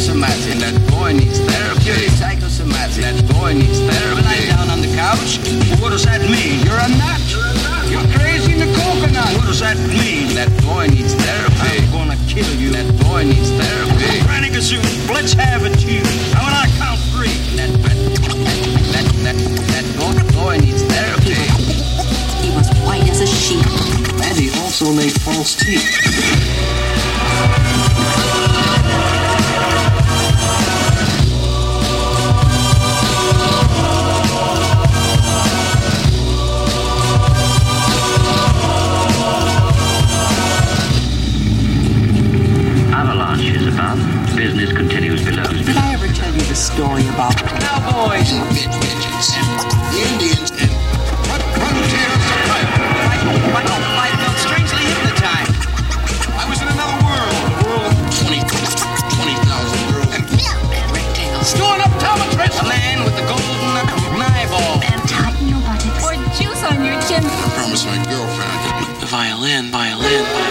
Psychosomatic. 0.04 0.60
That 0.60 0.76
boy 0.92 1.16
needs 1.16 1.40
therapy. 1.40 2.12
Psychosomatic. 2.20 3.08
That 3.08 3.16
boy 3.40 3.56
needs 3.56 3.80
therapy. 3.80 4.20
Lying 4.20 4.52
down 4.52 4.68
on 4.68 4.84
the 4.84 4.92
couch? 5.00 5.40
What 5.80 5.96
does 5.96 6.04
that 6.04 6.20
mean? 6.28 6.60
You're 6.68 6.76
a 6.76 6.92
nut. 7.00 7.24
You're 7.88 8.04
crazy 8.12 8.52
in 8.52 8.60
the 8.60 8.68
coconut. 8.84 9.32
What 9.32 9.48
does 9.48 9.64
that 9.64 9.80
mean? 9.80 10.36
That 10.36 10.52
boy 10.68 10.92
needs 10.92 11.16
therapy. 11.16 11.88
I'm 11.88 11.92
gonna 11.96 12.20
kill 12.28 12.52
you. 12.60 12.76
That 12.76 12.84
boy 13.08 13.24
needs 13.24 13.48
therapy. 13.56 14.20
Renegazoo, 14.28 14.84
let's 15.08 15.32
have 15.40 15.64
it, 15.64 15.80
you. 15.88 16.04
Now 16.36 16.52
when 16.52 16.52
I 16.52 16.68
count 16.76 17.00
three. 17.16 17.40
That 17.56 17.72
that 17.88 17.96
that 18.92 19.08
that, 19.24 19.40
that 19.72 19.88
boy, 19.96 20.20
boy 20.36 20.60
needs 20.60 20.84
therapy. 20.84 21.40
He 22.44 22.52
was 22.52 22.68
white 22.84 23.08
as 23.08 23.24
a 23.24 23.28
sheet. 23.32 23.64
And 24.20 24.36
he 24.36 24.52
also 24.60 24.92
made 24.92 25.16
false 25.24 25.56
teeth. 25.56 25.88
Business 44.44 44.76
continues 44.76 45.24
below. 45.24 45.48
Did 45.48 45.80
I 45.80 45.96
ever 45.96 46.12
tell 46.12 46.28
you 46.36 46.44
the 46.52 46.54
story 46.54 47.08
about 47.16 47.32
Cowboys. 47.40 48.28
Bitches 48.76 49.40
and 49.40 49.48
the 49.56 50.04
Indians 50.04 50.52
and 50.52 50.68
I 54.04 54.12
felt 54.20 54.36
strangely 54.44 54.84
hypnotized. 54.84 55.64
I 56.36 56.44
was 56.52 56.60
in 56.60 56.68
another 56.68 57.00
world. 57.08 57.32
A 57.56 57.72
world 57.72 57.88
of 57.88 57.96
20 58.20 58.44
20,000 58.44 59.96
girls. 59.96 60.12
And 60.12 60.28
Rectangles. 60.92 61.48
Storing 61.48 61.80
up 61.80 61.96
optometrist. 61.96 62.60
A 62.60 62.68
man 62.68 63.08
with 63.08 63.16
the 63.16 63.24
golden 63.24 64.20
eyeball. 64.28 64.84
Tighten 65.08 65.48
your 65.48 65.64
buttocks. 65.64 66.04
Or 66.04 66.20
juice 66.36 66.60
on 66.68 66.84
your 66.84 67.00
chin. 67.08 67.24
I 67.24 67.48
promised 67.56 67.88
my 67.88 67.96
girlfriend 68.12 69.00
The 69.00 69.08
violin, 69.08 69.72
violin, 69.72 70.04
violin. 70.12 70.43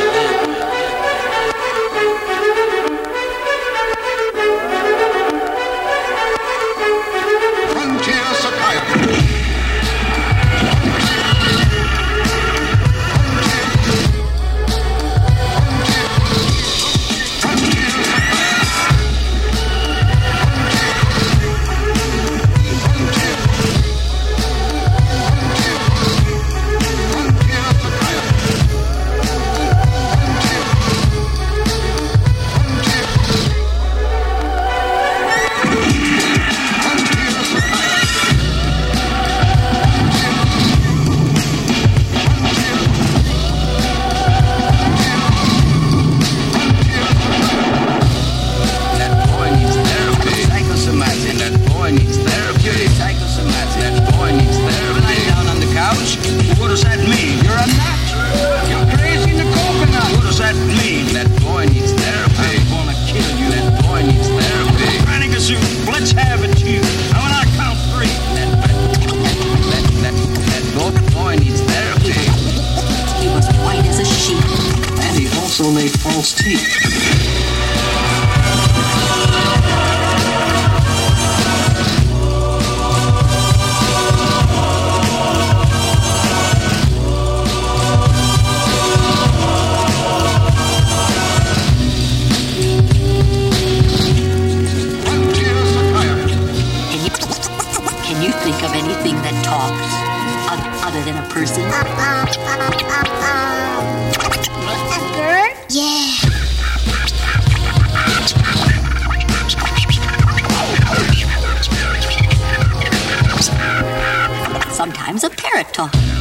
Sometimes 115.75 116.12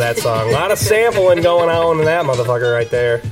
that 0.00 0.18
song. 0.18 0.48
A 0.48 0.52
lot 0.52 0.70
of 0.70 0.78
sampling 0.78 1.42
going 1.42 1.68
on 1.68 1.98
in 1.98 2.04
that 2.06 2.24
motherfucker 2.24 2.72
right 2.72 2.90
there. 2.90 3.22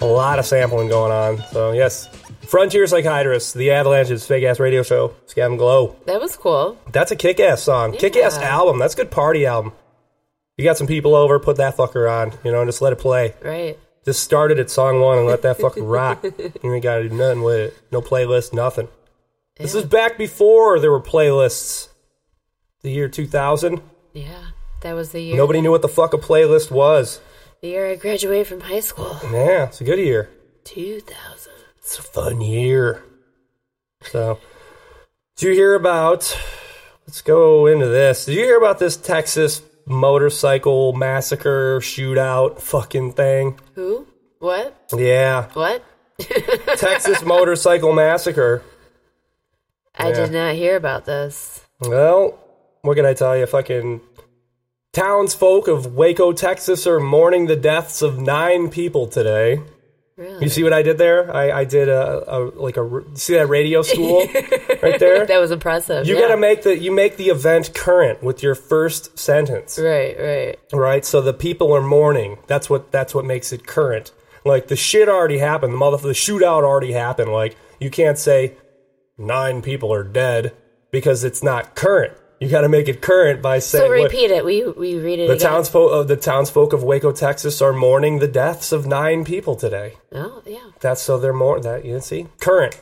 A 0.00 0.04
lot 0.04 0.38
of 0.38 0.46
sampling 0.46 0.88
going 0.88 1.12
on. 1.12 1.38
So 1.52 1.72
yes, 1.72 2.08
Frontier 2.46 2.86
Psychiatrist, 2.86 3.54
the 3.54 3.70
Avalanches, 3.70 4.26
fake 4.26 4.44
ass 4.44 4.58
radio 4.58 4.82
show, 4.82 5.14
and 5.36 5.58
Glo. 5.58 5.96
That 6.06 6.20
was 6.20 6.36
cool. 6.36 6.78
That's 6.92 7.10
a 7.10 7.16
kick 7.16 7.40
ass 7.40 7.62
song, 7.62 7.92
kick 7.92 8.16
ass 8.16 8.38
album. 8.38 8.78
That's 8.78 8.94
a 8.94 8.96
good 8.96 9.10
party 9.10 9.46
album. 9.46 9.72
You 10.56 10.64
got 10.64 10.78
some 10.78 10.86
people 10.86 11.14
over, 11.14 11.38
put 11.38 11.58
that 11.58 11.76
fucker 11.76 12.10
on, 12.10 12.32
you 12.42 12.50
know, 12.50 12.62
and 12.62 12.68
just 12.68 12.80
let 12.80 12.92
it 12.92 12.98
play. 12.98 13.34
Right. 13.42 13.78
Just 14.06 14.22
start 14.22 14.52
it 14.52 14.58
at 14.58 14.70
song 14.70 15.00
one 15.00 15.18
and 15.18 15.26
let 15.26 15.42
that 15.42 15.58
fucking 15.58 15.84
rock. 15.84 16.24
You 16.62 16.72
ain't 16.72 16.82
got 16.82 16.98
to 16.98 17.08
do 17.08 17.14
nothing 17.14 17.42
with 17.42 17.58
it. 17.58 17.78
No 17.92 18.00
playlist, 18.00 18.54
nothing. 18.54 18.88
This 19.56 19.74
is 19.74 19.84
back 19.84 20.16
before 20.16 20.78
there 20.80 20.90
were 20.90 21.00
playlists. 21.00 21.88
The 22.82 22.90
year 22.90 23.08
2000. 23.08 23.82
Yeah. 24.14 24.45
That 24.86 24.94
was 24.94 25.10
the 25.10 25.20
year. 25.20 25.36
Nobody 25.36 25.60
knew 25.60 25.72
what 25.72 25.82
the 25.82 25.88
fuck 25.88 26.14
a 26.14 26.16
playlist 26.16 26.70
was. 26.70 27.20
The 27.60 27.66
year 27.70 27.90
I 27.90 27.96
graduated 27.96 28.46
from 28.46 28.60
high 28.60 28.78
school. 28.78 29.18
Yeah, 29.24 29.64
it's 29.64 29.80
a 29.80 29.84
good 29.84 29.98
year. 29.98 30.30
2000. 30.62 31.52
It's 31.78 31.98
a 31.98 32.02
fun 32.02 32.40
year. 32.40 33.02
So, 34.02 34.38
did 35.36 35.46
you 35.48 35.52
hear 35.54 35.74
about? 35.74 36.38
Let's 37.04 37.20
go 37.20 37.66
into 37.66 37.88
this. 37.88 38.26
Did 38.26 38.36
you 38.36 38.44
hear 38.44 38.56
about 38.58 38.78
this 38.78 38.96
Texas 38.96 39.60
motorcycle 39.86 40.92
massacre 40.92 41.80
shootout 41.80 42.60
fucking 42.60 43.14
thing? 43.14 43.58
Who? 43.74 44.06
What? 44.38 44.92
Yeah, 44.96 45.48
What? 45.54 45.82
Texas 46.76 47.24
motorcycle 47.24 47.92
massacre. 47.92 48.62
I 49.98 50.10
Yeah. 50.10 50.14
did 50.14 50.32
not 50.32 50.54
hear 50.54 50.76
about 50.76 51.06
this. 51.06 51.60
Well, 51.80 52.38
what 52.82 52.94
can 52.94 53.04
I 53.04 53.14
tell 53.14 53.36
you? 53.36 53.46
Fucking 53.46 54.00
townsfolk 54.96 55.68
of 55.68 55.94
Waco, 55.94 56.32
Texas 56.32 56.86
are 56.86 56.98
mourning 56.98 57.46
the 57.46 57.56
deaths 57.56 58.00
of 58.00 58.18
nine 58.18 58.70
people 58.70 59.06
today. 59.06 59.60
Really? 60.16 60.44
You 60.44 60.48
see 60.48 60.62
what 60.62 60.72
I 60.72 60.80
did 60.80 60.96
there? 60.96 61.30
I, 61.30 61.52
I 61.52 61.64
did 61.64 61.90
a, 61.90 62.24
a 62.34 62.38
like 62.58 62.78
a 62.78 63.02
see 63.12 63.34
that 63.34 63.50
radio 63.50 63.82
school 63.82 64.20
right 64.82 64.98
there. 64.98 65.26
That 65.26 65.38
was 65.38 65.50
impressive. 65.50 66.06
You 66.06 66.14
yeah. 66.14 66.22
got 66.22 66.28
to 66.28 66.38
make 66.38 66.62
the 66.62 66.78
you 66.78 66.90
make 66.90 67.18
the 67.18 67.26
event 67.26 67.74
current 67.74 68.22
with 68.22 68.42
your 68.42 68.54
first 68.54 69.18
sentence, 69.18 69.78
Right, 69.78 70.16
right. 70.18 70.58
right? 70.72 71.04
So 71.04 71.20
the 71.20 71.34
people 71.34 71.70
are 71.76 71.82
mourning. 71.82 72.38
That's 72.46 72.70
what 72.70 72.90
that's 72.90 73.14
what 73.14 73.26
makes 73.26 73.52
it 73.52 73.66
current. 73.66 74.12
Like 74.46 74.68
the 74.68 74.76
shit 74.76 75.10
already 75.10 75.36
happened. 75.38 75.74
The 75.74 75.76
mother 75.76 75.98
the 75.98 76.14
shootout 76.14 76.62
already 76.64 76.92
happened. 76.92 77.30
Like 77.32 77.54
you 77.78 77.90
can't 77.90 78.18
say 78.18 78.54
nine 79.18 79.60
people 79.60 79.92
are 79.92 80.04
dead 80.04 80.54
because 80.90 81.22
it's 81.22 81.42
not 81.42 81.74
current. 81.74 82.14
You 82.40 82.48
got 82.50 82.60
to 82.62 82.68
make 82.68 82.86
it 82.86 83.00
current 83.00 83.40
by 83.40 83.58
saying 83.60 83.84
So 83.84 83.88
what- 83.88 84.04
repeat 84.04 84.30
it. 84.30 84.44
We 84.44 84.64
we 84.66 84.96
read 84.98 85.18
it 85.20 85.26
the 85.28 85.34
again. 85.34 85.50
townsfolk 85.52 85.90
of 85.92 86.08
the 86.08 86.16
townsfolk 86.16 86.72
of 86.74 86.82
Waco, 86.82 87.12
Texas, 87.12 87.62
are 87.62 87.72
mourning 87.72 88.18
the 88.18 88.28
deaths 88.28 88.72
of 88.72 88.86
nine 88.86 89.24
people 89.24 89.56
today. 89.56 89.94
Oh 90.12 90.42
yeah. 90.44 90.58
That's 90.80 91.00
so 91.00 91.18
they're 91.18 91.32
more 91.32 91.60
that 91.60 91.84
you 91.84 91.98
see 92.00 92.26
current. 92.40 92.78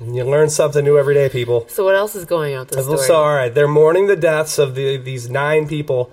you 0.00 0.22
learn 0.24 0.50
something 0.50 0.84
new 0.84 0.96
every 0.98 1.14
day, 1.14 1.28
people. 1.28 1.66
So 1.68 1.84
what 1.84 1.96
else 1.96 2.14
is 2.14 2.24
going 2.24 2.54
on 2.54 2.66
this 2.68 3.06
so, 3.06 3.16
all 3.16 3.34
right, 3.34 3.52
they're 3.52 3.66
mourning 3.66 4.06
the 4.06 4.14
deaths 4.16 4.58
of 4.58 4.76
the, 4.76 4.96
these 4.96 5.28
nine 5.28 5.66
people 5.66 6.12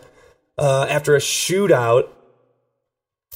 uh, 0.58 0.88
after 0.90 1.16
a 1.16 1.20
shootout 1.20 2.08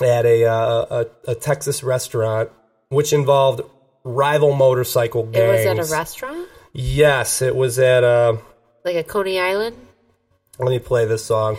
at 0.02 0.26
a, 0.26 0.46
uh, 0.46 1.06
a 1.28 1.32
a 1.32 1.36
Texas 1.36 1.84
restaurant, 1.84 2.50
which 2.90 3.14
involved 3.14 3.62
rival 4.04 4.54
motorcycle 4.56 5.24
gangs. 5.28 5.64
It 5.64 5.70
was 5.70 5.80
at 5.80 5.92
a 5.92 5.96
restaurant, 5.96 6.48
Yes, 6.78 7.42
it 7.42 7.56
was 7.56 7.80
at. 7.80 8.04
Uh, 8.04 8.36
like 8.84 8.98
a 8.98 9.04
Coney 9.04 9.40
Island. 9.40 9.78
let 10.60 10.70
me 10.70 10.78
play 10.80 11.06
this 11.06 11.24
song 11.24 11.58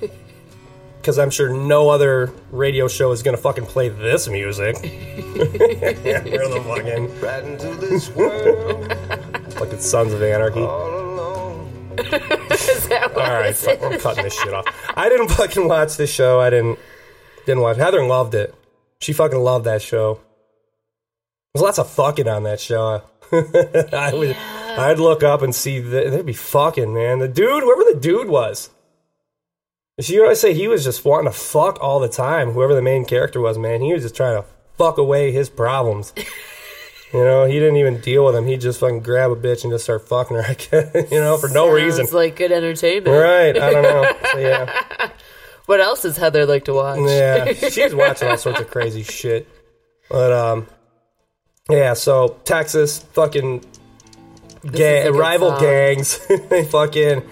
because 0.96 1.18
I'm 1.18 1.30
sure 1.30 1.52
no 1.52 1.88
other 1.90 2.32
radio 2.52 2.86
show 2.86 3.10
is 3.10 3.22
gonna 3.22 3.36
fucking 3.36 3.66
play 3.66 3.88
this 3.88 4.28
music. 4.28 4.76
We're 4.82 6.48
the 6.48 6.62
fucking 6.66 7.20
Right 7.20 7.44
into 7.44 7.74
this 7.74 8.08
world 8.10 8.92
fucking 9.54 9.80
Sons 9.80 10.12
of 10.12 10.22
Anarchy. 10.22 10.60
all 10.60 10.88
alone. 11.00 11.94
Is 11.98 12.88
that 12.88 13.12
what 13.14 13.24
All 13.28 13.34
right, 13.34 13.56
fuck. 13.56 13.82
I'm 13.82 13.98
cutting 13.98 14.24
this 14.24 14.38
shit 14.40 14.54
off. 14.54 14.66
I 14.96 15.08
didn't 15.08 15.28
fucking 15.32 15.66
watch 15.68 15.96
this 15.96 16.10
show. 16.12 16.40
I 16.40 16.50
didn't 16.50 16.78
didn't 17.44 17.62
watch. 17.62 17.76
Heather 17.76 18.04
loved 18.06 18.34
it. 18.36 18.54
She 19.00 19.12
fucking 19.12 19.38
loved 19.40 19.64
that 19.66 19.82
show. 19.82 20.20
There's 21.52 21.62
lots 21.62 21.78
of 21.80 21.90
fucking 21.90 22.28
on 22.28 22.44
that 22.44 22.60
show. 22.60 23.02
I 23.92 24.12
would, 24.14 24.36
I'd 24.78 24.98
look 24.98 25.22
up 25.22 25.42
and 25.42 25.54
see 25.54 25.78
that 25.80 26.10
there'd 26.10 26.26
be 26.26 26.32
fucking 26.32 26.92
man. 26.92 27.18
The 27.18 27.28
dude, 27.28 27.62
whoever 27.62 27.84
the 27.84 27.98
dude 28.00 28.28
was. 28.28 28.70
You 29.98 30.24
know, 30.24 30.30
I 30.30 30.34
say 30.34 30.52
he 30.54 30.66
was 30.66 30.82
just 30.82 31.04
wanting 31.04 31.30
to 31.32 31.38
fuck 31.38 31.78
all 31.80 32.00
the 32.00 32.08
time. 32.08 32.50
Whoever 32.50 32.74
the 32.74 32.82
main 32.82 33.04
character 33.04 33.40
was, 33.40 33.56
man, 33.58 33.80
he 33.80 33.92
was 33.92 34.02
just 34.02 34.16
trying 34.16 34.40
to 34.42 34.48
fuck 34.76 34.98
away 34.98 35.30
his 35.32 35.48
problems. 35.48 36.12
You 37.12 37.22
know, 37.22 37.44
he 37.44 37.60
didn't 37.60 37.76
even 37.76 38.00
deal 38.00 38.24
with 38.24 38.34
them. 38.34 38.44
He'd 38.48 38.60
just 38.60 38.80
fucking 38.80 38.98
grab 39.02 39.30
a 39.30 39.36
bitch 39.36 39.62
and 39.62 39.72
just 39.72 39.84
start 39.84 40.08
fucking 40.08 40.36
her. 40.36 40.42
I 40.48 40.54
guess, 40.54 41.12
you 41.12 41.20
know, 41.20 41.36
for 41.36 41.48
no 41.48 41.70
reason. 41.70 42.06
Sounds 42.06 42.12
like 42.12 42.34
good 42.34 42.50
entertainment. 42.50 43.06
Right? 43.16 43.56
I 43.56 43.70
don't 43.70 43.82
know. 43.84 44.12
So, 44.32 44.38
yeah, 44.40 45.10
What 45.66 45.80
else 45.80 46.02
does 46.02 46.16
Heather 46.16 46.44
like 46.44 46.64
to 46.64 46.74
watch? 46.74 46.98
yeah. 47.08 47.52
She's 47.52 47.94
watching 47.94 48.26
all 48.26 48.36
sorts 48.36 48.58
of 48.58 48.68
crazy 48.68 49.04
shit. 49.04 49.48
But 50.10 50.32
um, 50.32 50.66
yeah. 51.68 51.94
So 51.94 52.40
Texas, 52.44 52.98
fucking 52.98 53.64
gang, 54.70 55.12
rival 55.12 55.50
song. 55.50 55.60
gangs. 55.60 56.26
they 56.48 56.64
fucking. 56.64 57.22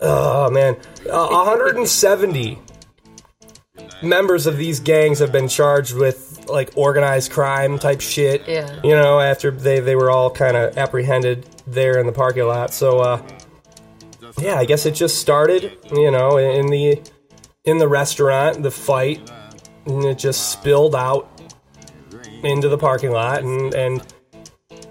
Oh 0.00 0.50
man, 0.50 0.76
uh, 1.10 1.28
170 1.30 2.58
members 4.02 4.46
of 4.46 4.56
these 4.56 4.80
gangs 4.80 5.18
have 5.18 5.32
been 5.32 5.48
charged 5.48 5.94
with 5.94 6.46
like 6.48 6.70
organized 6.76 7.32
crime 7.32 7.78
type 7.78 8.00
shit. 8.00 8.46
Yeah. 8.46 8.80
You 8.82 8.92
know, 8.92 9.20
after 9.20 9.50
they 9.50 9.80
they 9.80 9.96
were 9.96 10.10
all 10.10 10.30
kind 10.30 10.56
of 10.56 10.76
apprehended 10.76 11.46
there 11.66 11.98
in 11.98 12.06
the 12.06 12.12
parking 12.12 12.46
lot. 12.46 12.72
So 12.72 13.00
uh, 13.00 13.22
yeah, 14.38 14.54
I 14.54 14.64
guess 14.64 14.86
it 14.86 14.92
just 14.92 15.18
started. 15.18 15.76
You 15.92 16.10
know, 16.10 16.36
in 16.38 16.68
the 16.68 17.02
in 17.64 17.78
the 17.78 17.88
restaurant, 17.88 18.62
the 18.62 18.70
fight, 18.70 19.30
and 19.86 20.04
it 20.04 20.18
just 20.18 20.52
spilled 20.52 20.94
out 20.94 21.37
into 22.42 22.68
the 22.68 22.78
parking 22.78 23.10
lot, 23.10 23.42
and 23.42 23.74
and 23.74 24.14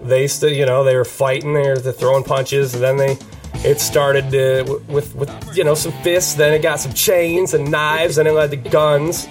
they 0.02 0.26
still, 0.26 0.52
you 0.52 0.66
know, 0.66 0.84
they 0.84 0.96
were 0.96 1.04
fighting, 1.04 1.52
they 1.54 1.68
were 1.68 1.76
throwing 1.76 2.24
punches, 2.24 2.74
and 2.74 2.82
then 2.82 2.96
they. 2.96 3.18
It 3.64 3.80
started 3.80 4.30
w- 4.30 4.84
with, 4.88 5.16
with, 5.16 5.56
you 5.56 5.64
know, 5.64 5.74
some 5.74 5.90
fists. 6.02 6.34
Then 6.34 6.52
it 6.52 6.62
got 6.62 6.78
some 6.78 6.92
chains 6.92 7.54
and 7.54 7.68
knives, 7.68 8.18
and 8.18 8.28
it 8.28 8.32
led 8.32 8.50
to 8.50 8.56
guns. 8.56 9.26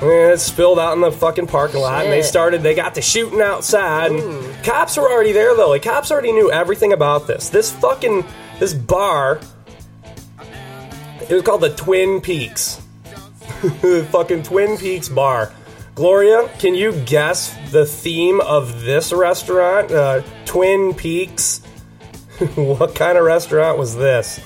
And 0.00 0.10
it 0.10 0.38
spilled 0.38 0.78
out 0.78 0.92
in 0.94 1.00
the 1.00 1.10
fucking 1.10 1.48
parking 1.48 1.80
lot, 1.80 2.04
and 2.04 2.12
they 2.12 2.22
started. 2.22 2.62
They 2.62 2.74
got 2.74 2.94
to 2.96 3.02
shooting 3.02 3.40
outside. 3.40 4.12
And 4.12 4.64
cops 4.64 4.96
were 4.96 5.10
already 5.10 5.32
there, 5.32 5.56
though. 5.56 5.70
Like 5.70 5.82
cops 5.82 6.12
already 6.12 6.32
knew 6.32 6.52
everything 6.52 6.92
about 6.92 7.26
this. 7.26 7.48
This 7.48 7.72
fucking 7.72 8.24
this 8.60 8.74
bar. 8.74 9.40
It 11.28 11.32
was 11.32 11.42
called 11.42 11.62
the 11.62 11.74
Twin 11.74 12.20
Peaks. 12.20 12.80
fucking 14.10 14.42
Twin 14.42 14.76
Peaks 14.76 15.08
bar. 15.08 15.52
Gloria, 15.94 16.48
can 16.58 16.74
you 16.74 16.92
guess 17.02 17.54
the 17.70 17.84
theme 17.84 18.40
of 18.40 18.82
this 18.82 19.12
restaurant? 19.12 19.90
Uh, 19.90 20.22
Twin 20.46 20.94
Peaks. 20.94 21.58
what 22.54 22.94
kind 22.94 23.18
of 23.18 23.24
restaurant 23.24 23.78
was 23.78 23.94
this? 23.96 24.40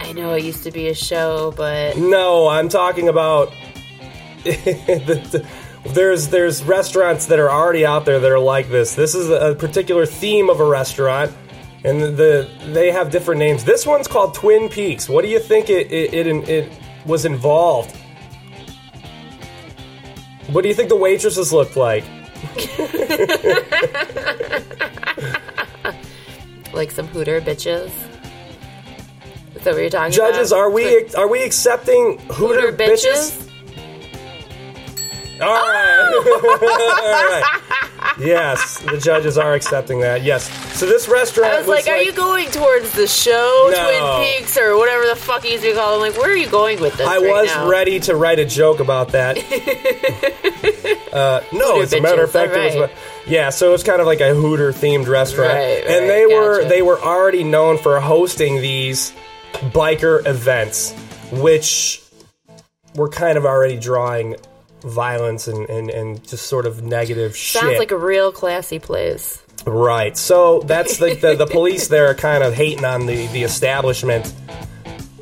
I 0.00 0.12
know 0.12 0.34
it 0.34 0.44
used 0.44 0.62
to 0.64 0.70
be 0.70 0.88
a 0.88 0.94
show, 0.94 1.52
but 1.56 1.96
No, 1.96 2.46
I'm 2.46 2.68
talking 2.68 3.08
about. 3.08 3.52
the, 4.44 4.52
the- 5.32 5.46
there's 5.84 6.28
there's 6.28 6.62
restaurants 6.62 7.26
that 7.26 7.40
are 7.40 7.50
already 7.50 7.84
out 7.84 8.04
there 8.04 8.20
that 8.20 8.30
are 8.30 8.38
like 8.38 8.68
this. 8.68 8.94
This 8.94 9.16
is 9.16 9.28
a 9.30 9.56
particular 9.56 10.06
theme 10.06 10.48
of 10.48 10.60
a 10.60 10.64
restaurant, 10.64 11.32
and 11.82 12.00
the, 12.00 12.06
the 12.12 12.48
they 12.72 12.92
have 12.92 13.10
different 13.10 13.40
names. 13.40 13.64
This 13.64 13.84
one's 13.84 14.06
called 14.06 14.32
Twin 14.34 14.68
Peaks. 14.68 15.08
What 15.08 15.22
do 15.24 15.28
you 15.28 15.40
think 15.40 15.70
it 15.70 15.90
it, 15.90 16.14
it, 16.14 16.48
it 16.48 16.72
was 17.04 17.24
involved? 17.24 17.96
What 20.52 20.62
do 20.62 20.68
you 20.68 20.74
think 20.74 20.88
the 20.90 20.96
waitresses 20.96 21.52
looked 21.52 21.76
like? 21.76 22.04
like 26.74 26.90
some 26.90 27.06
hooter 27.08 27.40
bitches. 27.40 27.90
Is 29.54 29.64
that 29.64 29.74
what 29.74 29.80
you're 29.80 29.90
talking 29.90 30.12
Judges, 30.12 30.52
about? 30.52 30.58
are 30.60 30.70
we 30.70 31.06
are 31.14 31.28
we 31.28 31.42
accepting 31.44 32.18
hooter, 32.30 32.72
bitches? 32.72 33.38
bitches? 33.38 33.51
All 35.42 35.54
right. 35.54 36.12
All 37.02 37.28
right. 37.28 38.14
yes, 38.18 38.78
the 38.80 38.98
judges 38.98 39.36
are 39.38 39.54
accepting 39.54 40.00
that. 40.00 40.22
Yes. 40.22 40.48
So 40.78 40.86
this 40.86 41.08
restaurant 41.08 41.52
I 41.52 41.58
was 41.58 41.68
like, 41.68 41.86
"Are 41.88 41.96
you 41.98 42.12
going 42.12 42.50
towards 42.50 42.92
the 42.92 43.06
show, 43.06 43.68
No. 43.70 44.18
Twin 44.18 44.38
Peaks, 44.40 44.56
or 44.56 44.76
whatever 44.76 45.06
the 45.06 45.16
fuck 45.16 45.42
he's 45.44 45.62
gonna 45.62 45.74
call 45.74 45.92
it?" 45.92 45.96
I'm 45.96 46.00
like, 46.12 46.16
"Where 46.20 46.30
are 46.30 46.36
you 46.36 46.48
going 46.48 46.80
with 46.80 46.96
this?" 46.96 47.06
I 47.06 47.18
right 47.18 47.26
was 47.28 47.46
now? 47.48 47.68
ready 47.68 48.00
to 48.00 48.16
write 48.16 48.38
a 48.38 48.44
joke 48.44 48.80
about 48.80 49.08
that. 49.12 49.38
uh, 51.12 51.40
no, 51.52 51.72
Hooter 51.74 51.82
as 51.82 51.92
a 51.92 52.00
matter 52.00 52.22
of 52.24 52.30
bitches, 52.30 52.32
fact, 52.32 52.52
it 52.56 52.64
was. 52.64 52.74
alright. 52.76 52.90
Yeah, 53.26 53.50
so 53.50 53.68
it 53.68 53.72
was 53.72 53.82
kind 53.84 54.00
of 54.00 54.06
like 54.06 54.20
a 54.20 54.34
Hooter 54.34 54.72
themed 54.72 55.06
restaurant, 55.08 55.52
Right, 55.54 55.84
and 55.86 56.00
right, 56.00 56.06
they 56.08 56.26
were 56.26 56.56
gotcha. 56.58 56.68
they 56.68 56.82
were 56.82 57.00
already 57.00 57.44
known 57.44 57.78
for 57.78 58.00
hosting 58.00 58.56
these 58.60 59.12
biker 59.52 60.26
events, 60.26 60.92
which 61.30 62.02
were 62.96 63.08
kind 63.08 63.38
of 63.38 63.46
already 63.46 63.78
drawing 63.78 64.36
violence 64.82 65.48
and, 65.48 65.68
and, 65.68 65.90
and 65.90 66.26
just 66.26 66.46
sort 66.46 66.66
of 66.66 66.82
negative 66.82 67.36
shit. 67.36 67.60
Sounds 67.60 67.72
shit. 67.72 67.78
like 67.78 67.90
a 67.90 67.96
real 67.96 68.32
classy 68.32 68.78
place. 68.78 69.42
Right. 69.66 70.16
So 70.16 70.60
that's 70.60 70.98
the, 70.98 71.14
the 71.14 71.36
the 71.36 71.46
police 71.46 71.88
there 71.88 72.06
are 72.08 72.14
kind 72.14 72.42
of 72.42 72.54
hating 72.54 72.84
on 72.84 73.06
the 73.06 73.28
the 73.28 73.44
establishment 73.44 74.34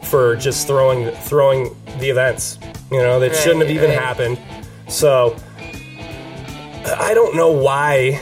for 0.05 0.37
just 0.37 0.67
throwing 0.67 1.11
throwing 1.11 1.77
the 1.99 2.09
events. 2.09 2.59
You 2.91 2.99
know, 2.99 3.21
that 3.21 3.37
shouldn't 3.37 3.61
have 3.61 3.71
even 3.71 3.91
right. 3.91 3.99
happened. 3.99 4.39
So 4.89 5.37
I 6.87 7.13
don't 7.15 7.37
know 7.37 7.51
why 7.51 8.21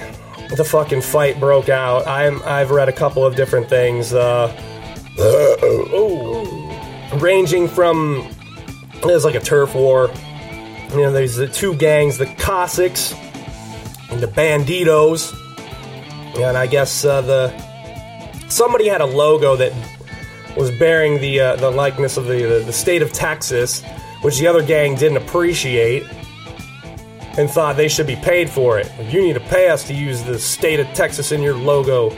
the 0.54 0.64
fucking 0.64 1.02
fight 1.02 1.38
broke 1.38 1.68
out. 1.68 2.06
I'm 2.06 2.42
I've 2.44 2.70
read 2.70 2.88
a 2.88 2.92
couple 2.92 3.24
of 3.24 3.36
different 3.36 3.68
things. 3.68 4.12
Uh, 4.12 4.52
oh, 5.18 6.48
ranging 7.20 7.68
from 7.68 8.28
there's 9.04 9.24
like 9.24 9.34
a 9.34 9.40
turf 9.40 9.74
war. 9.74 10.10
You 10.90 11.02
know, 11.02 11.12
there's 11.12 11.36
the 11.36 11.46
two 11.46 11.74
gangs, 11.74 12.16
the 12.16 12.26
Cossacks 12.26 13.14
and 14.10 14.20
the 14.20 14.26
Bandidos. 14.26 15.34
And 16.36 16.56
I 16.56 16.66
guess 16.66 17.04
uh, 17.04 17.20
the 17.20 18.48
somebody 18.48 18.88
had 18.88 19.00
a 19.00 19.06
logo 19.06 19.56
that 19.56 19.72
was 20.56 20.70
bearing 20.78 21.20
the 21.20 21.40
uh, 21.40 21.56
the 21.56 21.70
likeness 21.70 22.16
of 22.16 22.26
the, 22.26 22.42
the 22.42 22.64
the 22.64 22.72
state 22.72 23.02
of 23.02 23.12
Texas, 23.12 23.82
which 24.22 24.38
the 24.38 24.46
other 24.46 24.62
gang 24.62 24.94
didn't 24.94 25.18
appreciate, 25.18 26.04
and 27.36 27.50
thought 27.50 27.76
they 27.76 27.88
should 27.88 28.06
be 28.06 28.16
paid 28.16 28.48
for 28.48 28.78
it. 28.78 28.90
You 29.10 29.20
need 29.20 29.34
to 29.34 29.40
pay 29.40 29.68
us 29.68 29.84
to 29.88 29.94
use 29.94 30.22
the 30.22 30.38
state 30.38 30.80
of 30.80 30.86
Texas 30.94 31.32
in 31.32 31.42
your 31.42 31.54
logo. 31.54 32.16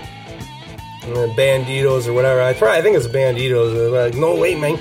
Bandidos 1.01 2.07
or 2.07 2.12
whatever. 2.12 2.41
I 2.41 2.53
probably 2.53 2.79
I 2.79 2.83
think 2.83 2.97
it's 2.97 3.09
Bandidos. 3.09 3.91
Like, 3.91 4.14
no 4.14 4.37
wait, 4.37 4.59
man. 4.61 4.79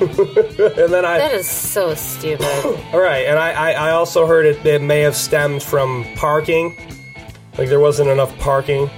and 0.00 0.92
then 0.92 1.04
I 1.04 1.18
That 1.18 1.32
is 1.34 1.48
so 1.48 1.94
stupid. 1.94 2.44
all 2.92 3.00
right, 3.00 3.26
and 3.26 3.38
I, 3.38 3.52
I, 3.52 3.72
I 3.72 3.90
also 3.90 4.26
heard 4.26 4.46
it, 4.46 4.64
it 4.64 4.80
may 4.82 5.00
have 5.00 5.14
stemmed 5.16 5.62
from 5.62 6.06
parking. 6.16 6.76
Like 7.58 7.68
there 7.68 7.80
wasn't 7.80 8.08
enough 8.10 8.36
parking. 8.38 8.88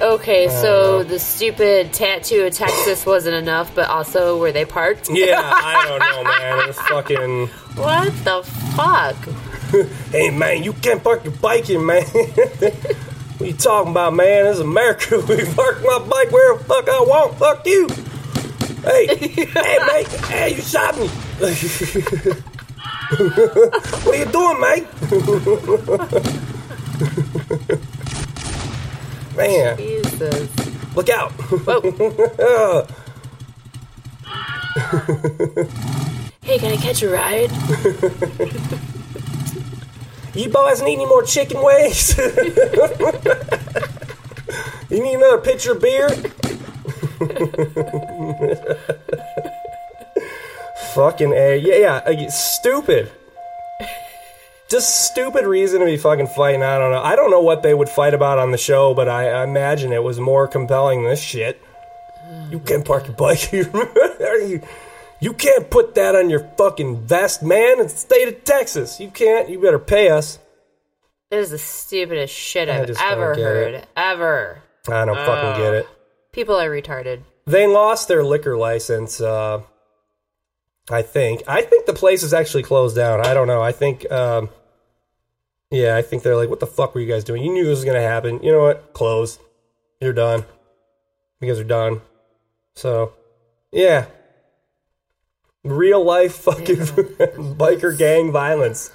Okay, 0.00 0.46
Uh. 0.46 0.50
so 0.62 1.02
the 1.02 1.18
stupid 1.18 1.92
tattoo 1.92 2.44
of 2.44 2.52
Texas 2.54 3.04
wasn't 3.04 3.34
enough, 3.34 3.74
but 3.74 3.88
also 3.88 4.38
were 4.38 4.52
they 4.52 4.64
parked? 4.64 5.08
Yeah, 5.10 5.40
I 5.42 5.84
don't 5.88 5.98
know, 5.98 6.24
man. 6.24 6.58
It 6.60 6.66
was 6.68 6.78
fucking. 6.80 7.46
What 7.76 8.12
the 8.24 8.42
fuck? 8.76 9.16
Hey, 10.10 10.30
man, 10.30 10.62
you 10.62 10.72
can't 10.72 11.04
park 11.04 11.24
your 11.24 11.34
bike 11.34 11.64
here, 11.66 11.78
man. 11.78 12.02
what 12.06 13.46
you 13.46 13.52
talking 13.52 13.90
about, 13.90 14.14
man? 14.14 14.44
This 14.44 14.54
is 14.54 14.60
America. 14.60 15.18
We 15.28 15.44
park 15.54 15.82
my 15.84 15.98
bike 16.08 16.30
where 16.32 16.56
the 16.56 16.64
fuck 16.64 16.88
I 16.88 17.00
want. 17.00 17.38
Fuck 17.38 17.66
you. 17.66 17.86
Hey, 18.88 19.04
hey, 19.18 19.78
mate. 19.86 20.08
Hey, 20.08 20.54
you 20.54 20.62
shot 20.62 20.96
me. 20.96 21.08
what 21.08 21.50
are 24.06 24.16
you 24.16 24.24
doing, 24.24 24.60
mate? 24.62 24.86
man, 29.36 29.76
Jesus. 29.76 30.48
look 30.96 31.10
out. 31.10 31.32
Whoa. 31.32 31.80
hey, 36.40 36.58
can 36.58 36.72
I 36.72 36.76
catch 36.78 37.02
a 37.02 37.10
ride? 37.10 37.50
You 40.34 40.48
boys 40.48 40.80
need 40.80 40.94
any 40.94 41.04
more 41.04 41.24
chicken 41.24 41.62
wings? 41.62 42.16
you 44.88 45.02
need 45.02 45.16
another 45.16 45.42
pitcher 45.42 45.72
of 45.72 45.82
beer? 45.82 46.08
fucking 50.94 51.32
A. 51.32 51.56
Yeah, 51.56 51.76
yeah. 51.76 51.94
uh, 52.26 52.30
Stupid. 52.30 53.10
Just 54.70 55.06
stupid 55.10 55.46
reason 55.46 55.80
to 55.80 55.86
be 55.86 55.96
fucking 55.96 56.26
fighting. 56.28 56.62
I 56.62 56.78
don't 56.78 56.92
know. 56.92 57.02
I 57.02 57.16
don't 57.16 57.30
know 57.30 57.40
what 57.40 57.62
they 57.62 57.72
would 57.72 57.88
fight 57.88 58.12
about 58.12 58.38
on 58.38 58.50
the 58.50 58.58
show, 58.58 58.92
but 58.92 59.08
I, 59.08 59.30
I 59.30 59.44
imagine 59.44 59.92
it 59.92 60.02
was 60.02 60.20
more 60.20 60.46
compelling 60.46 61.02
than 61.02 61.10
this 61.10 61.22
shit. 61.22 61.62
You 62.50 62.58
can't 62.58 62.84
park 62.84 63.06
your 63.06 63.16
bike. 63.16 63.50
You? 63.52 64.62
You 65.20 65.32
can't 65.32 65.68
put 65.68 65.96
that 65.96 66.14
on 66.14 66.30
your 66.30 66.40
fucking 66.56 67.06
vest, 67.06 67.42
man. 67.42 67.80
It's 67.80 67.92
the 67.94 67.98
state 67.98 68.28
of 68.28 68.44
Texas. 68.44 69.00
You 69.00 69.10
can't. 69.10 69.48
You 69.48 69.60
better 69.60 69.78
pay 69.78 70.10
us. 70.10 70.38
That 71.30 71.40
is 71.40 71.50
the 71.50 71.58
stupidest 71.58 72.32
shit 72.32 72.68
I 72.68 72.82
I've 72.82 72.90
ever 73.00 73.34
heard. 73.34 73.74
it. 73.74 73.88
Ever. 73.96 74.62
I 74.86 75.04
don't 75.04 75.16
fucking 75.16 75.62
get 75.62 75.74
it. 75.74 75.88
People 76.38 76.54
are 76.54 76.70
retarded. 76.70 77.22
They 77.46 77.66
lost 77.66 78.06
their 78.06 78.22
liquor 78.22 78.56
license. 78.56 79.20
Uh, 79.20 79.62
I 80.88 81.02
think. 81.02 81.42
I 81.48 81.62
think 81.62 81.86
the 81.86 81.92
place 81.92 82.22
is 82.22 82.32
actually 82.32 82.62
closed 82.62 82.94
down. 82.94 83.26
I 83.26 83.34
don't 83.34 83.48
know. 83.48 83.60
I 83.60 83.72
think. 83.72 84.08
Um, 84.12 84.48
yeah, 85.72 85.96
I 85.96 86.02
think 86.02 86.22
they're 86.22 86.36
like, 86.36 86.48
"What 86.48 86.60
the 86.60 86.66
fuck 86.68 86.94
were 86.94 87.00
you 87.00 87.12
guys 87.12 87.24
doing? 87.24 87.42
You 87.42 87.52
knew 87.52 87.64
this 87.64 87.78
was 87.78 87.84
gonna 87.84 88.00
happen. 88.00 88.40
You 88.40 88.52
know 88.52 88.62
what? 88.62 88.92
Close. 88.92 89.40
You're 90.00 90.12
done. 90.12 90.44
You 91.40 91.48
guys 91.48 91.58
are 91.58 91.64
done." 91.64 92.02
So, 92.76 93.14
yeah. 93.72 94.06
Real 95.64 96.04
life 96.04 96.36
fucking 96.36 96.76
biker 97.56 97.98
gang 97.98 98.30
violence. 98.30 98.92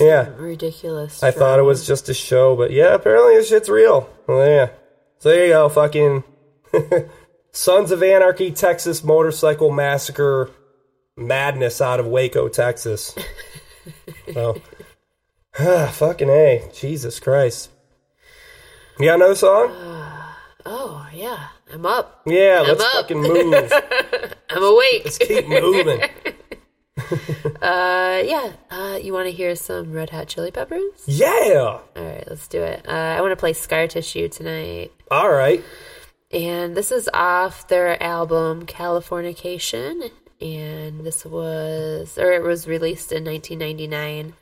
Yeah. 0.00 0.30
Ridiculous. 0.38 1.22
I 1.22 1.30
thought 1.30 1.58
it 1.58 1.64
was 1.64 1.86
just 1.86 2.08
a 2.08 2.14
show, 2.14 2.56
but 2.56 2.70
yeah, 2.70 2.94
apparently 2.94 3.36
this 3.36 3.50
shit's 3.50 3.68
real. 3.68 4.08
Well, 4.26 4.48
yeah. 4.48 4.70
So 5.18 5.28
there 5.28 5.44
you 5.44 5.52
go, 5.52 5.68
fucking 5.68 6.24
Sons 7.52 7.90
of 7.90 8.02
Anarchy, 8.02 8.50
Texas 8.50 9.04
Motorcycle 9.04 9.70
Massacre 9.70 10.50
madness 11.16 11.80
out 11.80 12.00
of 12.00 12.06
Waco, 12.06 12.48
Texas. 12.48 13.14
so, 14.32 14.60
fucking 15.92 16.28
A. 16.28 16.68
Jesus 16.72 17.20
Christ. 17.20 17.70
You 18.98 19.06
got 19.06 19.16
another 19.16 19.34
song? 19.34 19.72
Oh, 20.66 21.06
yeah. 21.12 21.48
I'm 21.74 21.84
up. 21.84 22.22
Yeah, 22.24 22.62
I'm 22.62 22.68
let's 22.68 22.82
up. 22.82 22.92
fucking 22.92 23.20
move. 23.20 23.70
I'm 24.48 24.62
awake. 24.62 25.02
Let's 25.04 25.18
keep 25.18 25.46
moving. 25.46 26.00
Uh, 27.60 28.22
yeah. 28.24 28.52
Uh, 28.70 28.98
you 29.02 29.12
want 29.12 29.26
to 29.26 29.32
hear 29.32 29.56
some 29.56 29.92
Red 29.92 30.10
Hot 30.10 30.28
Chili 30.28 30.50
Peppers? 30.50 31.02
Yeah. 31.06 31.80
All 31.96 32.02
right, 32.02 32.24
let's 32.28 32.48
do 32.48 32.62
it. 32.62 32.86
Uh, 32.88 32.92
I 32.92 33.20
want 33.20 33.32
to 33.32 33.36
play 33.36 33.52
Scar 33.52 33.86
Tissue 33.86 34.28
tonight. 34.28 34.92
All 35.10 35.30
right. 35.30 35.62
And 36.34 36.76
this 36.76 36.90
is 36.90 37.08
off 37.14 37.68
their 37.68 38.02
album 38.02 38.66
Californication. 38.66 40.10
And 40.40 41.06
this 41.06 41.24
was, 41.24 42.18
or 42.18 42.32
it 42.32 42.42
was 42.42 42.66
released 42.66 43.12
in 43.12 43.24
1999. 43.24 44.34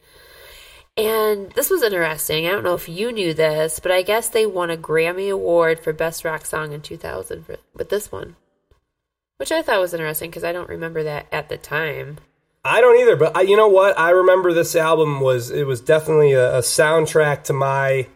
And 0.97 1.51
this 1.53 1.68
was 1.68 1.82
interesting. 1.82 2.47
I 2.47 2.51
don't 2.51 2.64
know 2.64 2.74
if 2.74 2.88
you 2.88 3.12
knew 3.12 3.34
this, 3.34 3.78
but 3.78 3.93
I 3.93 4.01
guess 4.01 4.28
they 4.28 4.47
won 4.47 4.70
a 4.70 4.76
Grammy 4.76 5.30
Award 5.30 5.80
for 5.80 5.93
Best 5.93 6.24
Rock 6.24 6.47
Song 6.47 6.72
in 6.72 6.80
2000 6.80 7.45
for, 7.45 7.57
with 7.74 7.90
this 7.90 8.11
one. 8.11 8.36
Which 9.36 9.53
I 9.53 9.61
thought 9.61 9.80
was 9.80 9.93
interesting 9.93 10.30
because 10.30 10.45
I 10.45 10.53
don't 10.53 10.68
remember 10.68 11.03
that 11.03 11.26
at 11.30 11.51
the 11.51 11.59
time. 11.59 12.18
I 12.64 12.80
don't 12.80 13.01
either, 13.01 13.16
but 13.16 13.36
I, 13.36 13.43
you 13.43 13.57
know 13.57 13.68
what? 13.68 13.99
I 13.99 14.11
remember 14.11 14.53
this 14.53 14.76
album 14.76 15.20
was 15.20 15.51
it 15.51 15.66
was 15.66 15.80
definitely 15.80 16.32
a, 16.32 16.59
a 16.59 16.61
soundtrack 16.61 17.45
to 17.45 17.53
my 17.53 18.07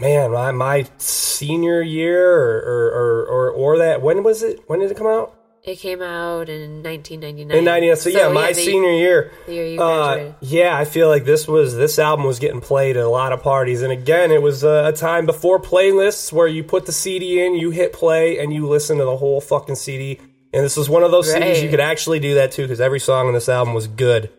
man, 0.00 0.32
my 0.32 0.50
my 0.52 0.86
senior 0.98 1.82
year 1.82 2.30
or 2.34 2.58
or, 2.92 3.26
or 3.26 3.50
or 3.50 3.78
that 3.78 4.02
when 4.02 4.22
was 4.22 4.42
it? 4.42 4.60
When 4.66 4.80
did 4.80 4.90
it 4.90 4.96
come 4.96 5.06
out? 5.06 5.36
It 5.62 5.76
came 5.78 6.00
out 6.00 6.48
in 6.48 6.82
1999. 6.82 7.50
In 7.58 7.64
'99. 7.64 7.96
So, 7.96 8.08
yeah, 8.08 8.28
my 8.28 8.48
the- 8.48 8.54
senior 8.54 8.92
year. 8.92 9.30
The 9.46 9.52
year 9.54 9.66
you 9.66 9.82
Uh, 9.82 10.32
yeah, 10.40 10.74
I 10.74 10.86
feel 10.86 11.08
like 11.08 11.24
this 11.26 11.46
was 11.46 11.76
this 11.76 11.98
album 11.98 12.24
was 12.24 12.38
getting 12.38 12.62
played 12.62 12.96
at 12.96 13.04
a 13.04 13.08
lot 13.10 13.32
of 13.34 13.42
parties, 13.42 13.82
and 13.82 13.92
again, 13.92 14.30
it 14.30 14.40
was 14.40 14.64
uh, 14.64 14.90
a 14.92 14.96
time 14.96 15.26
before 15.26 15.60
playlists 15.60 16.32
where 16.32 16.46
you 16.46 16.64
put 16.64 16.86
the 16.86 16.92
CD 16.92 17.44
in, 17.44 17.54
you 17.56 17.70
hit 17.70 17.92
play, 17.92 18.38
and 18.38 18.54
you 18.54 18.66
listen 18.66 18.96
to 18.98 19.04
the 19.04 19.18
whole 19.18 19.40
fucking 19.42 19.74
CD. 19.74 20.18
And 20.52 20.64
this 20.64 20.78
was 20.78 20.88
one 20.88 21.02
of 21.02 21.10
those 21.10 21.32
CDs 21.32 21.62
you 21.62 21.68
could 21.68 21.78
actually 21.78 22.20
do 22.20 22.34
that 22.36 22.52
too, 22.52 22.62
because 22.62 22.80
every 22.80 22.98
song 22.98 23.28
on 23.28 23.34
this 23.34 23.48
album 23.48 23.74
was 23.74 23.86
good. 23.86 24.30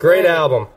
Great 0.00 0.24
Right. 0.24 0.30
album. 0.34 0.68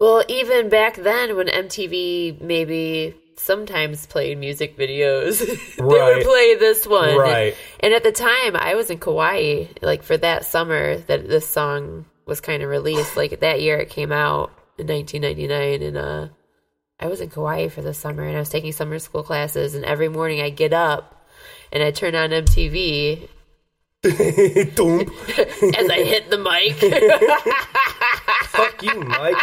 Well, 0.00 0.24
even 0.28 0.68
back 0.70 0.96
then, 0.96 1.36
when 1.36 1.48
MTV 1.48 2.40
maybe 2.40 3.14
sometimes 3.38 4.06
played 4.06 4.38
music 4.38 4.76
videos, 4.76 5.38
they 5.76 5.82
would 5.82 6.24
play 6.24 6.54
this 6.56 6.86
one. 6.86 7.16
Right. 7.16 7.54
And 7.80 7.94
at 7.94 8.02
the 8.02 8.12
time, 8.12 8.56
I 8.56 8.74
was 8.74 8.90
in 8.90 8.98
Kauai, 8.98 9.66
like 9.82 10.02
for 10.02 10.16
that 10.16 10.44
summer 10.44 10.98
that 10.98 11.28
this 11.28 11.48
song 11.48 12.06
was 12.26 12.40
kind 12.40 12.62
of 12.62 12.68
released. 12.68 13.16
Like 13.16 13.40
that 13.40 13.60
year, 13.60 13.78
it 13.78 13.90
came 13.90 14.12
out 14.12 14.50
in 14.78 14.86
1999, 14.86 15.82
and 15.82 15.96
uh, 15.96 16.28
I 17.00 17.06
was 17.06 17.20
in 17.20 17.30
Kauai 17.30 17.68
for 17.68 17.80
the 17.80 17.94
summer 17.94 18.24
and 18.24 18.36
I 18.36 18.40
was 18.40 18.48
taking 18.48 18.72
summer 18.72 18.98
school 18.98 19.22
classes 19.22 19.76
and 19.76 19.84
every 19.84 20.08
morning 20.08 20.40
I 20.40 20.50
get 20.50 20.72
up 20.72 21.28
and 21.70 21.80
I 21.80 21.92
turn 21.92 22.16
on 22.16 22.30
MTV 22.30 23.28
as 24.04 25.90
I 25.90 26.02
hit 26.02 26.30
the 26.30 26.38
mic. 26.38 26.74
Fuck 28.48 28.82
you, 28.82 29.00
Mike. 29.00 29.36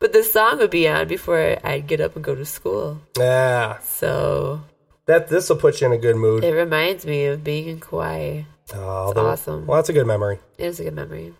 But 0.00 0.12
the 0.12 0.22
song 0.22 0.58
would 0.58 0.70
be 0.70 0.86
on 0.88 1.08
before 1.08 1.56
I'd 1.64 1.86
get 1.86 2.00
up 2.00 2.14
and 2.16 2.24
go 2.24 2.34
to 2.34 2.44
school. 2.44 3.00
Yeah, 3.18 3.78
So 3.80 4.60
that 5.06 5.28
this 5.28 5.48
will 5.48 5.56
put 5.56 5.80
you 5.80 5.86
in 5.86 5.92
a 5.92 5.98
good 5.98 6.16
mood. 6.16 6.44
it 6.44 6.52
reminds 6.54 7.06
me 7.06 7.26
of 7.26 7.42
being 7.44 7.68
in 7.68 7.80
Kauai. 7.80 8.42
Oh, 8.74 9.04
It's 9.10 9.14
the- 9.14 9.20
awesome. 9.20 9.66
Well, 9.66 9.76
that's 9.76 9.88
a 9.88 9.92
good 9.92 10.06
memory. 10.06 10.38
It 10.58 10.66
is 10.66 10.80
a 10.80 10.84
good 10.84 10.94
memory. 10.94 11.34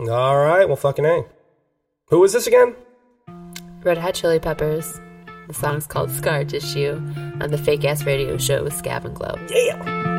All 0.00 0.38
right, 0.38 0.66
well, 0.66 0.76
fucking 0.76 1.04
a. 1.04 1.24
Who 2.08 2.18
was 2.20 2.32
this 2.32 2.46
again? 2.46 2.74
Red 3.84 3.98
Hot 3.98 4.14
Chili 4.14 4.38
Peppers. 4.38 5.00
The 5.48 5.54
song's 5.54 5.86
called 5.86 6.10
Scar 6.10 6.44
Tissue 6.44 6.94
on 7.40 7.50
the 7.50 7.58
fake 7.58 7.84
ass 7.84 8.04
radio 8.04 8.36
show 8.38 8.62
with 8.64 8.72
Scav 8.74 9.04
and 9.04 9.14
Glo. 9.14 9.34
Yeah. 9.50 10.11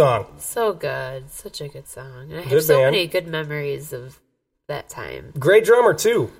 Song. 0.00 0.26
So 0.38 0.72
good. 0.72 1.30
Such 1.30 1.60
a 1.60 1.68
good 1.68 1.86
song. 1.86 2.30
And 2.30 2.40
I 2.40 2.42
have 2.42 2.62
so 2.62 2.78
band. 2.78 2.92
many 2.92 3.06
good 3.06 3.26
memories 3.26 3.92
of 3.92 4.18
that 4.66 4.88
time. 4.88 5.32
Great 5.38 5.64
drummer, 5.64 5.92
too. 5.94 6.30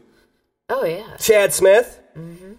Oh, 0.69 0.85
yeah. 0.85 1.17
Chad 1.19 1.53
Smith. 1.53 2.01
Mm-hmm. 2.17 2.53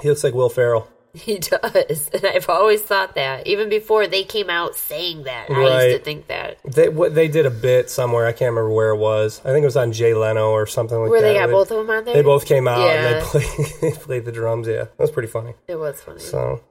He 0.00 0.08
looks 0.08 0.24
like 0.24 0.32
Will 0.32 0.48
Ferrell. 0.48 0.88
He 1.12 1.38
does. 1.38 2.08
And 2.14 2.24
I've 2.24 2.48
always 2.48 2.82
thought 2.82 3.14
that. 3.16 3.46
Even 3.46 3.68
before 3.68 4.06
they 4.06 4.24
came 4.24 4.48
out 4.48 4.74
saying 4.74 5.24
that, 5.24 5.50
I 5.50 5.86
used 5.86 5.98
to 5.98 6.04
think 6.04 6.28
that. 6.28 6.58
They 6.64 6.88
what, 6.88 7.14
they 7.14 7.28
did 7.28 7.44
a 7.44 7.50
bit 7.50 7.90
somewhere. 7.90 8.26
I 8.26 8.32
can't 8.32 8.50
remember 8.50 8.70
where 8.70 8.90
it 8.90 8.98
was. 8.98 9.40
I 9.44 9.50
think 9.50 9.62
it 9.62 9.66
was 9.66 9.76
on 9.76 9.92
Jay 9.92 10.14
Leno 10.14 10.50
or 10.50 10.66
something 10.66 10.98
like 10.98 11.10
Where 11.10 11.20
that. 11.20 11.26
Where 11.26 11.34
they 11.34 11.40
got 11.40 11.50
both 11.50 11.70
of 11.70 11.78
them 11.78 11.90
on 11.90 12.04
there? 12.04 12.14
They 12.14 12.22
both 12.22 12.46
came 12.46 12.68
out 12.68 12.88
and 12.88 13.16
they 13.16 13.26
played, 13.26 13.66
they 13.80 13.92
played 13.92 14.24
the 14.24 14.32
drums. 14.32 14.68
Yeah, 14.68 14.84
that 14.84 14.98
was 14.98 15.10
pretty 15.10 15.28
funny. 15.28 15.54
It 15.66 15.76
was 15.76 16.00
funny. 16.00 16.20
So, 16.20 16.62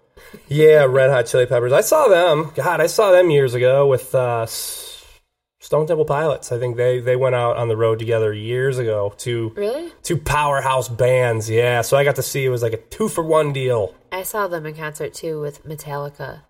yeah, 0.47 0.85
Red 0.85 1.09
Hot 1.09 1.25
Chili 1.25 1.45
Peppers. 1.45 1.71
I 1.73 1.81
saw 1.81 2.07
them. 2.07 2.51
God, 2.55 2.81
I 2.81 2.87
saw 2.87 3.11
them 3.11 3.29
years 3.29 3.53
ago 3.53 3.87
with 3.87 4.13
uh, 4.15 4.45
Stone 4.45 5.87
Temple 5.87 6.05
Pilots. 6.05 6.51
I 6.51 6.59
think 6.59 6.77
they 6.77 6.99
they 6.99 7.15
went 7.15 7.35
out 7.35 7.57
on 7.57 7.67
the 7.67 7.75
road 7.77 7.99
together 7.99 8.33
years 8.33 8.77
ago. 8.77 9.13
to 9.19 9.51
Really? 9.55 9.91
two 10.03 10.17
powerhouse 10.17 10.87
bands. 10.89 11.49
Yeah, 11.49 11.81
so 11.81 11.97
I 11.97 12.03
got 12.03 12.15
to 12.15 12.23
see 12.23 12.45
it 12.45 12.49
was 12.49 12.61
like 12.63 12.73
a 12.73 12.77
two 12.77 13.09
for 13.09 13.23
one 13.23 13.53
deal. 13.53 13.93
I 14.11 14.23
saw 14.23 14.47
them 14.47 14.65
in 14.65 14.75
concert 14.75 15.13
too 15.13 15.41
with 15.41 15.65
Metallica. 15.65 16.41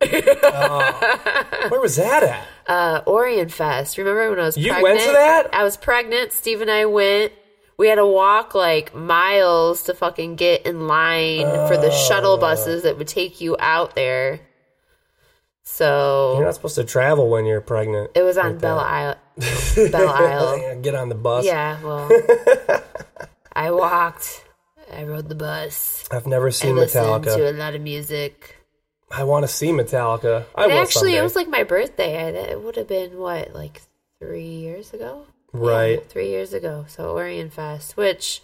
Where 0.00 1.80
was 1.80 1.96
that 1.96 2.22
at? 2.22 2.46
Uh, 2.66 3.02
Orion 3.06 3.48
Fest. 3.48 3.98
Remember 3.98 4.30
when 4.30 4.38
I 4.40 4.44
was 4.44 4.56
You 4.56 4.72
pregnant? 4.72 4.82
went 4.96 5.00
to 5.06 5.12
that? 5.12 5.54
I 5.54 5.62
was 5.64 5.76
pregnant. 5.76 6.32
Steve 6.32 6.60
and 6.62 6.70
I 6.70 6.86
went 6.86 7.32
We 7.80 7.88
had 7.88 7.94
to 7.94 8.06
walk 8.06 8.54
like 8.54 8.94
miles 8.94 9.84
to 9.84 9.94
fucking 9.94 10.36
get 10.36 10.66
in 10.66 10.86
line 10.86 11.46
for 11.66 11.78
the 11.78 11.90
shuttle 11.90 12.34
uh. 12.34 12.36
buses 12.36 12.82
that 12.82 12.98
would 12.98 13.08
take 13.08 13.40
you 13.40 13.56
out 13.58 13.94
there. 13.94 14.40
So 15.62 16.34
You're 16.36 16.44
not 16.44 16.54
supposed 16.54 16.74
to 16.74 16.84
travel 16.84 17.30
when 17.30 17.46
you're 17.46 17.62
pregnant. 17.62 18.10
it 18.14 18.22
was 18.22 18.36
on 18.36 18.52
like 18.52 18.60
Belle. 18.60 18.80
Isle. 18.80 19.16
Belle 19.90 20.08
Isle. 20.10 20.82
Get 20.82 20.94
on 20.94 21.08
the 21.08 21.14
bus. 21.14 21.46
Yeah, 21.46 21.82
well, 21.82 22.10
I 23.54 23.70
walked. 23.70 24.44
I 24.92 25.04
rode 25.04 25.30
the 25.30 25.34
bus. 25.34 26.06
I've 26.10 26.26
never 26.26 26.50
seen 26.50 26.78
I 26.78 26.82
Metallica. 26.82 27.34
to 27.34 27.50
a 27.50 27.54
lot 27.54 27.74
of 27.74 27.80
music. 27.80 28.56
I 29.10 29.24
want 29.24 29.44
to 29.44 29.48
see 29.48 29.68
Metallica. 29.68 30.44
I 30.54 30.64
actually, 30.64 31.12
someday. 31.12 31.16
it 31.16 31.22
was 31.22 31.34
like 31.34 31.48
my 31.48 31.62
birthday. 31.62 32.18
I, 32.26 32.28
it 32.50 32.62
would 32.62 32.76
have 32.76 32.88
been 32.88 33.16
what, 33.16 33.54
like 33.54 33.80
three 34.18 34.44
years 34.44 34.92
ago? 34.92 35.24
Right. 35.52 36.04
Three 36.08 36.28
years 36.28 36.52
ago. 36.52 36.84
So 36.88 37.10
Orion 37.10 37.50
Fest, 37.50 37.96
which 37.96 38.42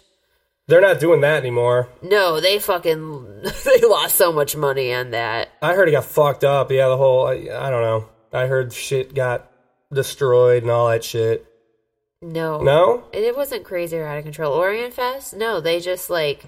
They're 0.67 0.81
not 0.81 0.99
doing 0.99 1.21
that 1.21 1.37
anymore. 1.37 1.89
no, 2.01 2.39
they 2.41 2.59
fucking 2.59 3.41
they 3.65 3.81
lost 3.87 4.15
so 4.15 4.31
much 4.33 4.55
money 4.55 4.93
on 4.93 5.11
that. 5.11 5.49
I 5.61 5.73
heard 5.75 5.87
it 5.87 5.93
got 5.93 6.05
fucked 6.05 6.43
up. 6.43 6.71
Yeah, 6.71 6.87
the 6.89 6.97
whole. 6.97 7.27
I, 7.27 7.33
I 7.33 7.69
don't 7.69 7.81
know. 7.81 8.09
I 8.33 8.47
heard 8.47 8.73
shit 8.73 9.13
got 9.15 9.49
destroyed 9.93 10.63
and 10.63 10.71
all 10.71 10.89
that 10.89 11.03
shit. 11.03 11.45
No, 12.21 12.61
No? 12.61 13.05
it, 13.13 13.23
it 13.23 13.37
wasn't 13.37 13.63
crazy 13.63 13.95
or 13.97 14.05
out 14.05 14.17
of 14.17 14.23
control. 14.23 14.53
Orion 14.53 14.91
Fest, 14.91 15.35
no, 15.35 15.61
they 15.61 15.79
just 15.79 16.09
like 16.09 16.43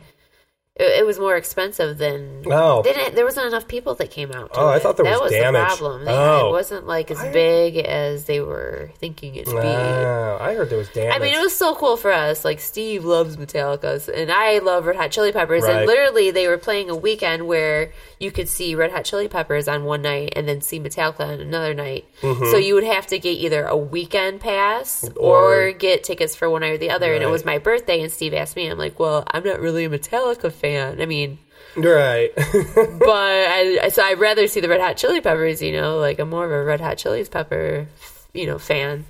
it, 0.79 0.99
it 1.01 1.05
was 1.05 1.19
more 1.19 1.35
expensive 1.35 1.97
than. 1.97 2.43
Oh. 2.47 2.81
they 2.81 2.93
didn't. 2.93 3.15
There 3.15 3.25
wasn't 3.25 3.47
enough 3.47 3.67
people 3.67 3.95
that 3.95 4.09
came 4.11 4.31
out. 4.31 4.53
To 4.53 4.59
Oh, 4.59 4.67
I 4.67 4.79
thought 4.79 4.97
there 4.97 5.03
that 5.05 5.21
was 5.21 5.31
was 5.31 5.31
damage. 5.31 5.61
the 5.61 5.65
problem. 5.77 6.05
They- 6.05 6.11
Oh. 6.11 6.47
It 6.47 6.51
wasn't 6.51 6.87
like 6.87 7.11
as 7.11 7.19
I- 7.19 7.31
big 7.31 7.77
as 7.77 8.25
they 8.25 8.39
were 8.39 8.89
thinking 8.97 9.35
it'd 9.35 9.53
be. 9.53 9.59
Ah, 9.61 10.37
I 10.41 10.53
heard 10.55 10.69
there 10.69 10.77
was 10.77 10.89
damage. 10.89 11.15
I 11.15 11.19
mean, 11.19 11.33
it 11.33 11.41
was 11.41 11.55
so 11.55 11.75
cool 11.75 11.97
for 11.97 12.11
us. 12.11 12.43
Like 12.45 12.59
Steve 12.59 13.05
loves 13.05 13.37
Metallica, 13.37 14.07
and 14.09 14.31
I 14.31 14.59
love 14.59 14.85
Red 14.85 14.95
Hot 14.95 15.11
Chili 15.11 15.31
Peppers. 15.31 15.63
Right. 15.63 15.77
And 15.77 15.85
literally, 15.85 16.31
they 16.31 16.47
were 16.47 16.57
playing 16.57 16.89
a 16.89 16.95
weekend 16.95 17.47
where 17.47 17.91
you 18.19 18.31
could 18.31 18.47
see 18.49 18.75
Red 18.75 18.91
Hot 18.91 19.05
Chili 19.05 19.27
Peppers 19.27 19.67
on 19.67 19.83
one 19.85 20.01
night 20.01 20.33
and 20.35 20.47
then 20.47 20.61
see 20.61 20.79
Metallica 20.79 21.21
on 21.21 21.39
another 21.41 21.73
night. 21.73 22.05
Mhm. 22.21 22.51
So 22.51 22.57
you 22.57 22.73
would 22.75 22.83
have 22.83 23.07
to 23.07 23.19
get 23.19 23.31
either 23.31 23.65
a 23.65 23.75
weekend 23.77 24.39
pass 24.39 25.07
or, 25.15 25.67
Or- 25.67 25.71
get 25.71 26.03
tickets 26.03 26.35
for 26.35 26.49
one 26.49 26.61
night 26.61 26.73
or 26.73 26.77
the 26.77 26.89
other. 26.91 27.13
And 27.13 27.23
it 27.23 27.27
was 27.29 27.43
my 27.45 27.57
birthday, 27.57 28.01
and 28.01 28.11
Steve 28.11 28.33
asked 28.33 28.55
me, 28.55 28.67
I'm 28.67 28.77
like, 28.77 28.99
"Well, 28.99 29.23
I'm 29.31 29.43
not 29.43 29.59
really 29.59 29.85
a 29.85 29.89
Metallica 29.89 30.51
fan. 30.51 30.68
I 30.77 31.05
mean." 31.05 31.39
right. 31.75 32.31
but 32.35 33.09
I, 33.09 33.89
so 33.89 34.03
I'd 34.03 34.19
rather 34.19 34.47
see 34.47 34.59
the 34.59 34.69
Red 34.69 34.81
Hot 34.81 34.97
Chili 34.97 35.21
Peppers. 35.21 35.61
You 35.61 35.73
know, 35.73 35.97
like 35.97 36.19
I'm 36.19 36.29
more 36.29 36.45
of 36.45 36.51
a 36.51 36.63
Red 36.63 36.81
Hot 36.81 36.97
Chili 36.97 37.23
Pepper, 37.25 37.87
you 38.33 38.45
know, 38.45 38.57
fan. 38.57 39.05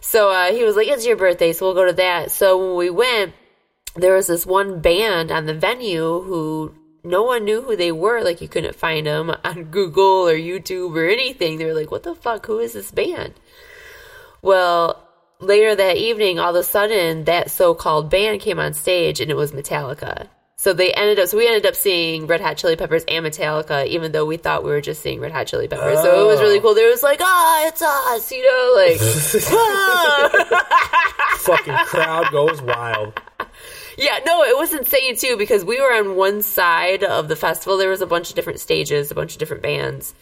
So 0.00 0.30
uh, 0.30 0.52
he 0.52 0.64
was 0.64 0.76
like, 0.76 0.88
"It's 0.88 1.06
your 1.06 1.16
birthday, 1.16 1.52
so 1.52 1.66
we'll 1.66 1.74
go 1.74 1.86
to 1.86 1.92
that." 1.94 2.30
So 2.30 2.58
when 2.58 2.76
we 2.76 2.90
went, 2.90 3.34
there 3.94 4.14
was 4.14 4.26
this 4.26 4.46
one 4.46 4.80
band 4.80 5.30
on 5.30 5.46
the 5.46 5.54
venue 5.54 6.20
who 6.20 6.74
no 7.04 7.22
one 7.22 7.44
knew 7.44 7.62
who 7.62 7.76
they 7.76 7.92
were. 7.92 8.22
Like 8.22 8.40
you 8.40 8.48
couldn't 8.48 8.74
find 8.74 9.06
them 9.06 9.32
on 9.44 9.64
Google 9.64 10.28
or 10.28 10.34
YouTube 10.34 10.96
or 10.96 11.08
anything. 11.08 11.58
They 11.58 11.64
were 11.64 11.74
like, 11.74 11.90
"What 11.90 12.02
the 12.02 12.14
fuck? 12.14 12.46
Who 12.46 12.58
is 12.58 12.72
this 12.72 12.90
band?" 12.90 13.34
Well, 14.42 15.06
later 15.38 15.74
that 15.74 15.96
evening, 15.96 16.38
all 16.38 16.50
of 16.50 16.56
a 16.56 16.64
sudden, 16.64 17.24
that 17.24 17.50
so-called 17.50 18.10
band 18.10 18.40
came 18.40 18.58
on 18.58 18.72
stage, 18.72 19.20
and 19.20 19.30
it 19.30 19.36
was 19.36 19.52
Metallica. 19.52 20.28
So 20.60 20.74
they 20.74 20.92
ended 20.92 21.18
up. 21.18 21.28
So 21.28 21.38
we 21.38 21.46
ended 21.46 21.64
up 21.64 21.74
seeing 21.74 22.26
Red 22.26 22.42
Hot 22.42 22.58
Chili 22.58 22.76
Peppers 22.76 23.02
and 23.08 23.24
Metallica, 23.24 23.86
even 23.86 24.12
though 24.12 24.26
we 24.26 24.36
thought 24.36 24.62
we 24.62 24.68
were 24.68 24.82
just 24.82 25.00
seeing 25.00 25.18
Red 25.18 25.32
Hot 25.32 25.46
Chili 25.46 25.68
Peppers. 25.68 26.02
So 26.02 26.22
it 26.22 26.26
was 26.30 26.38
really 26.38 26.60
cool. 26.60 26.74
There 26.74 26.90
was 26.90 27.02
like, 27.02 27.18
ah, 27.22 27.66
it's 27.66 27.80
us, 27.80 28.30
you 28.30 28.42
know, 28.42 28.74
like. 28.76 28.98
ah. 29.52 31.36
Fucking 31.38 31.74
crowd 31.86 32.30
goes 32.30 32.60
wild. 32.60 33.18
Yeah, 33.96 34.18
no, 34.26 34.42
it 34.42 34.54
was 34.54 34.74
insane 34.74 35.16
too 35.16 35.38
because 35.38 35.64
we 35.64 35.80
were 35.80 35.94
on 35.94 36.14
one 36.14 36.42
side 36.42 37.04
of 37.04 37.28
the 37.28 37.36
festival. 37.36 37.78
There 37.78 37.88
was 37.88 38.02
a 38.02 38.06
bunch 38.06 38.28
of 38.28 38.36
different 38.36 38.60
stages, 38.60 39.10
a 39.10 39.14
bunch 39.14 39.32
of 39.32 39.38
different 39.38 39.62
bands, 39.62 40.12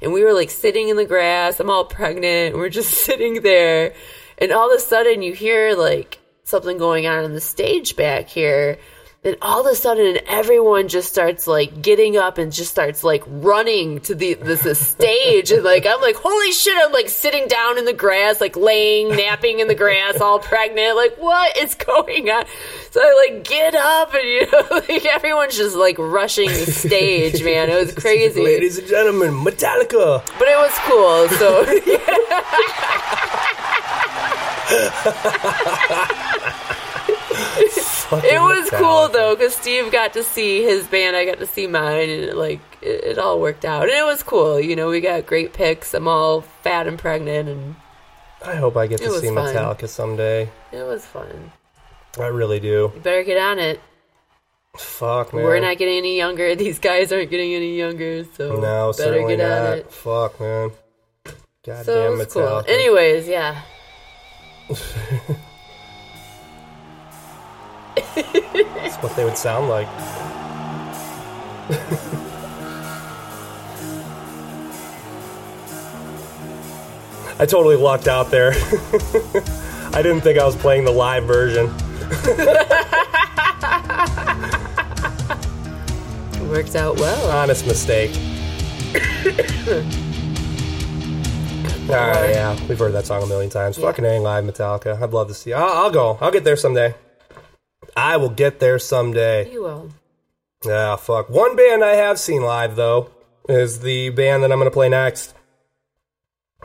and 0.00 0.12
we 0.12 0.22
were 0.22 0.32
like 0.32 0.50
sitting 0.50 0.90
in 0.90 0.96
the 0.96 1.06
grass. 1.06 1.58
I'm 1.58 1.70
all 1.70 1.84
pregnant. 1.84 2.52
and 2.52 2.54
We're 2.54 2.68
just 2.68 2.92
sitting 3.04 3.42
there, 3.42 3.94
and 4.38 4.52
all 4.52 4.72
of 4.72 4.78
a 4.78 4.80
sudden 4.80 5.22
you 5.22 5.32
hear 5.32 5.74
like 5.74 6.20
something 6.44 6.78
going 6.78 7.08
on 7.08 7.24
on 7.24 7.32
the 7.32 7.40
stage 7.40 7.96
back 7.96 8.28
here. 8.28 8.78
Then 9.22 9.34
all 9.42 9.66
of 9.66 9.66
a 9.66 9.74
sudden, 9.74 10.18
everyone 10.28 10.86
just 10.86 11.08
starts 11.08 11.48
like 11.48 11.82
getting 11.82 12.16
up 12.16 12.38
and 12.38 12.52
just 12.52 12.70
starts 12.70 13.02
like 13.02 13.24
running 13.26 13.98
to 14.02 14.14
the 14.14 14.34
this, 14.34 14.62
this 14.62 14.78
stage, 14.78 15.50
and 15.50 15.64
like 15.64 15.84
I'm 15.86 16.00
like, 16.00 16.14
holy 16.14 16.52
shit! 16.52 16.76
I'm 16.80 16.92
like 16.92 17.08
sitting 17.08 17.48
down 17.48 17.78
in 17.78 17.84
the 17.84 17.92
grass, 17.92 18.40
like 18.40 18.56
laying, 18.56 19.08
napping 19.16 19.58
in 19.58 19.66
the 19.66 19.74
grass, 19.74 20.20
all 20.20 20.38
pregnant. 20.38 20.94
Like, 20.94 21.16
what 21.16 21.56
is 21.56 21.74
going 21.74 22.30
on? 22.30 22.44
So 22.92 23.00
I 23.02 23.28
like 23.28 23.42
get 23.42 23.74
up, 23.74 24.14
and 24.14 24.22
you 24.24 24.46
know, 24.52 24.66
like 24.88 25.04
everyone's 25.06 25.56
just 25.56 25.74
like 25.74 25.98
rushing 25.98 26.48
the 26.50 26.70
stage, 26.70 27.42
man. 27.42 27.70
It 27.70 27.74
was 27.74 27.92
crazy, 28.00 28.40
Ladies 28.44 28.78
and 28.78 28.86
gentlemen, 28.86 29.30
Metallica. 29.32 30.24
but 30.38 30.46
it 30.46 30.58
was 30.58 30.78
cool. 30.86 31.28
So 31.38 31.64
it 38.12 38.40
was 38.40 38.70
cool 38.70 39.08
though 39.08 39.34
because 39.34 39.54
Steve 39.54 39.92
got 39.92 40.12
to 40.14 40.22
see 40.24 40.62
his 40.62 40.86
band, 40.86 41.16
I 41.16 41.24
got 41.24 41.38
to 41.38 41.46
see 41.46 41.66
mine, 41.66 42.08
and 42.08 42.22
it, 42.24 42.36
like 42.36 42.60
it, 42.80 43.04
it 43.04 43.18
all 43.18 43.40
worked 43.40 43.64
out, 43.64 43.82
and 43.82 43.92
it 43.92 44.04
was 44.04 44.22
cool. 44.22 44.60
You 44.60 44.76
know, 44.76 44.88
we 44.88 45.00
got 45.00 45.26
great 45.26 45.52
pics. 45.52 45.94
I'm 45.94 46.08
all 46.08 46.40
fat 46.40 46.86
and 46.86 46.98
pregnant, 46.98 47.48
and 47.48 47.76
I 48.44 48.54
hope 48.56 48.76
I 48.76 48.86
get 48.86 49.00
to 49.00 49.10
see 49.20 49.28
fun. 49.28 49.54
Metallica 49.54 49.88
someday. 49.88 50.48
it 50.72 50.82
was 50.86 51.04
fun. 51.04 51.52
I 52.18 52.26
really 52.26 52.60
do. 52.60 52.90
You 52.94 53.00
better 53.02 53.22
get 53.24 53.38
on 53.38 53.58
it. 53.58 53.80
Fuck, 54.76 55.34
man. 55.34 55.44
We're 55.44 55.60
not 55.60 55.76
getting 55.78 55.98
any 55.98 56.16
younger. 56.16 56.54
These 56.56 56.78
guys 56.78 57.12
aren't 57.12 57.30
getting 57.30 57.54
any 57.54 57.76
younger, 57.76 58.24
so 58.24 58.60
No, 58.60 58.92
better 58.96 59.26
get 59.26 59.38
not. 59.38 59.66
on 59.66 59.78
it. 59.78 59.92
Fuck, 59.92 60.40
man. 60.40 60.70
Goddamn 61.64 61.84
So 61.84 62.12
it 62.12 62.16
was 62.16 62.32
cool. 62.32 62.62
Anyways, 62.66 63.28
yeah. 63.28 63.62
That's 68.14 68.96
what 69.02 69.14
they 69.16 69.24
would 69.24 69.38
sound 69.38 69.68
like. 69.68 69.88
I 77.40 77.46
totally 77.46 77.76
lucked 77.76 78.08
out 78.08 78.30
there. 78.32 78.50
I 79.92 80.02
didn't 80.02 80.22
think 80.22 80.38
I 80.40 80.44
was 80.44 80.56
playing 80.56 80.84
the 80.84 80.90
live 80.90 81.24
version. 81.24 81.72
It 86.32 86.42
worked 86.48 86.74
out 86.74 86.98
well. 86.98 87.30
Honest 87.30 87.64
mistake. 87.66 88.10
Alright, 91.88 92.30
yeah, 92.34 92.58
we've 92.68 92.78
heard 92.78 92.92
that 92.92 93.06
song 93.06 93.22
a 93.22 93.26
million 93.26 93.50
times. 93.50 93.78
Fucking 93.78 94.04
A 94.04 94.18
live 94.18 94.44
Metallica. 94.44 95.00
I'd 95.00 95.12
love 95.12 95.28
to 95.28 95.34
see. 95.34 95.52
I'll, 95.52 95.84
I'll 95.84 95.90
go. 95.90 96.18
I'll 96.20 96.32
get 96.32 96.42
there 96.44 96.56
someday. 96.56 96.94
I 97.98 98.16
will 98.16 98.30
get 98.30 98.60
there 98.60 98.78
someday. 98.78 99.50
You 99.52 99.62
will. 99.62 99.90
Yeah, 100.64 100.96
fuck. 100.96 101.28
One 101.28 101.56
band 101.56 101.84
I 101.84 101.94
have 101.94 102.18
seen 102.18 102.42
live 102.42 102.76
though 102.76 103.10
is 103.48 103.80
the 103.80 104.10
band 104.10 104.42
that 104.42 104.52
I'm 104.52 104.58
going 104.58 104.70
to 104.70 104.74
play 104.74 104.88
next. 104.88 105.34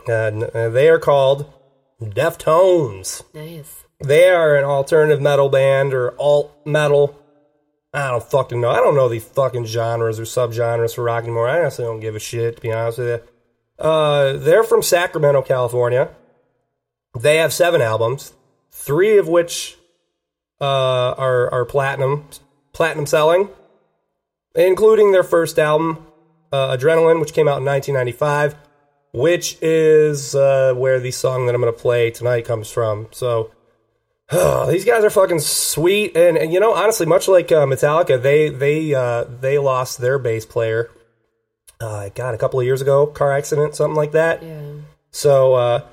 N- 0.08 0.50
uh, 0.54 0.68
they 0.68 0.88
are 0.88 0.98
called 0.98 1.52
Deftones. 2.00 3.22
Nice. 3.34 3.84
They 4.00 4.28
are 4.28 4.54
an 4.54 4.64
alternative 4.64 5.20
metal 5.20 5.48
band 5.48 5.92
or 5.94 6.14
alt 6.20 6.54
metal. 6.64 7.18
I 7.92 8.10
don't 8.10 8.22
fucking 8.22 8.60
know. 8.60 8.70
I 8.70 8.76
don't 8.76 8.96
know 8.96 9.08
the 9.08 9.20
fucking 9.20 9.66
genres 9.66 10.20
or 10.20 10.24
subgenres 10.24 10.94
for 10.94 11.04
rock 11.04 11.24
anymore. 11.24 11.48
I 11.48 11.60
honestly 11.60 11.84
don't 11.84 12.00
give 12.00 12.16
a 12.16 12.20
shit, 12.20 12.56
to 12.56 12.62
be 12.62 12.72
honest 12.72 12.98
with 12.98 13.08
you. 13.08 13.84
Uh, 13.84 14.34
they're 14.34 14.64
from 14.64 14.82
Sacramento, 14.82 15.42
California. 15.42 16.10
They 17.18 17.36
have 17.36 17.52
seven 17.52 17.80
albums, 17.80 18.32
three 18.72 19.16
of 19.18 19.28
which 19.28 19.78
uh, 20.64 21.14
are 21.18 21.52
are 21.52 21.64
platinum 21.64 22.24
platinum 22.72 23.06
selling, 23.06 23.50
including 24.54 25.12
their 25.12 25.22
first 25.22 25.58
album, 25.58 26.06
uh, 26.52 26.76
Adrenaline, 26.76 27.20
which 27.20 27.34
came 27.34 27.48
out 27.48 27.58
in 27.58 27.64
1995, 27.64 28.56
which 29.12 29.58
is 29.60 30.34
uh, 30.34 30.72
where 30.74 31.00
the 31.00 31.10
song 31.10 31.46
that 31.46 31.54
I'm 31.54 31.60
going 31.60 31.72
to 31.72 31.78
play 31.78 32.10
tonight 32.10 32.46
comes 32.46 32.70
from. 32.70 33.08
So 33.12 33.50
these 34.68 34.84
guys 34.86 35.04
are 35.04 35.10
fucking 35.10 35.40
sweet, 35.40 36.16
and, 36.16 36.38
and 36.38 36.52
you 36.52 36.60
know, 36.60 36.72
honestly, 36.72 37.04
much 37.06 37.28
like 37.28 37.52
uh, 37.52 37.66
Metallica, 37.66 38.20
they 38.20 38.48
they 38.48 38.94
uh, 38.94 39.24
they 39.24 39.58
lost 39.58 39.98
their 39.98 40.18
bass 40.18 40.46
player. 40.46 40.90
Uh, 41.80 42.08
God, 42.14 42.34
a 42.34 42.38
couple 42.38 42.58
of 42.58 42.64
years 42.64 42.80
ago, 42.80 43.06
car 43.06 43.32
accident, 43.32 43.74
something 43.74 43.96
like 43.96 44.12
that. 44.12 44.42
Yeah. 44.42 44.72
So 45.10 45.54
uh, 45.54 45.88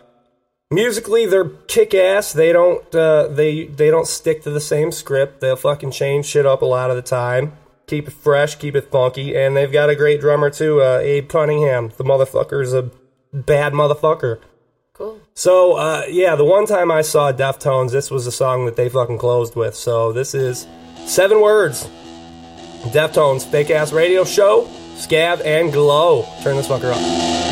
musically, 0.71 1.25
they're 1.25 1.49
kick 1.67 1.93
ass. 1.93 2.33
They 2.33 2.51
don't 2.51 2.95
uh, 2.95 3.27
they 3.27 3.65
they 3.65 3.91
don't 3.91 4.07
stick 4.07 4.41
to 4.43 4.49
the 4.49 4.61
same 4.61 4.91
script. 4.91 5.41
They'll 5.41 5.55
fucking 5.55 5.91
change 5.91 6.25
shit 6.25 6.45
up 6.45 6.61
a 6.61 6.65
lot 6.65 6.89
of 6.89 6.95
the 6.95 7.01
time. 7.01 7.53
Keep 7.87 8.07
it 8.07 8.13
fresh, 8.13 8.55
keep 8.55 8.75
it 8.75 8.89
funky, 8.89 9.35
and 9.35 9.55
they've 9.55 9.71
got 9.71 9.89
a 9.89 9.95
great 9.95 10.21
drummer 10.21 10.49
too, 10.49 10.81
uh, 10.81 10.99
Abe 10.99 11.27
Cunningham. 11.27 11.91
The 11.97 12.05
motherfucker's 12.05 12.73
a 12.73 12.89
bad 13.33 13.73
motherfucker. 13.73 14.39
Cool. 14.93 15.19
So, 15.33 15.73
uh, 15.73 16.03
yeah, 16.07 16.35
the 16.35 16.45
one 16.45 16.67
time 16.67 16.91
I 16.91 17.01
saw 17.01 17.31
Deftones, 17.31 17.91
this 17.91 18.11
was 18.11 18.25
the 18.25 18.31
song 18.31 18.65
that 18.65 18.75
they 18.75 18.87
fucking 18.87 19.17
closed 19.17 19.55
with. 19.55 19.75
So, 19.75 20.13
this 20.13 20.33
is 20.33 20.67
seven 21.05 21.41
words 21.41 21.89
Deftones, 22.89 23.45
fake 23.45 23.71
ass 23.71 23.91
radio 23.91 24.23
show, 24.23 24.67
scav, 24.95 25.43
and 25.45 25.73
glo. 25.73 26.27
Turn 26.43 26.55
this 26.55 26.67
fucker 26.67 26.91
up. 26.91 27.50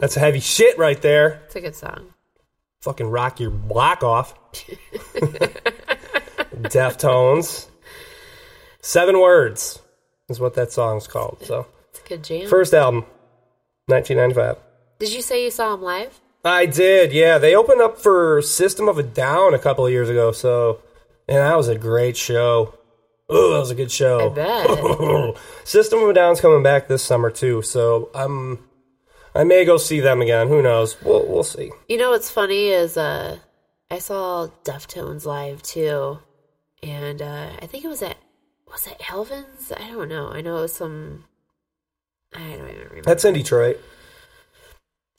That's 0.00 0.16
a 0.16 0.20
heavy 0.20 0.40
shit 0.40 0.78
right 0.78 1.00
there. 1.02 1.42
it's 1.46 1.56
a 1.56 1.60
good 1.60 1.74
song. 1.74 2.14
Fucking 2.80 3.08
rock 3.08 3.40
your 3.40 3.50
block 3.50 4.02
off. 4.02 4.34
Deftones. 6.54 7.66
Seven 8.80 9.20
words 9.20 9.80
is 10.28 10.40
what 10.40 10.54
that 10.54 10.72
song's 10.72 11.06
called. 11.06 11.38
So, 11.44 11.66
It's 11.90 12.00
a 12.04 12.08
good 12.08 12.24
jam. 12.24 12.48
first 12.48 12.72
album, 12.74 13.04
1995. 13.86 14.56
Did 14.98 15.12
you 15.12 15.22
say 15.22 15.44
you 15.44 15.50
saw 15.50 15.72
them 15.72 15.82
live? 15.82 16.20
I 16.44 16.66
did, 16.66 17.12
yeah. 17.12 17.38
They 17.38 17.54
opened 17.54 17.80
up 17.80 17.98
for 17.98 18.40
System 18.42 18.88
of 18.88 18.98
a 18.98 19.02
Down 19.02 19.54
a 19.54 19.58
couple 19.58 19.84
of 19.84 19.92
years 19.92 20.08
ago, 20.08 20.32
so 20.32 20.80
and 21.28 21.38
that 21.38 21.56
was 21.56 21.68
a 21.68 21.76
great 21.76 22.16
show. 22.16 22.74
Oh, 23.28 23.52
that 23.52 23.58
was 23.58 23.70
a 23.70 23.74
good 23.74 23.90
show. 23.92 24.30
I 24.30 24.34
bet. 25.34 25.36
System 25.68 26.02
of 26.02 26.08
a 26.08 26.14
Down's 26.14 26.40
coming 26.40 26.62
back 26.62 26.88
this 26.88 27.02
summer 27.02 27.30
too, 27.30 27.60
so 27.62 28.08
I'm 28.14 28.60
I 29.34 29.44
may 29.44 29.64
go 29.64 29.76
see 29.76 30.00
them 30.00 30.20
again. 30.20 30.48
Who 30.48 30.62
knows? 30.62 31.00
We'll 31.02 31.26
we'll 31.26 31.44
see. 31.44 31.70
You 31.88 31.96
know 31.98 32.10
what's 32.10 32.30
funny 32.30 32.68
is 32.68 32.96
uh 32.96 33.38
I 33.90 33.98
saw 33.98 34.48
Deftones 34.64 35.24
live 35.24 35.62
too. 35.62 36.18
And 36.82 37.22
uh 37.22 37.50
I 37.62 37.66
think 37.66 37.84
it 37.84 37.88
was 37.88 38.02
at 38.02 38.16
was 38.70 38.86
it 38.86 39.00
Elvin's? 39.10 39.72
I 39.72 39.90
don't 39.90 40.08
know. 40.08 40.28
I 40.28 40.40
know 40.40 40.58
it 40.58 40.62
was 40.62 40.74
some 40.74 41.24
I 42.34 42.40
don't 42.40 42.68
even 42.68 42.76
remember. 42.88 43.02
That's 43.02 43.24
in 43.24 43.34
Detroit. 43.34 43.80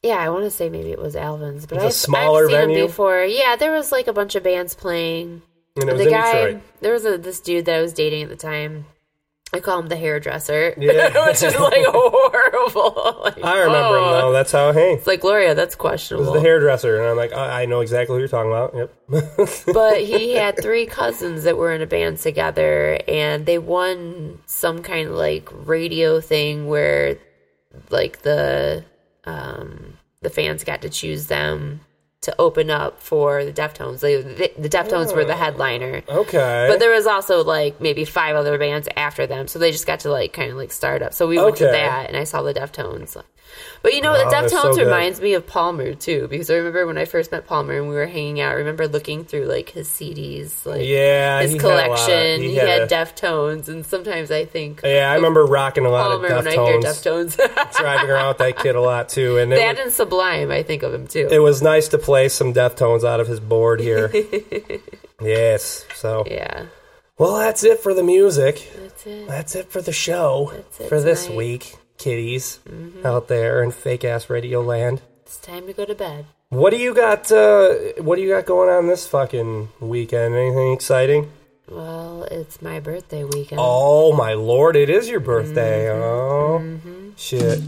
Yeah, 0.04 0.18
I 0.18 0.30
want 0.30 0.46
to 0.46 0.52
say 0.52 0.70
maybe 0.70 0.92
it 0.92 1.00
was 1.00 1.16
Alvin's, 1.16 1.66
but 1.66 1.76
It's 1.76 1.84
a 1.84 1.88
I've, 1.88 1.94
smaller 1.94 2.46
I've 2.46 2.52
seen 2.52 2.60
venue? 2.70 2.88
before. 2.88 3.24
Yeah, 3.26 3.56
there 3.58 3.72
was 3.74 3.92
like 3.92 4.08
a 4.08 4.14
bunch 4.14 4.36
of 4.36 4.44
bands 4.44 4.74
playing. 4.74 5.42
And 5.76 5.90
it 5.90 5.94
was 5.94 6.02
the 6.02 6.08
in 6.08 6.14
guy, 6.14 6.32
Detroit. 6.46 6.64
there 6.82 6.94
was 6.94 7.06
a 7.06 7.18
this 7.18 7.40
dude 7.42 7.66
that 7.66 7.78
I 7.78 7.82
was 7.82 7.94
dating 7.94 8.24
at 8.24 8.30
the 8.30 8.36
time. 8.36 8.86
I 9.52 9.60
call 9.60 9.80
him 9.80 9.88
the 9.88 9.96
hairdresser, 9.96 10.74
Yeah. 10.80 11.26
which 11.28 11.42
is 11.44 11.58
like 11.58 11.86
horrible. 11.86 13.20
Like, 13.20 13.44
I 13.44 13.60
remember 13.60 13.98
him 13.98 14.04
oh. 14.04 14.12
though. 14.12 14.32
That's 14.32 14.52
how. 14.52 14.72
Hey, 14.72 14.94
It's 14.94 15.08
like 15.08 15.22
Gloria, 15.22 15.54
that's 15.56 15.74
this 15.76 15.82
questionable. 15.82 16.28
is 16.28 16.34
the 16.34 16.40
hairdresser, 16.48 17.00
and 17.00 17.10
I'm 17.10 17.18
like, 17.18 17.34
I, 17.34 17.64
I 17.64 17.66
know 17.66 17.82
exactly 17.82 18.16
who 18.16 18.20
you're 18.20 18.28
talking 18.28 18.52
about. 18.52 18.76
Yep. 18.76 19.66
but 19.74 20.02
he 20.02 20.36
had 20.36 20.60
three 20.62 20.86
cousins 20.86 21.44
that 21.44 21.58
were 21.58 21.74
in 21.74 21.82
a 21.82 21.88
band 21.88 22.18
together 22.20 23.00
and 23.08 23.46
they 23.46 23.58
won 23.58 24.40
some 24.46 24.82
kind 24.84 25.10
of 25.10 25.16
like 25.16 25.50
radio 25.52 26.22
thing 26.22 26.68
where 26.68 27.18
like 27.90 28.22
the 28.22 28.86
um 29.26 29.98
the 30.22 30.30
fans 30.30 30.64
got 30.64 30.82
to 30.84 30.90
choose 30.90 31.28
them 31.28 31.82
to 32.22 32.36
open 32.38 32.70
up 32.70 33.02
for 33.02 33.46
the 33.46 33.54
Deftones. 33.54 34.02
They, 34.02 34.22
the, 34.22 34.52
the 34.58 34.70
Deftones 34.70 35.16
were 35.16 35.24
the 35.24 35.34
oh, 35.34 35.38
headliner. 35.38 36.04
okay. 36.10 36.68
But 36.70 36.80
there 36.80 36.92
was 36.92 37.08
also 37.08 37.44
like 37.44 37.80
maybe 37.80 38.04
five 38.04 38.36
other 38.36 38.58
bands 38.58 38.90
after 38.98 39.26
them, 39.26 39.48
so 39.48 39.58
they 39.58 39.72
just 39.72 39.88
got 39.88 40.02
to 40.02 40.12
like 40.12 40.34
kind 40.34 40.52
of 40.52 40.58
like 40.58 40.72
start 40.72 41.02
up. 41.02 41.14
So 41.14 41.28
we 41.28 41.42
went 41.42 41.56
to 41.58 41.66
that, 41.66 42.08
and 42.08 42.18
I 42.18 42.26
saw 42.26 42.42
the 42.42 42.54
Deftones. 42.54 43.22
But 43.82 43.94
you 43.94 44.02
know, 44.02 44.12
the 44.14 44.26
Oh, 44.26 44.30
Deftones 44.32 44.76
so 44.76 44.84
reminds 44.84 45.22
me 45.22 45.34
of 45.34 45.48
Palmer 45.48 45.94
too, 45.94 46.28
because 46.30 46.50
I 46.50 46.56
remember 46.56 46.86
when 46.86 46.98
I 46.98 47.06
first 47.06 47.32
met 47.32 47.48
Palmer 47.48 47.78
and 47.78 47.88
we 47.88 47.96
were 47.96 48.08
hanging 48.08 48.42
out. 48.42 48.52
I 48.52 48.56
remember 48.56 48.88
looking 48.88 49.24
through 49.24 49.46
like 49.46 49.70
his 49.70 49.88
CDs, 49.88 50.66
like 50.66 50.82
Yeah, 50.86 51.42
his 51.42 51.52
he 51.54 51.58
had 51.58 51.66
of- 51.66 51.72
collection. 51.72 52.42
he 52.42 52.50
he, 52.50 52.56
had 52.56 52.68
had, 52.68 52.90
Deftones, 52.90 53.70
and 53.70 53.86
sometimes 53.86 54.32
I 54.32 54.44
think 54.46 54.82
yeah, 54.84 55.10
I 55.12 55.16
remember 55.16 55.46
rocking 55.46 55.86
a 55.86 55.90
lot 55.90 56.10
Palmer 56.10 56.28
of 56.28 56.46
when 56.46 56.48
I 56.48 56.52
hear 56.66 56.80
Deftones, 56.80 57.38
Deftones. 57.38 57.78
driving 57.78 58.10
around 58.10 58.28
with 58.30 58.38
that 58.40 58.58
kid 58.58 58.76
a 58.76 58.82
lot 58.82 59.08
too, 59.10 59.38
and 59.38 59.52
that 59.54 59.78
was, 59.78 59.80
and 59.86 59.94
Sublime, 59.94 60.52
I 60.52 60.62
think 60.64 60.84
of 60.84 60.94
him 60.94 61.08
too. 61.08 61.30
it 61.32 61.40
was 61.40 61.62
nice 61.62 61.88
to 61.90 61.98
play 61.98 62.28
some 62.30 62.54
Deftones 62.54 63.04
out 63.08 63.20
of 63.22 63.28
his 63.28 63.40
board 63.40 63.80
here. 63.80 64.12
yes. 65.22 65.86
So, 65.96 66.26
yeah, 66.30 66.66
well, 67.18 67.38
that's 67.38 67.64
it 67.64 67.80
for 67.80 67.94
the 67.94 68.04
music. 68.04 68.70
that's 68.82 69.06
it. 69.08 69.28
That's 69.28 69.56
it 69.56 69.72
for 69.72 69.82
the 69.82 69.92
show 69.94 70.54
for 70.90 71.00
this 71.02 71.26
tonight. 71.26 71.38
Week, 72.00 72.04
kiddies 72.04 72.60
mm-hmm. 72.68 73.06
out 73.06 73.28
there 73.28 73.64
in 73.64 73.72
fake 73.72 74.04
ass 74.04 74.30
radio 74.30 74.62
land. 74.62 75.02
It's 75.22 75.38
time 75.40 75.68
to 75.68 75.74
go 75.74 75.86
to 75.86 75.96
bed. 75.96 76.26
What 76.50 76.72
do 76.72 76.78
you 76.78 76.94
got? 76.96 77.32
Uh, 77.32 77.74
what 78.00 78.16
do 78.16 78.22
you 78.24 78.30
got 78.30 78.46
going 78.46 78.70
on 78.70 78.88
this 78.88 79.08
fucking 79.08 79.70
weekend? 79.80 80.34
Anything 80.36 80.74
exciting? 80.74 81.32
Well, 81.70 82.24
it's 82.24 82.62
my 82.62 82.80
birthday 82.80 83.24
weekend. 83.24 83.60
Oh 83.62 84.14
my 84.14 84.34
lord! 84.34 84.76
It 84.76 84.90
is 84.90 85.08
your 85.08 85.20
birthday. 85.20 85.92
Oh 85.92 86.80
shit! 87.16 87.60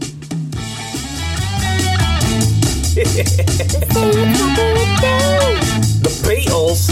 the 6.02 6.10
Beatles. 6.26 6.90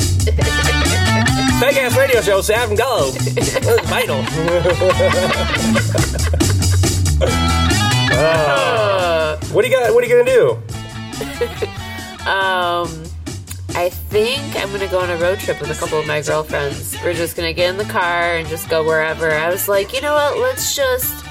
Fake 1.61 1.76
ass 1.76 1.97
radio 1.97 2.20
show. 2.22 2.41
Sam 2.41 2.76
go. 2.76 3.11
Beatles. 3.91 4.30
Ah. 7.23 9.39
what 9.53 9.62
do 9.62 9.68
you 9.68 9.77
got? 9.77 9.93
What 9.95 10.05
are 10.05 10.07
you 10.07 10.25
gonna 10.25 10.31
do? 10.31 11.66
Um, 12.21 13.03
I 13.75 13.89
think 13.89 14.55
I'm 14.55 14.71
gonna 14.71 14.87
go 14.87 15.01
on 15.01 15.09
a 15.09 15.16
road 15.16 15.41
trip 15.41 15.59
with 15.59 15.71
a 15.71 15.75
couple 15.75 15.99
of 15.99 16.07
my 16.07 16.21
girlfriends. 16.21 16.95
We're 17.03 17.14
just 17.14 17.35
gonna 17.35 17.55
get 17.55 17.71
in 17.71 17.79
the 17.79 17.87
car 17.87 18.37
and 18.37 18.47
just 18.47 18.68
go 18.68 18.85
wherever. 18.85 19.33
I 19.33 19.49
was 19.49 19.68
like, 19.68 19.95
you 19.95 20.03
know 20.03 20.12
what? 20.12 20.39
Let's 20.39 20.77
just 20.77 21.25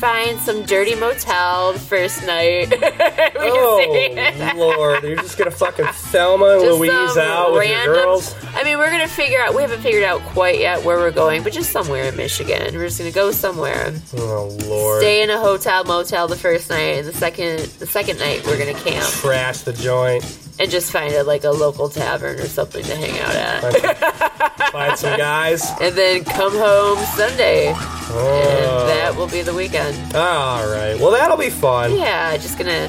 find 0.00 0.38
some 0.40 0.62
dirty 0.64 0.94
motel 0.94 1.72
the 1.72 1.78
first 1.78 2.24
night. 2.26 2.72
oh 3.36 4.52
lord, 4.56 5.02
you're 5.02 5.16
just 5.16 5.38
gonna 5.38 5.50
fucking 5.50 5.86
Thelma 5.86 6.46
and 6.46 6.62
Just 6.62 6.78
Louise 6.78 7.16
out 7.16 7.52
with 7.52 7.60
random- 7.60 7.94
your 7.94 8.04
girls. 8.04 8.34
I 8.54 8.64
mean, 8.64 8.78
we're 8.78 8.90
gonna 8.90 9.08
figure 9.08 9.40
out. 9.40 9.54
We 9.54 9.62
haven't 9.62 9.80
figured 9.80 10.04
out 10.04 10.20
quite 10.22 10.58
yet 10.58 10.84
where 10.84 10.96
we're 10.98 11.10
going, 11.10 11.42
but 11.42 11.52
just 11.52 11.70
somewhere 11.70 12.04
in 12.04 12.16
Michigan. 12.16 12.74
We're 12.74 12.86
just 12.86 12.98
gonna 12.98 13.10
go 13.10 13.30
somewhere. 13.30 13.92
Oh 14.16 14.56
lord! 14.66 15.00
Stay 15.02 15.22
in 15.22 15.30
a 15.30 15.38
hotel 15.38 15.84
motel 15.84 16.28
the 16.28 16.36
first 16.36 16.70
night, 16.70 16.98
and 16.98 17.06
the 17.08 17.12
second 17.12 17.60
the 17.78 17.86
second 17.86 18.18
night 18.18 18.44
we're 18.46 18.58
gonna 18.58 18.78
camp 18.78 19.04
Trash 19.06 19.60
the 19.60 19.72
joint. 19.72 20.24
And 20.58 20.70
just 20.70 20.90
find 20.92 21.12
a 21.14 21.22
like 21.24 21.44
a 21.44 21.50
local 21.50 21.88
tavern 21.88 22.38
or 22.40 22.46
something 22.46 22.82
to 22.84 22.94
hang 22.96 23.18
out 23.20 23.34
at. 23.34 24.70
Find 24.72 24.98
some 24.98 25.16
guys. 25.18 25.70
and 25.80 25.94
then 25.94 26.24
come 26.24 26.52
home 26.52 26.98
Sunday. 27.16 27.68
And 27.68 27.76
Oh. 28.08 28.86
that 28.86 29.16
will 29.16 29.26
be 29.28 29.42
the 29.42 29.52
weekend. 29.54 29.96
All 30.14 30.66
right. 30.68 30.96
Well, 30.98 31.10
that'll 31.10 31.36
be 31.36 31.50
fun. 31.50 31.94
Yeah, 31.96 32.36
just 32.36 32.56
gonna 32.58 32.88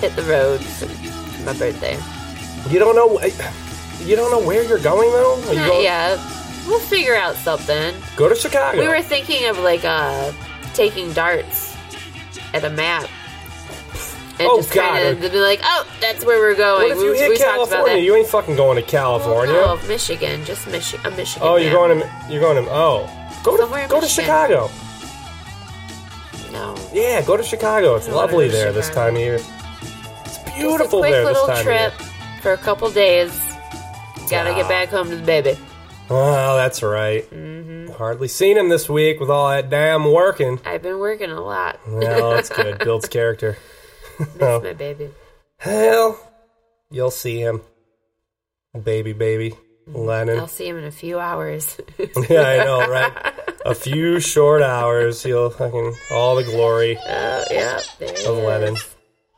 hit 0.00 0.14
the 0.14 0.22
road 0.24 0.60
for 0.60 0.86
my 1.44 1.52
birthday. 1.54 1.98
You 2.70 2.78
don't 2.78 2.94
know. 2.94 3.18
You 4.00 4.14
don't 4.16 4.30
know 4.30 4.46
where 4.46 4.62
you're 4.62 4.78
going 4.78 5.10
though. 5.10 5.34
Are 5.50 5.54
Not 5.54 5.68
going- 5.68 5.82
yet. 5.82 6.18
We'll 6.66 6.80
figure 6.80 7.16
out 7.16 7.34
something. 7.36 7.94
Go 8.14 8.28
to 8.28 8.34
Chicago. 8.34 8.78
We 8.78 8.86
were 8.88 9.00
thinking 9.02 9.46
of 9.46 9.58
like 9.58 9.84
uh 9.84 10.32
taking 10.74 11.12
darts 11.14 11.74
at 12.52 12.62
a 12.64 12.70
map. 12.70 13.08
And 14.40 14.48
Oh, 14.48 14.58
just 14.58 14.72
God. 14.72 14.82
kind 15.02 15.24
of 15.24 15.32
be 15.32 15.38
like, 15.40 15.60
oh, 15.64 15.86
that's 16.00 16.24
where 16.24 16.38
we're 16.38 16.54
going. 16.54 16.82
what 16.88 16.92
if 16.92 16.98
we 16.98 17.04
you 17.06 17.10
we 17.12 17.18
hit 17.18 17.38
talked 17.40 17.54
about 17.56 17.68
California? 17.70 18.02
You 18.04 18.14
ain't 18.14 18.28
fucking 18.28 18.56
going 18.56 18.76
to 18.76 18.82
California. 18.88 19.54
Oh, 19.56 19.78
no, 19.82 19.88
Michigan, 19.88 20.44
just 20.44 20.66
Michi- 20.66 21.04
a 21.04 21.10
Michigan. 21.10 21.48
oh, 21.48 21.56
you're 21.56 21.72
map. 21.72 21.74
going 21.88 22.00
to. 22.00 22.32
You're 22.32 22.40
going 22.40 22.64
to. 22.64 22.70
Oh, 22.70 23.10
go 23.42 23.56
Somewhere 23.56 23.82
to 23.82 23.88
go 23.88 24.00
to 24.00 24.06
Chicago. 24.08 24.70
No. 26.52 26.74
Yeah, 26.92 27.20
go 27.22 27.36
to 27.36 27.42
Chicago. 27.42 27.96
It's 27.96 28.08
lovely 28.08 28.48
there 28.48 28.72
this 28.72 28.88
time 28.90 29.14
of 29.14 29.20
year. 29.20 29.38
It's 30.24 30.38
beautiful 30.56 31.00
quick 31.00 31.12
there 31.12 31.24
this 31.24 31.32
little 31.34 31.48
time 31.48 31.64
trip 31.64 31.94
of 31.94 32.00
year. 32.00 32.40
for 32.42 32.52
a 32.52 32.56
couple 32.56 32.90
days. 32.90 33.30
Gotta 34.30 34.50
Wow. 34.50 34.56
get 34.56 34.68
back 34.68 34.88
home 34.88 35.10
to 35.10 35.16
the 35.16 35.22
baby. 35.22 35.58
Oh, 36.10 36.56
that's 36.56 36.82
right. 36.82 37.28
Mm-hmm. 37.30 37.92
Hardly 37.92 38.28
seen 38.28 38.56
him 38.56 38.68
this 38.70 38.88
week 38.88 39.20
with 39.20 39.30
all 39.30 39.48
that 39.50 39.68
damn 39.68 40.10
working. 40.10 40.58
I've 40.64 40.82
been 40.82 40.98
working 40.98 41.30
a 41.30 41.40
lot. 41.40 41.78
Well, 41.86 42.30
that's 42.30 42.48
good. 42.48 42.78
Builds 42.84 43.08
character. 43.08 43.58
Miss 44.18 44.28
Oh. 44.40 44.60
my 44.62 44.72
baby. 44.72 45.10
Hell, 45.58 46.18
you'll 46.90 47.10
see 47.10 47.40
him. 47.40 47.60
Baby, 48.82 49.12
baby. 49.12 49.54
Lennon. 49.86 50.38
I'll 50.38 50.46
see 50.46 50.68
him 50.68 50.76
in 50.78 50.84
a 50.84 50.90
few 50.90 51.18
hours. 51.18 51.78
yeah, 52.28 52.42
I 52.42 52.64
know, 52.64 52.86
right? 52.86 53.12
A 53.64 53.74
few 53.74 54.20
short 54.20 54.60
hours, 54.62 55.24
you'll 55.24 55.48
fucking 55.50 55.94
all 56.10 56.36
the 56.36 56.44
glory 56.44 56.96
Oh, 56.98 57.44
yeah, 57.50 57.80
there 57.98 58.14
he 58.14 58.24
of 58.26 58.38
is. 58.38 58.44
Lennon. 58.44 58.76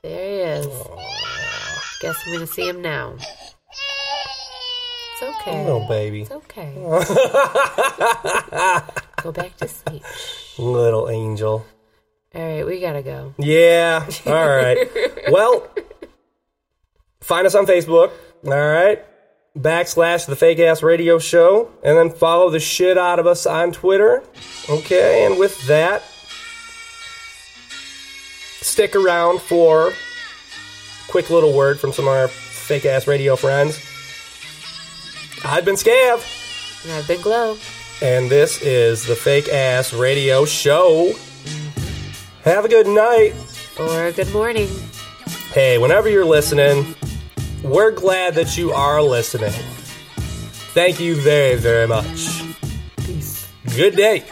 There 0.03 0.29
he 0.29 0.37
is. 0.61 0.67
Guess 2.01 2.17
I'm 2.27 2.33
gonna 2.35 2.47
see 2.49 2.69
him 2.69 2.83
now. 2.83 3.15
It's 5.13 5.23
okay. 5.41 5.65
Little 5.65 5.87
baby, 5.87 6.23
It's 6.23 6.31
okay. 6.33 6.75
Go 9.23 9.31
back 9.33 9.55
to 9.59 9.69
sleep. 9.69 10.03
little 10.59 11.09
angel. 11.11 11.65
All 12.35 12.43
right, 12.43 12.65
we 12.67 12.81
gotta 12.81 13.03
go. 13.03 13.35
Yeah. 13.39 14.07
All 14.27 14.33
right. 14.49 14.89
well, 15.31 15.69
find 17.21 17.47
us 17.47 17.55
on 17.55 17.67
Facebook. 17.67 18.13
All 18.47 18.53
right. 18.53 19.05
Backslash 19.59 20.27
the 20.27 20.37
fake 20.37 20.61
ass 20.61 20.81
radio 20.83 21.19
show, 21.19 21.71
and 21.83 21.97
then 21.99 22.11
follow 22.11 22.51
the 22.51 22.61
shit 22.61 22.97
out 22.97 23.19
of 23.19 23.27
us 23.27 23.47
on 23.47 23.73
Twitter. 23.73 24.23
Okay. 24.69 25.27
And 25.27 25.39
with 25.41 25.61
that, 25.67 26.03
stick 28.61 28.95
around 28.95 29.41
for 29.41 29.89
a 29.89 29.93
quick 31.09 31.31
little 31.31 31.53
word 31.53 31.81
from 31.81 31.93
some 31.93 32.07
of 32.07 32.13
our 32.13 32.29
fake 32.29 32.85
ass 32.87 33.07
radio 33.09 33.35
friends. 33.35 33.77
I've 35.45 35.65
been 35.65 35.75
Scav, 35.75 36.85
And 36.85 36.93
I've 36.93 37.09
been 37.09 37.21
Glo. 37.23 37.57
and 38.03 38.31
this 38.31 38.63
is 38.63 39.05
the 39.07 39.17
fake 39.17 39.49
ass 39.49 39.93
radio 39.93 40.45
show. 40.45 41.13
Have 42.45 42.65
a 42.65 42.69
good 42.69 42.87
night. 42.87 43.35
Or 43.79 44.07
a 44.07 44.13
good 44.13 44.33
morning. 44.33 44.69
Hey, 45.53 45.77
whenever 45.77 46.09
you're 46.09 46.25
listening, 46.25 46.95
we're 47.63 47.91
glad 47.91 48.35
that 48.37 48.57
you 48.57 48.73
are 48.73 49.03
listening. 49.03 49.53
Thank 50.73 51.01
you 51.01 51.17
very, 51.17 51.57
very 51.57 51.87
much. 51.87 52.43
Peace. 52.97 53.47
Good 53.77 53.95
day. 53.95 54.25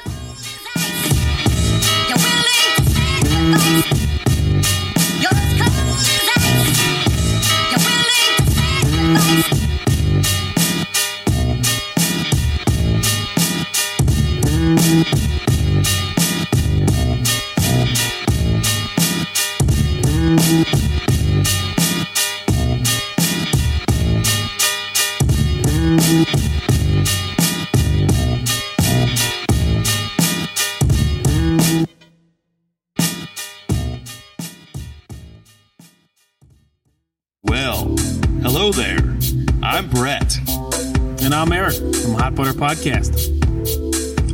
Hot 42.28 42.34
Butter 42.34 42.52
Podcast. 42.52 43.16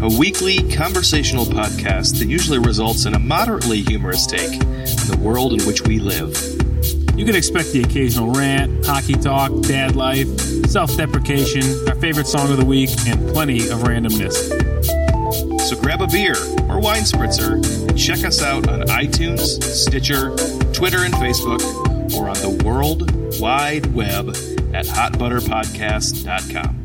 a 0.02 0.18
weekly 0.18 0.68
conversational 0.72 1.44
podcast 1.44 2.18
that 2.18 2.26
usually 2.26 2.58
results 2.58 3.04
in 3.04 3.14
a 3.14 3.20
moderately 3.20 3.82
humorous 3.82 4.26
take 4.26 4.50
on 4.50 5.06
the 5.06 5.16
world 5.22 5.52
in 5.52 5.64
which 5.64 5.80
we 5.82 6.00
live. 6.00 6.36
You 7.16 7.24
can 7.24 7.36
expect 7.36 7.70
the 7.70 7.84
occasional 7.84 8.32
rant, 8.32 8.84
hockey 8.84 9.12
talk, 9.12 9.52
dad 9.62 9.94
life, 9.94 10.26
self 10.66 10.96
deprecation, 10.96 11.62
our 11.88 11.94
favorite 11.94 12.26
song 12.26 12.50
of 12.50 12.56
the 12.56 12.64
week, 12.64 12.90
and 13.06 13.28
plenty 13.32 13.68
of 13.68 13.78
randomness. 13.84 14.34
So 15.60 15.80
grab 15.80 16.02
a 16.02 16.08
beer 16.08 16.34
or 16.68 16.80
wine 16.80 17.04
spritzer 17.04 17.62
and 17.88 17.96
check 17.96 18.24
us 18.24 18.42
out 18.42 18.68
on 18.68 18.80
iTunes, 18.88 19.62
Stitcher, 19.62 20.34
Twitter, 20.72 21.04
and 21.04 21.14
Facebook, 21.14 21.62
or 22.16 22.28
on 22.28 22.34
the 22.38 22.50
World 22.64 23.38
Wide 23.38 23.94
Web 23.94 24.30
at 24.74 24.86
hotbutterpodcast.com. 24.86 26.83